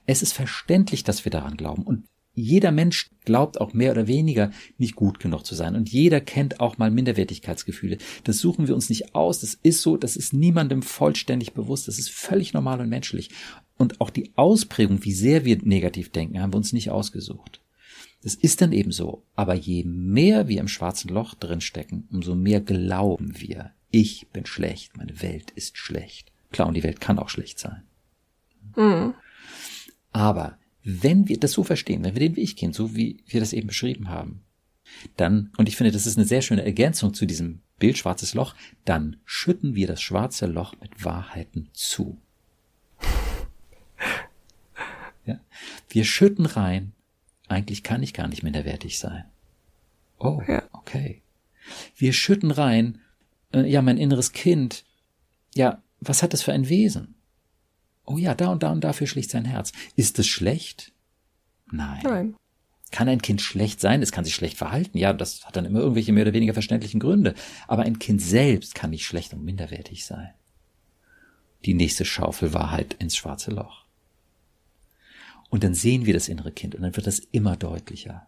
Es 0.07 0.23
ist 0.23 0.33
verständlich, 0.33 1.05
dass 1.05 1.25
wir 1.25 1.31
daran 1.31 1.57
glauben 1.57 1.83
und 1.83 2.05
jeder 2.35 2.73
Mensch 2.73 3.11
glaubt 3.25 3.61
auch 3.61 3.75
mehr 3.75 3.93
oder 3.93 4.07
weniger 4.07 4.53
nicht 4.79 4.97
gut 4.97 5.21
genug 5.21 5.45
zu 5.45 5.55
sein. 5.55 5.77
Und 5.77 5.91
jeder 5.91 6.21
kennt 6.21 6.61
auch 6.61 6.79
mal 6.79 6.91
Minderwertigkeitsgefühle. 6.91 7.99
Das 8.25 8.39
suchen 8.39 8.69
wir 8.69 8.75
uns 8.75 8.89
nicht 8.89 9.15
aus. 9.15 9.41
Das 9.41 9.59
ist 9.63 9.83
so. 9.83 9.99
Das 9.99 10.17
ist 10.17 10.33
niemandem 10.33 10.83
vollständig 10.83 11.53
bewusst. 11.53 11.89
Das 11.89 11.99
ist 11.99 12.11
völlig 12.11 12.55
normal 12.55 12.81
und 12.81 12.89
menschlich. 12.89 13.29
Und 13.77 14.01
auch 14.01 14.11
die 14.11 14.31
Ausprägung, 14.37 15.05
wie 15.05 15.13
sehr 15.13 15.45
wir 15.45 15.59
negativ 15.63 16.11
denken, 16.11 16.41
haben 16.41 16.53
wir 16.53 16.59
uns 16.59 16.73
nicht 16.73 16.91
ausgesucht. 16.91 17.61
Das 18.23 18.35
ist 18.35 18.61
dann 18.61 18.73
eben 18.73 18.93
so. 18.93 19.25
Aber 19.35 19.55
je 19.55 19.85
mehr 19.85 20.49
wir 20.49 20.61
im 20.61 20.69
schwarzen 20.69 21.09
Loch 21.09 21.35
drinstecken, 21.35 22.09
umso 22.13 22.35
mehr 22.35 22.61
glauben 22.61 23.41
wir, 23.41 23.73
ich 23.91 24.29
bin 24.29 24.47
schlecht, 24.47 24.97
meine 24.97 25.21
Welt 25.21 25.51
ist 25.51 25.77
schlecht. 25.77 26.33
Klar, 26.51 26.69
und 26.69 26.75
die 26.75 26.83
Welt 26.83 27.01
kann 27.01 27.19
auch 27.19 27.29
schlecht 27.29 27.59
sein. 27.59 27.83
Mhm. 28.77 29.15
Aber 30.13 30.59
wenn 30.85 31.29
wir 31.29 31.39
das 31.39 31.53
so 31.53 31.65
verstehen, 31.65 32.05
wenn 32.05 32.15
wir 32.15 32.21
den 32.21 32.37
Weg 32.37 32.57
gehen, 32.57 32.73
so 32.73 32.95
wie 32.95 33.23
wir 33.27 33.41
das 33.41 33.53
eben 33.53 33.69
beschrieben 33.69 34.09
haben, 34.09 34.43
dann, 35.17 35.51
und 35.57 35.69
ich 35.69 35.77
finde, 35.77 35.93
das 35.93 36.07
ist 36.07 36.17
eine 36.17 36.27
sehr 36.27 36.43
schöne 36.43 36.65
Ergänzung 36.65 37.15
zu 37.15 37.27
diesem 37.27 37.61
Bild 37.79 37.99
schwarzes 37.99 38.35
Loch, 38.35 38.55
dann 38.85 39.17
schütten 39.25 39.75
wir 39.75 39.87
das 39.87 40.03
schwarze 40.03 40.47
Loch 40.47 40.75
mit 40.81 41.05
Wahrheiten 41.05 41.71
zu. 41.73 42.21
Ja? 45.25 45.41
Wir 45.89 46.05
schütten 46.05 46.47
rein, 46.47 46.93
eigentlich 47.49 47.83
kann 47.83 48.03
ich 48.03 48.15
gar 48.15 48.29
nicht 48.29 48.43
minderwertig 48.43 48.99
sein. 48.99 49.25
Oh, 50.19 50.41
ja. 50.47 50.63
okay. 50.73 51.23
Wir 51.97 52.13
schütten 52.13 52.51
rein, 52.51 53.01
äh, 53.53 53.69
ja, 53.69 53.83
mein 53.83 53.99
inneres 53.99 54.33
Kind, 54.33 54.85
ja, 55.55 55.83
was 56.01 56.23
hat 56.23 56.33
das 56.33 56.43
für 56.43 56.53
ein 56.53 56.69
Wesen? 56.69 57.15
Oh 58.05 58.19
ja, 58.19 58.35
da 58.35 58.49
und 58.49 58.63
da 58.63 58.73
und 58.73 58.83
dafür 58.83 59.07
schlicht 59.07 59.31
sein 59.31 59.45
Herz. 59.45 59.73
Ist 59.95 60.19
es 60.19 60.27
schlecht? 60.27 60.93
Nein. 61.71 62.01
Nein. 62.03 62.37
Kann 62.91 63.09
ein 63.09 63.23
Kind 63.23 63.41
schlecht 63.41 63.81
sein? 63.81 64.03
Es 64.03 64.13
kann 64.13 64.25
sich 64.25 64.35
schlecht 64.35 64.59
verhalten. 64.59 64.99
Ja, 64.99 65.13
das 65.13 65.47
hat 65.47 65.57
dann 65.57 65.65
immer 65.65 65.81
irgendwelche 65.81 66.13
mehr 66.13 66.25
oder 66.25 66.35
weniger 66.35 66.53
verständlichen 66.53 67.01
Gründe. 67.01 67.35
Aber 67.67 67.85
ein 67.85 67.99
Kind 67.99 68.21
selbst 68.21 68.75
kann 68.75 68.91
nicht 68.91 69.07
schlecht 69.07 69.33
und 69.33 69.45
minderwertig 69.45 70.05
sein. 70.05 70.31
Die 71.65 71.75
nächste 71.75 72.05
Schaufel 72.05 72.53
Wahrheit 72.53 72.95
ins 72.95 73.17
schwarze 73.17 73.53
Loch. 73.53 73.82
Und 75.53 75.65
dann 75.65 75.75
sehen 75.75 76.07
wir 76.07 76.15
das 76.15 76.29
innere 76.29 76.51
Kind 76.51 76.75
und 76.75 76.81
dann 76.81 76.97
wird 76.97 77.07
das 77.07 77.19
immer 77.19 77.59
deutlicher. 77.59 78.27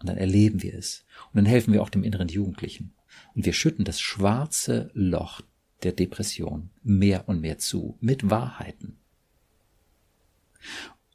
Und 0.00 0.08
dann 0.08 0.16
erleben 0.16 0.64
wir 0.64 0.74
es. 0.74 1.04
Und 1.26 1.36
dann 1.36 1.46
helfen 1.46 1.72
wir 1.72 1.80
auch 1.80 1.90
dem 1.90 2.02
inneren 2.02 2.26
Jugendlichen. 2.26 2.92
Und 3.36 3.46
wir 3.46 3.52
schütten 3.52 3.84
das 3.84 4.00
schwarze 4.00 4.90
Loch 4.92 5.42
der 5.84 5.92
Depression 5.92 6.70
mehr 6.82 7.28
und 7.28 7.40
mehr 7.40 7.58
zu 7.58 7.96
mit 8.00 8.30
Wahrheiten. 8.30 8.98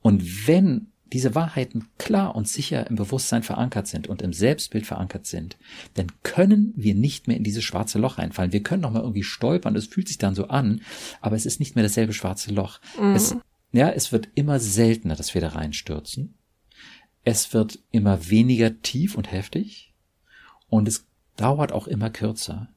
Und 0.01 0.47
wenn 0.47 0.87
diese 1.11 1.35
Wahrheiten 1.35 1.89
klar 1.97 2.33
und 2.33 2.47
sicher 2.47 2.89
im 2.89 2.95
Bewusstsein 2.95 3.43
verankert 3.43 3.87
sind 3.87 4.07
und 4.07 4.21
im 4.21 4.31
Selbstbild 4.31 4.85
verankert 4.85 5.25
sind, 5.25 5.57
dann 5.95 6.07
können 6.23 6.71
wir 6.77 6.95
nicht 6.95 7.27
mehr 7.27 7.35
in 7.35 7.43
dieses 7.43 7.65
schwarze 7.65 7.99
Loch 7.99 8.19
reinfallen. 8.19 8.53
Wir 8.53 8.63
können 8.63 8.83
noch 8.83 8.91
mal 8.91 9.01
irgendwie 9.01 9.23
stolpern, 9.23 9.75
es 9.75 9.87
fühlt 9.87 10.07
sich 10.07 10.17
dann 10.17 10.33
so 10.33 10.47
an, 10.47 10.79
aber 11.19 11.35
es 11.35 11.45
ist 11.45 11.59
nicht 11.59 11.75
mehr 11.75 11.83
dasselbe 11.83 12.13
schwarze 12.13 12.53
Loch. 12.53 12.79
Mhm. 12.97 13.15
Es, 13.15 13.35
ja, 13.71 13.89
es 13.89 14.11
wird 14.11 14.29
immer 14.35 14.59
seltener, 14.59 15.15
dass 15.15 15.33
wir 15.33 15.41
da 15.41 15.49
reinstürzen. 15.49 16.35
Es 17.23 17.53
wird 17.53 17.79
immer 17.91 18.29
weniger 18.29 18.81
tief 18.81 19.15
und 19.15 19.31
heftig 19.31 19.93
und 20.69 20.87
es 20.87 21.05
dauert 21.35 21.71
auch 21.71 21.87
immer 21.87 22.09
kürzer. 22.09 22.69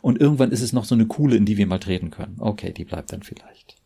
Und 0.00 0.20
irgendwann 0.20 0.52
ist 0.52 0.62
es 0.62 0.72
noch 0.72 0.84
so 0.84 0.94
eine 0.94 1.06
Kuhle, 1.06 1.36
in 1.36 1.44
die 1.44 1.56
wir 1.56 1.66
mal 1.66 1.78
treten 1.78 2.10
können. 2.10 2.36
Okay, 2.38 2.72
die 2.72 2.84
bleibt 2.84 3.12
dann 3.12 3.22
vielleicht. 3.22 3.76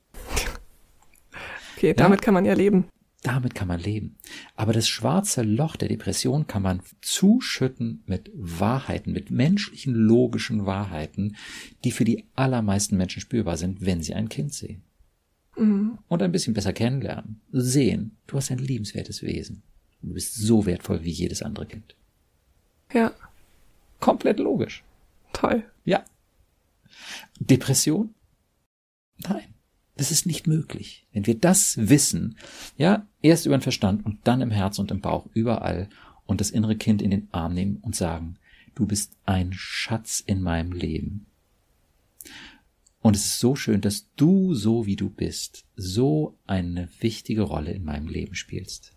Okay, 1.77 1.95
damit 1.95 2.21
ja, 2.21 2.25
kann 2.25 2.35
man 2.35 2.45
ja 2.45 2.55
leben. 2.55 2.87
Damit 3.23 3.55
kann 3.55 3.69
man 3.69 3.81
leben. 3.81 4.17
Aber 4.55 4.73
das 4.73 4.89
schwarze 4.89 5.43
Loch 5.43 5.77
der 5.77 5.89
Depression 5.89 6.47
kann 6.47 6.63
man 6.63 6.81
zuschütten 7.03 8.03
mit 8.07 8.31
Wahrheiten, 8.35 9.13
mit 9.13 9.31
menschlichen, 9.31 9.95
logischen 9.95 10.65
Wahrheiten, 10.65 11.37
die 11.85 11.91
für 11.91 12.05
die 12.05 12.25
allermeisten 12.35 12.97
Menschen 12.97 13.21
spürbar 13.21 13.57
sind, 13.57 13.85
wenn 13.85 14.03
sie 14.03 14.15
ein 14.15 14.29
Kind 14.29 14.55
sehen. 14.55 14.86
Mhm. 15.57 15.99
Und 16.09 16.23
ein 16.23 16.33
bisschen 16.33 16.55
besser 16.55 16.73
kennenlernen. 16.73 17.41
Sehen, 17.53 18.17
du 18.27 18.37
hast 18.37 18.51
ein 18.51 18.59
liebenswertes 18.59 19.23
Wesen. 19.23 19.63
Du 20.03 20.13
bist 20.13 20.35
so 20.35 20.67
wertvoll 20.67 21.03
wie 21.03 21.11
jedes 21.11 21.43
andere 21.43 21.67
Kind. 21.67 21.97
Ja. 22.93 23.13
Komplett 24.01 24.39
logisch. 24.39 24.85
Toll. 25.33 25.65
Ja. 25.85 26.05
Depression? 27.41 28.15
Nein. 29.19 29.55
Das 29.97 30.11
ist 30.11 30.27
nicht 30.27 30.47
möglich. 30.47 31.07
Wenn 31.13 31.27
wir 31.27 31.39
das 31.39 31.77
wissen, 31.79 32.37
ja, 32.77 33.07
erst 33.23 33.47
über 33.47 33.57
den 33.57 33.63
Verstand 33.63 34.05
und 34.05 34.19
dann 34.25 34.43
im 34.43 34.51
Herz 34.51 34.79
und 34.79 34.91
im 34.91 35.01
Bauch, 35.01 35.27
überall 35.33 35.89
und 36.27 36.41
das 36.41 36.51
innere 36.51 36.77
Kind 36.77 37.01
in 37.01 37.11
den 37.11 37.29
Arm 37.33 37.55
nehmen 37.55 37.79
und 37.81 37.97
sagen, 37.97 38.37
du 38.75 38.87
bist 38.87 39.13
ein 39.25 39.53
Schatz 39.55 40.23
in 40.25 40.43
meinem 40.43 40.73
Leben. 40.73 41.27
Und 43.07 43.15
es 43.15 43.25
ist 43.25 43.39
so 43.39 43.55
schön, 43.55 43.81
dass 43.83 44.09
du, 44.17 44.53
so 44.55 44.85
wie 44.85 44.97
du 44.97 45.09
bist, 45.09 45.65
so 45.77 46.37
eine 46.45 46.89
wichtige 46.99 47.43
Rolle 47.43 47.71
in 47.71 47.85
meinem 47.85 48.09
Leben 48.09 48.35
spielst. 48.35 48.95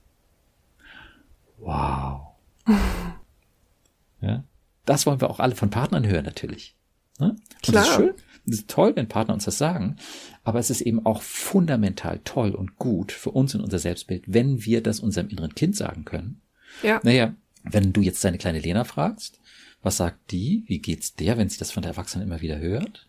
Wow. 1.59 2.29
ja, 4.21 4.43
das 4.87 5.05
wollen 5.05 5.21
wir 5.21 5.29
auch 5.29 5.39
alle 5.39 5.55
von 5.55 5.69
Partnern 5.69 6.07
hören, 6.07 6.25
natürlich. 6.25 6.75
Ne? 7.19 7.35
Klar. 7.61 7.83
das 7.83 7.87
ist 7.87 7.95
schön. 7.95 8.13
Es 8.47 8.55
ist 8.55 8.67
toll, 8.67 8.95
wenn 8.95 9.07
Partner 9.07 9.35
uns 9.35 9.45
das 9.45 9.59
sagen, 9.59 9.97
aber 10.43 10.57
es 10.57 10.71
ist 10.71 10.81
eben 10.81 11.05
auch 11.05 11.21
fundamental 11.21 12.19
toll 12.23 12.55
und 12.55 12.77
gut 12.77 13.11
für 13.11 13.29
uns 13.29 13.53
und 13.53 13.61
unser 13.61 13.77
Selbstbild, 13.77 14.23
wenn 14.25 14.65
wir 14.65 14.81
das 14.81 15.01
unserem 15.01 15.29
inneren 15.29 15.53
Kind 15.53 15.75
sagen 15.75 16.03
können. 16.03 16.41
Ja. 16.81 16.99
Naja, 17.03 17.35
wenn 17.61 17.93
du 17.93 18.01
jetzt 18.01 18.25
deine 18.25 18.39
kleine 18.39 18.57
Lena 18.57 18.85
fragst, 18.85 19.39
was 19.83 19.97
sagt 19.97 20.31
die? 20.31 20.63
Wie 20.65 20.79
geht's 20.79 21.13
der, 21.13 21.37
wenn 21.37 21.49
sie 21.49 21.59
das 21.59 21.69
von 21.69 21.83
der 21.83 21.91
Erwachsenen 21.91 22.25
immer 22.25 22.41
wieder 22.41 22.57
hört? 22.57 23.05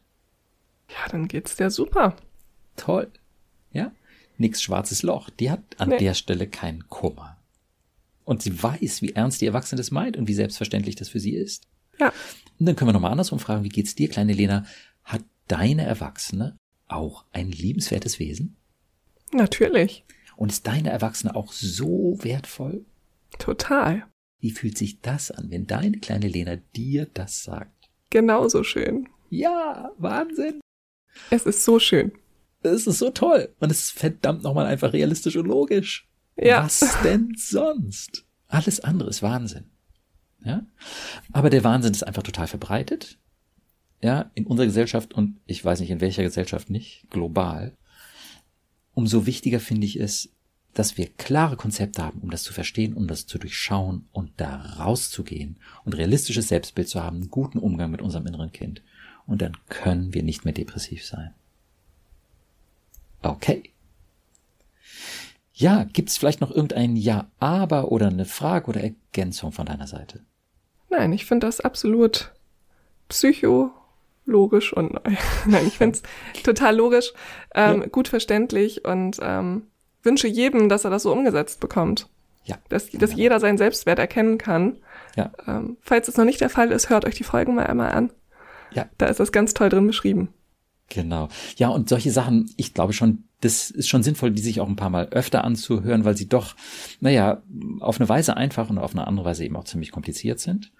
Ja, 0.92 1.08
dann 1.10 1.28
geht's 1.28 1.56
der 1.56 1.70
super. 1.70 2.16
Toll. 2.76 3.10
Ja? 3.72 3.92
Nix 4.38 4.62
schwarzes 4.62 5.02
Loch. 5.02 5.30
Die 5.30 5.50
hat 5.50 5.62
an 5.78 5.90
nee. 5.90 5.98
der 5.98 6.14
Stelle 6.14 6.46
keinen 6.46 6.88
Kummer. 6.88 7.36
Und 8.24 8.42
sie 8.42 8.62
weiß, 8.62 9.02
wie 9.02 9.12
ernst 9.12 9.40
die 9.40 9.46
Erwachsene 9.46 9.78
das 9.78 9.90
meint 9.90 10.16
und 10.16 10.28
wie 10.28 10.34
selbstverständlich 10.34 10.96
das 10.96 11.08
für 11.08 11.20
sie 11.20 11.34
ist. 11.34 11.66
Ja. 11.98 12.12
Und 12.58 12.66
dann 12.66 12.76
können 12.76 12.88
wir 12.88 12.92
nochmal 12.92 13.12
andersrum 13.12 13.38
fragen, 13.38 13.64
wie 13.64 13.68
geht's 13.68 13.94
dir, 13.94 14.08
kleine 14.08 14.32
Lena? 14.32 14.64
Hat 15.04 15.24
deine 15.48 15.84
Erwachsene 15.84 16.56
auch 16.88 17.24
ein 17.32 17.50
liebenswertes 17.50 18.18
Wesen? 18.18 18.56
Natürlich. 19.32 20.04
Und 20.36 20.52
ist 20.52 20.66
deine 20.66 20.90
Erwachsene 20.90 21.34
auch 21.34 21.52
so 21.52 22.18
wertvoll? 22.22 22.84
Total. 23.38 24.06
Wie 24.40 24.50
fühlt 24.50 24.78
sich 24.78 25.00
das 25.00 25.30
an, 25.30 25.50
wenn 25.50 25.66
deine 25.66 25.98
kleine 25.98 26.28
Lena 26.28 26.56
dir 26.74 27.06
das 27.12 27.42
sagt? 27.42 27.90
Genauso 28.08 28.64
schön. 28.64 29.08
Ja, 29.28 29.92
Wahnsinn. 29.98 30.60
Es 31.30 31.46
ist 31.46 31.64
so 31.64 31.78
schön. 31.78 32.12
Es 32.62 32.86
ist 32.86 32.98
so 32.98 33.10
toll. 33.10 33.54
Und 33.60 33.70
es 33.70 33.84
ist 33.84 33.92
verdammt 33.92 34.42
nochmal 34.42 34.66
einfach 34.66 34.92
realistisch 34.92 35.36
und 35.36 35.46
logisch. 35.46 36.08
Ja. 36.36 36.64
Was 36.64 36.96
denn 37.02 37.34
sonst? 37.36 38.24
Alles 38.48 38.80
andere 38.80 39.10
ist 39.10 39.22
Wahnsinn. 39.22 39.70
Ja? 40.44 40.66
Aber 41.32 41.50
der 41.50 41.64
Wahnsinn 41.64 41.92
ist 41.92 42.02
einfach 42.02 42.22
total 42.22 42.46
verbreitet. 42.46 43.18
Ja, 44.02 44.30
in 44.34 44.46
unserer 44.46 44.66
Gesellschaft 44.66 45.12
und 45.12 45.40
ich 45.46 45.62
weiß 45.62 45.80
nicht 45.80 45.90
in 45.90 46.00
welcher 46.00 46.22
Gesellschaft 46.22 46.70
nicht, 46.70 47.04
global. 47.10 47.76
Umso 48.94 49.26
wichtiger 49.26 49.60
finde 49.60 49.86
ich 49.86 50.00
es, 50.00 50.30
dass 50.72 50.96
wir 50.96 51.06
klare 51.06 51.56
Konzepte 51.56 52.02
haben, 52.02 52.20
um 52.20 52.30
das 52.30 52.42
zu 52.42 52.52
verstehen, 52.52 52.94
um 52.94 53.08
das 53.08 53.26
zu 53.26 53.38
durchschauen 53.38 54.08
und 54.12 54.32
da 54.38 54.56
rauszugehen 54.56 55.58
und 55.84 55.96
realistisches 55.96 56.48
Selbstbild 56.48 56.88
zu 56.88 57.02
haben, 57.02 57.16
einen 57.16 57.30
guten 57.30 57.58
Umgang 57.58 57.90
mit 57.90 58.00
unserem 58.00 58.26
inneren 58.26 58.52
Kind. 58.52 58.82
Und 59.30 59.42
dann 59.42 59.56
können 59.68 60.12
wir 60.12 60.24
nicht 60.24 60.44
mehr 60.44 60.52
depressiv 60.52 61.06
sein. 61.06 61.32
Okay. 63.22 63.62
Ja, 65.52 65.84
gibt's 65.84 66.18
vielleicht 66.18 66.40
noch 66.40 66.50
irgendein 66.50 66.96
Ja, 66.96 67.30
aber 67.38 67.92
oder 67.92 68.08
eine 68.08 68.24
Frage 68.24 68.66
oder 68.66 68.80
Ergänzung 68.82 69.52
von 69.52 69.66
deiner 69.66 69.86
Seite? 69.86 70.24
Nein, 70.88 71.12
ich 71.12 71.26
finde 71.26 71.46
das 71.46 71.60
absolut 71.60 72.32
psychologisch 73.08 74.72
und 74.72 74.98
nein, 75.46 75.64
ich 75.64 75.78
finde 75.78 75.98
es 76.34 76.42
total 76.42 76.74
logisch, 76.74 77.12
ähm, 77.54 77.82
ja. 77.82 77.86
gut 77.86 78.08
verständlich 78.08 78.84
und 78.84 79.18
ähm, 79.22 79.68
wünsche 80.02 80.26
jedem, 80.26 80.68
dass 80.68 80.84
er 80.84 80.90
das 80.90 81.04
so 81.04 81.12
umgesetzt 81.12 81.60
bekommt. 81.60 82.08
Ja. 82.46 82.56
Dass, 82.68 82.90
dass 82.90 83.14
jeder 83.14 83.38
seinen 83.38 83.58
Selbstwert 83.58 84.00
erkennen 84.00 84.38
kann. 84.38 84.78
Ja. 85.14 85.30
Ähm, 85.46 85.76
falls 85.82 86.08
es 86.08 86.16
noch 86.16 86.24
nicht 86.24 86.40
der 86.40 86.50
Fall 86.50 86.72
ist, 86.72 86.90
hört 86.90 87.04
euch 87.04 87.14
die 87.14 87.22
Folgen 87.22 87.54
mal 87.54 87.68
einmal 87.68 87.92
an. 87.92 88.10
Ja. 88.72 88.86
Da 88.98 89.06
ist 89.06 89.20
das 89.20 89.32
ganz 89.32 89.54
toll 89.54 89.68
drin 89.68 89.86
beschrieben. 89.86 90.28
Genau. 90.88 91.28
Ja, 91.56 91.68
und 91.68 91.88
solche 91.88 92.10
Sachen, 92.10 92.50
ich 92.56 92.74
glaube 92.74 92.92
schon, 92.92 93.24
das 93.40 93.70
ist 93.70 93.88
schon 93.88 94.02
sinnvoll, 94.02 94.32
die 94.32 94.42
sich 94.42 94.60
auch 94.60 94.68
ein 94.68 94.76
paar 94.76 94.90
Mal 94.90 95.08
öfter 95.10 95.44
anzuhören, 95.44 96.04
weil 96.04 96.16
sie 96.16 96.28
doch, 96.28 96.56
naja, 97.00 97.42
auf 97.78 97.98
eine 97.98 98.08
Weise 98.08 98.36
einfach 98.36 98.68
und 98.68 98.78
auf 98.78 98.92
eine 98.92 99.06
andere 99.06 99.24
Weise 99.26 99.44
eben 99.44 99.56
auch 99.56 99.64
ziemlich 99.64 99.92
kompliziert 99.92 100.40
sind. 100.40 100.72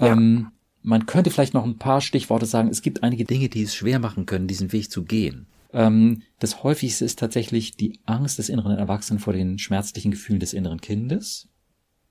Ja. 0.00 0.12
Ähm, 0.12 0.48
man 0.82 1.06
könnte 1.06 1.30
vielleicht 1.30 1.54
noch 1.54 1.64
ein 1.64 1.78
paar 1.78 2.02
Stichworte 2.02 2.44
sagen. 2.44 2.68
Es 2.68 2.82
gibt 2.82 3.02
einige 3.02 3.24
Dinge, 3.24 3.48
die 3.48 3.62
es 3.62 3.74
schwer 3.74 4.00
machen 4.00 4.26
können, 4.26 4.48
diesen 4.48 4.72
Weg 4.72 4.90
zu 4.90 5.04
gehen. 5.04 5.46
Ähm, 5.72 6.22
das 6.40 6.62
häufigste 6.62 7.04
ist 7.04 7.18
tatsächlich 7.18 7.76
die 7.76 8.00
Angst 8.04 8.38
des 8.38 8.48
inneren 8.48 8.76
Erwachsenen 8.76 9.18
vor 9.18 9.32
den 9.32 9.58
schmerzlichen 9.58 10.10
Gefühlen 10.10 10.40
des 10.40 10.52
inneren 10.52 10.80
Kindes. 10.80 11.48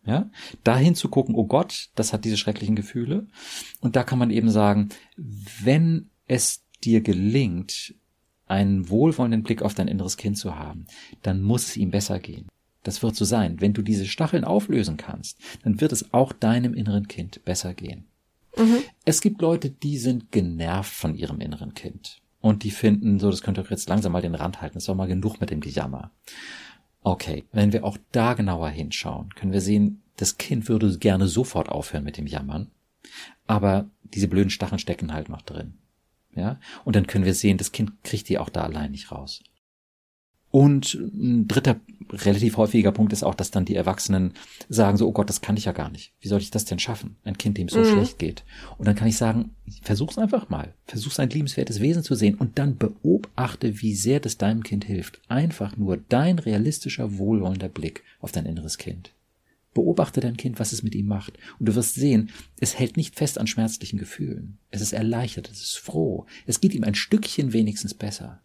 Ja, 0.05 0.29
dahin 0.65 0.95
zu 0.95 1.07
gucken, 1.07 1.33
oh 1.35 1.45
Gott, 1.45 1.89
das 1.95 2.11
hat 2.11 2.25
diese 2.25 2.37
schrecklichen 2.37 2.75
Gefühle. 2.75 3.27
Und 3.79 3.95
da 3.95 4.03
kann 4.03 4.19
man 4.19 4.31
eben 4.31 4.49
sagen, 4.49 4.89
wenn 5.15 6.09
es 6.27 6.63
dir 6.83 7.01
gelingt, 7.01 7.95
einen 8.47 8.89
wohlwollenden 8.89 9.43
Blick 9.43 9.61
auf 9.61 9.73
dein 9.73 9.87
inneres 9.87 10.17
Kind 10.17 10.37
zu 10.37 10.57
haben, 10.57 10.85
dann 11.21 11.41
muss 11.41 11.67
es 11.67 11.77
ihm 11.77 11.91
besser 11.91 12.19
gehen. 12.19 12.47
Das 12.83 13.01
wird 13.01 13.15
so 13.15 13.23
sein. 13.25 13.61
Wenn 13.61 13.73
du 13.73 13.81
diese 13.81 14.05
Stacheln 14.05 14.43
auflösen 14.43 14.97
kannst, 14.97 15.39
dann 15.63 15.79
wird 15.79 15.93
es 15.93 16.13
auch 16.13 16.33
deinem 16.33 16.73
inneren 16.73 17.07
Kind 17.07 17.43
besser 17.45 17.73
gehen. 17.73 18.05
Mhm. 18.57 18.79
Es 19.05 19.21
gibt 19.21 19.41
Leute, 19.41 19.69
die 19.69 19.97
sind 19.97 20.31
genervt 20.31 20.93
von 20.93 21.15
ihrem 21.15 21.39
inneren 21.39 21.73
Kind. 21.73 22.19
Und 22.41 22.63
die 22.63 22.71
finden, 22.71 23.19
so, 23.19 23.31
das 23.31 23.41
könnte 23.41 23.63
doch 23.63 23.71
jetzt 23.71 23.87
langsam 23.87 24.11
mal 24.11 24.21
den 24.21 24.35
Rand 24.35 24.61
halten, 24.61 24.77
es 24.77 24.83
ist 24.83 24.89
doch 24.89 24.95
mal 24.95 25.07
genug 25.07 25.39
mit 25.39 25.49
dem 25.49 25.61
Gejammer. 25.61 26.11
Okay, 27.03 27.43
wenn 27.51 27.73
wir 27.73 27.83
auch 27.83 27.97
da 28.11 28.33
genauer 28.33 28.69
hinschauen, 28.69 29.29
können 29.35 29.51
wir 29.51 29.61
sehen, 29.61 30.01
das 30.15 30.37
Kind 30.37 30.69
würde 30.69 30.97
gerne 30.97 31.27
sofort 31.27 31.69
aufhören 31.69 32.03
mit 32.03 32.17
dem 32.17 32.27
Jammern, 32.27 32.71
aber 33.45 33.89
diese 34.03 34.27
blöden 34.27 34.49
Stacheln 34.49 34.79
stecken 34.79 35.13
halt 35.13 35.29
noch 35.29 35.41
drin. 35.41 35.73
Ja, 36.35 36.59
und 36.83 36.95
dann 36.95 37.05
können 37.05 37.25
wir 37.25 37.35
sehen, 37.35 37.57
das 37.57 37.71
Kind 37.71 38.03
kriegt 38.03 38.27
die 38.29 38.39
auch 38.39 38.49
da 38.49 38.63
allein 38.63 38.91
nicht 38.91 39.11
raus. 39.11 39.43
Und 40.55 40.93
ein 40.93 41.47
dritter 41.47 41.79
relativ 42.11 42.57
häufiger 42.57 42.91
Punkt 42.91 43.11
ist 43.11 43.23
auch, 43.23 43.33
dass 43.33 43.49
dann 43.49 43.65
die 43.65 43.73
Erwachsenen 43.73 44.33
sagen 44.69 44.97
so, 44.97 45.07
oh 45.07 45.11
Gott, 45.11 45.27
das 45.27 45.41
kann 45.41 45.57
ich 45.57 45.65
ja 45.65 45.71
gar 45.71 45.89
nicht. 45.89 46.13
Wie 46.19 46.27
soll 46.27 46.41
ich 46.41 46.51
das 46.51 46.63
denn 46.63 46.77
schaffen? 46.77 47.15
Ein 47.23 47.39
Kind, 47.39 47.57
dem 47.57 47.65
es 47.65 47.73
so 47.73 47.79
mhm. 47.79 47.91
schlecht 47.91 48.19
geht. 48.19 48.43
Und 48.77 48.87
dann 48.87 48.93
kann 48.93 49.07
ich 49.07 49.17
sagen, 49.17 49.55
versuch's 49.81 50.19
einfach 50.19 50.49
mal. 50.49 50.75
Versuch's 50.85 51.19
ein 51.19 51.31
liebenswertes 51.31 51.79
Wesen 51.79 52.03
zu 52.03 52.13
sehen 52.13 52.35
und 52.35 52.59
dann 52.59 52.77
beobachte, 52.77 53.81
wie 53.81 53.95
sehr 53.95 54.19
das 54.19 54.37
deinem 54.37 54.61
Kind 54.61 54.85
hilft. 54.85 55.21
Einfach 55.27 55.75
nur 55.75 55.97
dein 55.97 56.37
realistischer, 56.37 57.17
wohlwollender 57.17 57.69
Blick 57.69 58.03
auf 58.19 58.31
dein 58.31 58.45
inneres 58.45 58.77
Kind. 58.77 59.11
Beobachte 59.73 60.21
dein 60.21 60.37
Kind, 60.37 60.59
was 60.59 60.71
es 60.71 60.83
mit 60.83 60.93
ihm 60.93 61.07
macht. 61.07 61.33
Und 61.57 61.67
du 61.67 61.73
wirst 61.73 61.95
sehen, 61.95 62.29
es 62.59 62.77
hält 62.77 62.95
nicht 62.95 63.15
fest 63.15 63.39
an 63.39 63.47
schmerzlichen 63.47 63.97
Gefühlen. 63.97 64.59
Es 64.69 64.81
ist 64.81 64.93
erleichtert, 64.93 65.49
es 65.49 65.63
ist 65.63 65.79
froh. 65.79 66.27
Es 66.45 66.61
geht 66.61 66.75
ihm 66.75 66.83
ein 66.83 66.93
Stückchen 66.93 67.53
wenigstens 67.53 67.95
besser. 67.95 68.43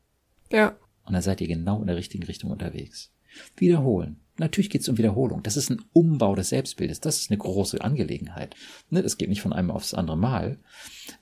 Ja. 0.50 0.74
Und 1.08 1.14
dann 1.14 1.22
seid 1.22 1.40
ihr 1.40 1.48
genau 1.48 1.80
in 1.80 1.86
der 1.86 1.96
richtigen 1.96 2.24
Richtung 2.24 2.50
unterwegs. 2.50 3.10
Wiederholen. 3.56 4.20
natürlich 4.36 4.70
geht 4.70 4.82
es 4.82 4.88
um 4.88 4.98
Wiederholung. 4.98 5.42
Das 5.42 5.56
ist 5.56 5.70
ein 5.70 5.82
Umbau 5.92 6.34
des 6.34 6.50
Selbstbildes. 6.50 7.00
Das 7.00 7.18
ist 7.18 7.30
eine 7.30 7.38
große 7.38 7.80
Angelegenheit. 7.80 8.54
Ne, 8.90 9.02
das 9.02 9.16
geht 9.16 9.28
nicht 9.28 9.40
von 9.40 9.52
einem 9.52 9.70
aufs 9.70 9.94
andere 9.94 10.18
Mal. 10.18 10.58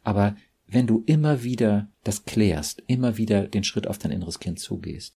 Aber 0.03 0.37
wenn 0.67 0.87
du 0.87 1.05
immer 1.07 1.45
wieder 1.45 1.89
das 2.05 2.25
klärst, 2.25 2.83
immer 2.89 3.17
wieder 3.17 3.47
den 3.47 3.65
Schritt 3.65 3.87
auf 3.87 3.99
dein 3.99 4.11
inneres 4.11 4.41
Kind 4.41 4.59
zugehst, 4.59 5.15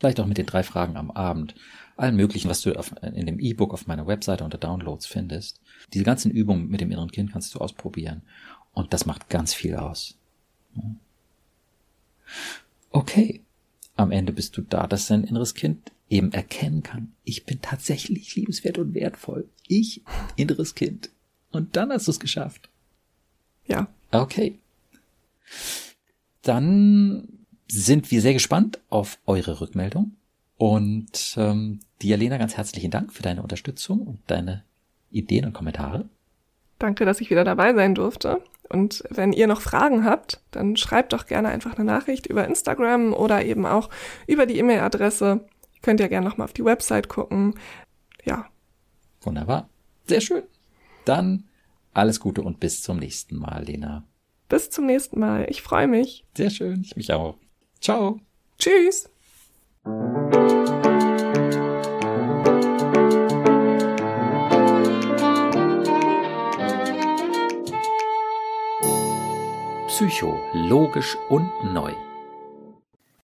vielleicht 0.00 0.18
auch 0.18 0.26
mit 0.26 0.38
den 0.38 0.46
drei 0.46 0.62
Fragen 0.62 0.96
am 0.96 1.10
Abend, 1.12 1.54
allen 1.96 2.16
möglichen, 2.16 2.48
was 2.48 2.62
du 2.62 2.72
auf, 2.72 2.94
in 3.02 3.26
dem 3.26 3.38
E-Book 3.38 3.72
auf 3.72 3.86
meiner 3.86 4.06
Webseite 4.06 4.42
unter 4.42 4.58
Downloads 4.58 5.06
findest, 5.06 5.60
diese 5.92 6.04
ganzen 6.04 6.30
Übungen 6.30 6.68
mit 6.68 6.80
dem 6.80 6.90
inneren 6.90 7.12
Kind 7.12 7.32
kannst 7.32 7.54
du 7.54 7.58
ausprobieren. 7.58 8.22
Und 8.72 8.92
das 8.92 9.06
macht 9.06 9.28
ganz 9.28 9.54
viel 9.54 9.76
aus. 9.76 10.18
Okay. 12.90 13.44
Am 14.00 14.12
Ende 14.12 14.32
bist 14.32 14.56
du 14.56 14.62
da, 14.62 14.86
dass 14.86 15.08
dein 15.08 15.24
inneres 15.24 15.54
Kind 15.54 15.92
eben 16.08 16.32
erkennen 16.32 16.82
kann, 16.82 17.12
ich 17.22 17.44
bin 17.44 17.60
tatsächlich 17.60 18.34
liebenswert 18.34 18.78
und 18.78 18.94
wertvoll. 18.94 19.48
Ich, 19.68 20.02
inneres 20.36 20.74
Kind. 20.74 21.10
Und 21.52 21.76
dann 21.76 21.92
hast 21.92 22.06
du 22.06 22.10
es 22.10 22.18
geschafft. 22.18 22.68
Ja. 23.66 23.88
Okay. 24.10 24.58
Dann 26.42 27.28
sind 27.68 28.10
wir 28.10 28.22
sehr 28.22 28.32
gespannt 28.32 28.80
auf 28.88 29.18
eure 29.26 29.60
Rückmeldung. 29.60 30.12
Und 30.56 31.34
ähm, 31.36 31.80
dir, 32.02 32.16
Lena, 32.16 32.38
ganz 32.38 32.56
herzlichen 32.56 32.90
Dank 32.90 33.12
für 33.12 33.22
deine 33.22 33.42
Unterstützung 33.42 34.00
und 34.00 34.18
deine 34.26 34.64
Ideen 35.10 35.44
und 35.44 35.52
Kommentare. 35.52 36.08
Danke, 36.78 37.04
dass 37.04 37.20
ich 37.20 37.30
wieder 37.30 37.44
dabei 37.44 37.74
sein 37.74 37.94
durfte. 37.94 38.42
Und 38.70 39.02
wenn 39.10 39.32
ihr 39.32 39.46
noch 39.46 39.60
Fragen 39.60 40.04
habt, 40.04 40.40
dann 40.52 40.76
schreibt 40.76 41.12
doch 41.12 41.26
gerne 41.26 41.48
einfach 41.48 41.74
eine 41.74 41.84
Nachricht 41.84 42.26
über 42.26 42.46
Instagram 42.46 43.12
oder 43.12 43.44
eben 43.44 43.66
auch 43.66 43.90
über 44.26 44.46
die 44.46 44.58
E-Mail-Adresse. 44.58 45.44
Ihr 45.74 45.80
könnt 45.82 46.00
ja 46.00 46.06
gerne 46.06 46.28
nochmal 46.28 46.44
auf 46.44 46.52
die 46.52 46.64
Website 46.64 47.08
gucken. 47.08 47.54
Ja. 48.24 48.46
Wunderbar. 49.22 49.68
Sehr 50.06 50.20
schön. 50.20 50.44
Dann 51.04 51.48
alles 51.92 52.20
Gute 52.20 52.42
und 52.42 52.60
bis 52.60 52.82
zum 52.82 52.98
nächsten 52.98 53.36
Mal, 53.36 53.64
Lena. 53.64 54.04
Bis 54.48 54.70
zum 54.70 54.86
nächsten 54.86 55.18
Mal. 55.18 55.46
Ich 55.48 55.62
freue 55.62 55.88
mich. 55.88 56.24
Sehr 56.36 56.50
schön. 56.50 56.82
Ich 56.84 56.96
mich 56.96 57.12
auch. 57.12 57.38
Ciao. 57.80 58.20
Tschüss. 58.58 59.08
Psycho, 70.00 70.40
logisch 70.54 71.18
und 71.28 71.50
neu. 71.74 71.92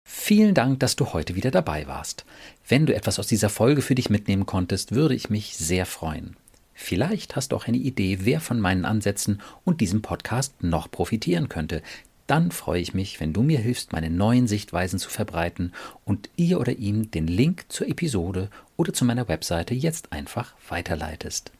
Vielen 0.02 0.54
Dank, 0.54 0.80
dass 0.80 0.96
du 0.96 1.12
heute 1.12 1.36
wieder 1.36 1.52
dabei 1.52 1.86
warst. 1.86 2.24
Wenn 2.66 2.84
du 2.84 2.92
etwas 2.92 3.20
aus 3.20 3.28
dieser 3.28 3.48
Folge 3.48 3.80
für 3.80 3.94
dich 3.94 4.10
mitnehmen 4.10 4.44
konntest, 4.44 4.92
würde 4.92 5.14
ich 5.14 5.30
mich 5.30 5.56
sehr 5.56 5.86
freuen. 5.86 6.34
Vielleicht 6.72 7.36
hast 7.36 7.52
du 7.52 7.56
auch 7.56 7.68
eine 7.68 7.76
Idee, 7.76 8.18
wer 8.22 8.40
von 8.40 8.58
meinen 8.58 8.86
Ansätzen 8.86 9.40
und 9.62 9.80
diesem 9.80 10.02
Podcast 10.02 10.64
noch 10.64 10.90
profitieren 10.90 11.48
könnte. 11.48 11.80
Dann 12.26 12.50
freue 12.50 12.80
ich 12.80 12.92
mich, 12.92 13.20
wenn 13.20 13.32
du 13.32 13.44
mir 13.44 13.60
hilfst, 13.60 13.92
meine 13.92 14.10
neuen 14.10 14.48
Sichtweisen 14.48 14.98
zu 14.98 15.10
verbreiten 15.10 15.72
und 16.04 16.28
ihr 16.34 16.58
oder 16.58 16.72
ihm 16.72 17.08
den 17.08 17.28
Link 17.28 17.66
zur 17.68 17.86
Episode 17.86 18.50
oder 18.76 18.92
zu 18.92 19.04
meiner 19.04 19.28
Webseite 19.28 19.74
jetzt 19.74 20.12
einfach 20.12 20.54
weiterleitest. 20.68 21.52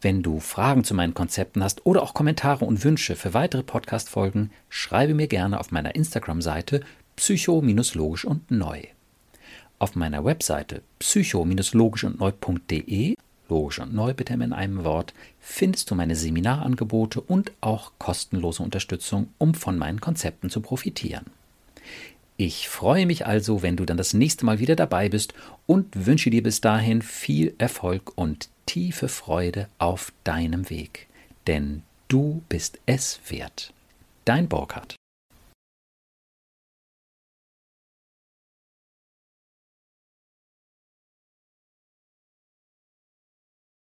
Wenn 0.00 0.22
du 0.22 0.40
Fragen 0.40 0.84
zu 0.84 0.94
meinen 0.94 1.14
Konzepten 1.14 1.62
hast 1.62 1.86
oder 1.86 2.02
auch 2.02 2.14
Kommentare 2.14 2.64
und 2.64 2.84
Wünsche 2.84 3.16
für 3.16 3.34
weitere 3.34 3.62
Podcast-Folgen, 3.62 4.50
schreibe 4.68 5.14
mir 5.14 5.28
gerne 5.28 5.58
auf 5.58 5.70
meiner 5.72 5.94
Instagram-Seite 5.94 6.80
psycho-logisch 7.16 8.24
und 8.24 8.50
neu. 8.50 8.82
Auf 9.78 9.96
meiner 9.96 10.24
Webseite 10.24 10.82
psycho-logisch 10.98 12.04
und 12.04 12.20
neu.de, 12.20 13.14
logisch 13.48 13.78
und 13.78 13.94
neu 13.94 14.14
bitte 14.14 14.34
in 14.34 14.52
einem 14.52 14.84
Wort, 14.84 15.14
findest 15.40 15.90
du 15.90 15.94
meine 15.94 16.16
Seminarangebote 16.16 17.20
und 17.20 17.52
auch 17.60 17.92
kostenlose 17.98 18.62
Unterstützung, 18.62 19.28
um 19.38 19.54
von 19.54 19.78
meinen 19.78 20.00
Konzepten 20.00 20.50
zu 20.50 20.60
profitieren. 20.60 21.26
Ich 22.36 22.68
freue 22.68 23.06
mich 23.06 23.26
also, 23.26 23.62
wenn 23.62 23.76
du 23.76 23.84
dann 23.84 23.96
das 23.96 24.12
nächste 24.12 24.44
Mal 24.44 24.58
wieder 24.58 24.74
dabei 24.74 25.08
bist 25.08 25.34
und 25.66 26.06
wünsche 26.06 26.30
dir 26.30 26.42
bis 26.42 26.60
dahin 26.60 27.00
viel 27.00 27.54
Erfolg 27.58 28.12
und 28.16 28.48
tiefe 28.66 29.08
Freude 29.08 29.68
auf 29.78 30.12
deinem 30.24 30.68
Weg. 30.68 31.06
Denn 31.46 31.82
du 32.08 32.42
bist 32.48 32.80
es 32.86 33.20
wert. 33.28 33.72
Dein 34.24 34.48
Burkhard. 34.48 34.96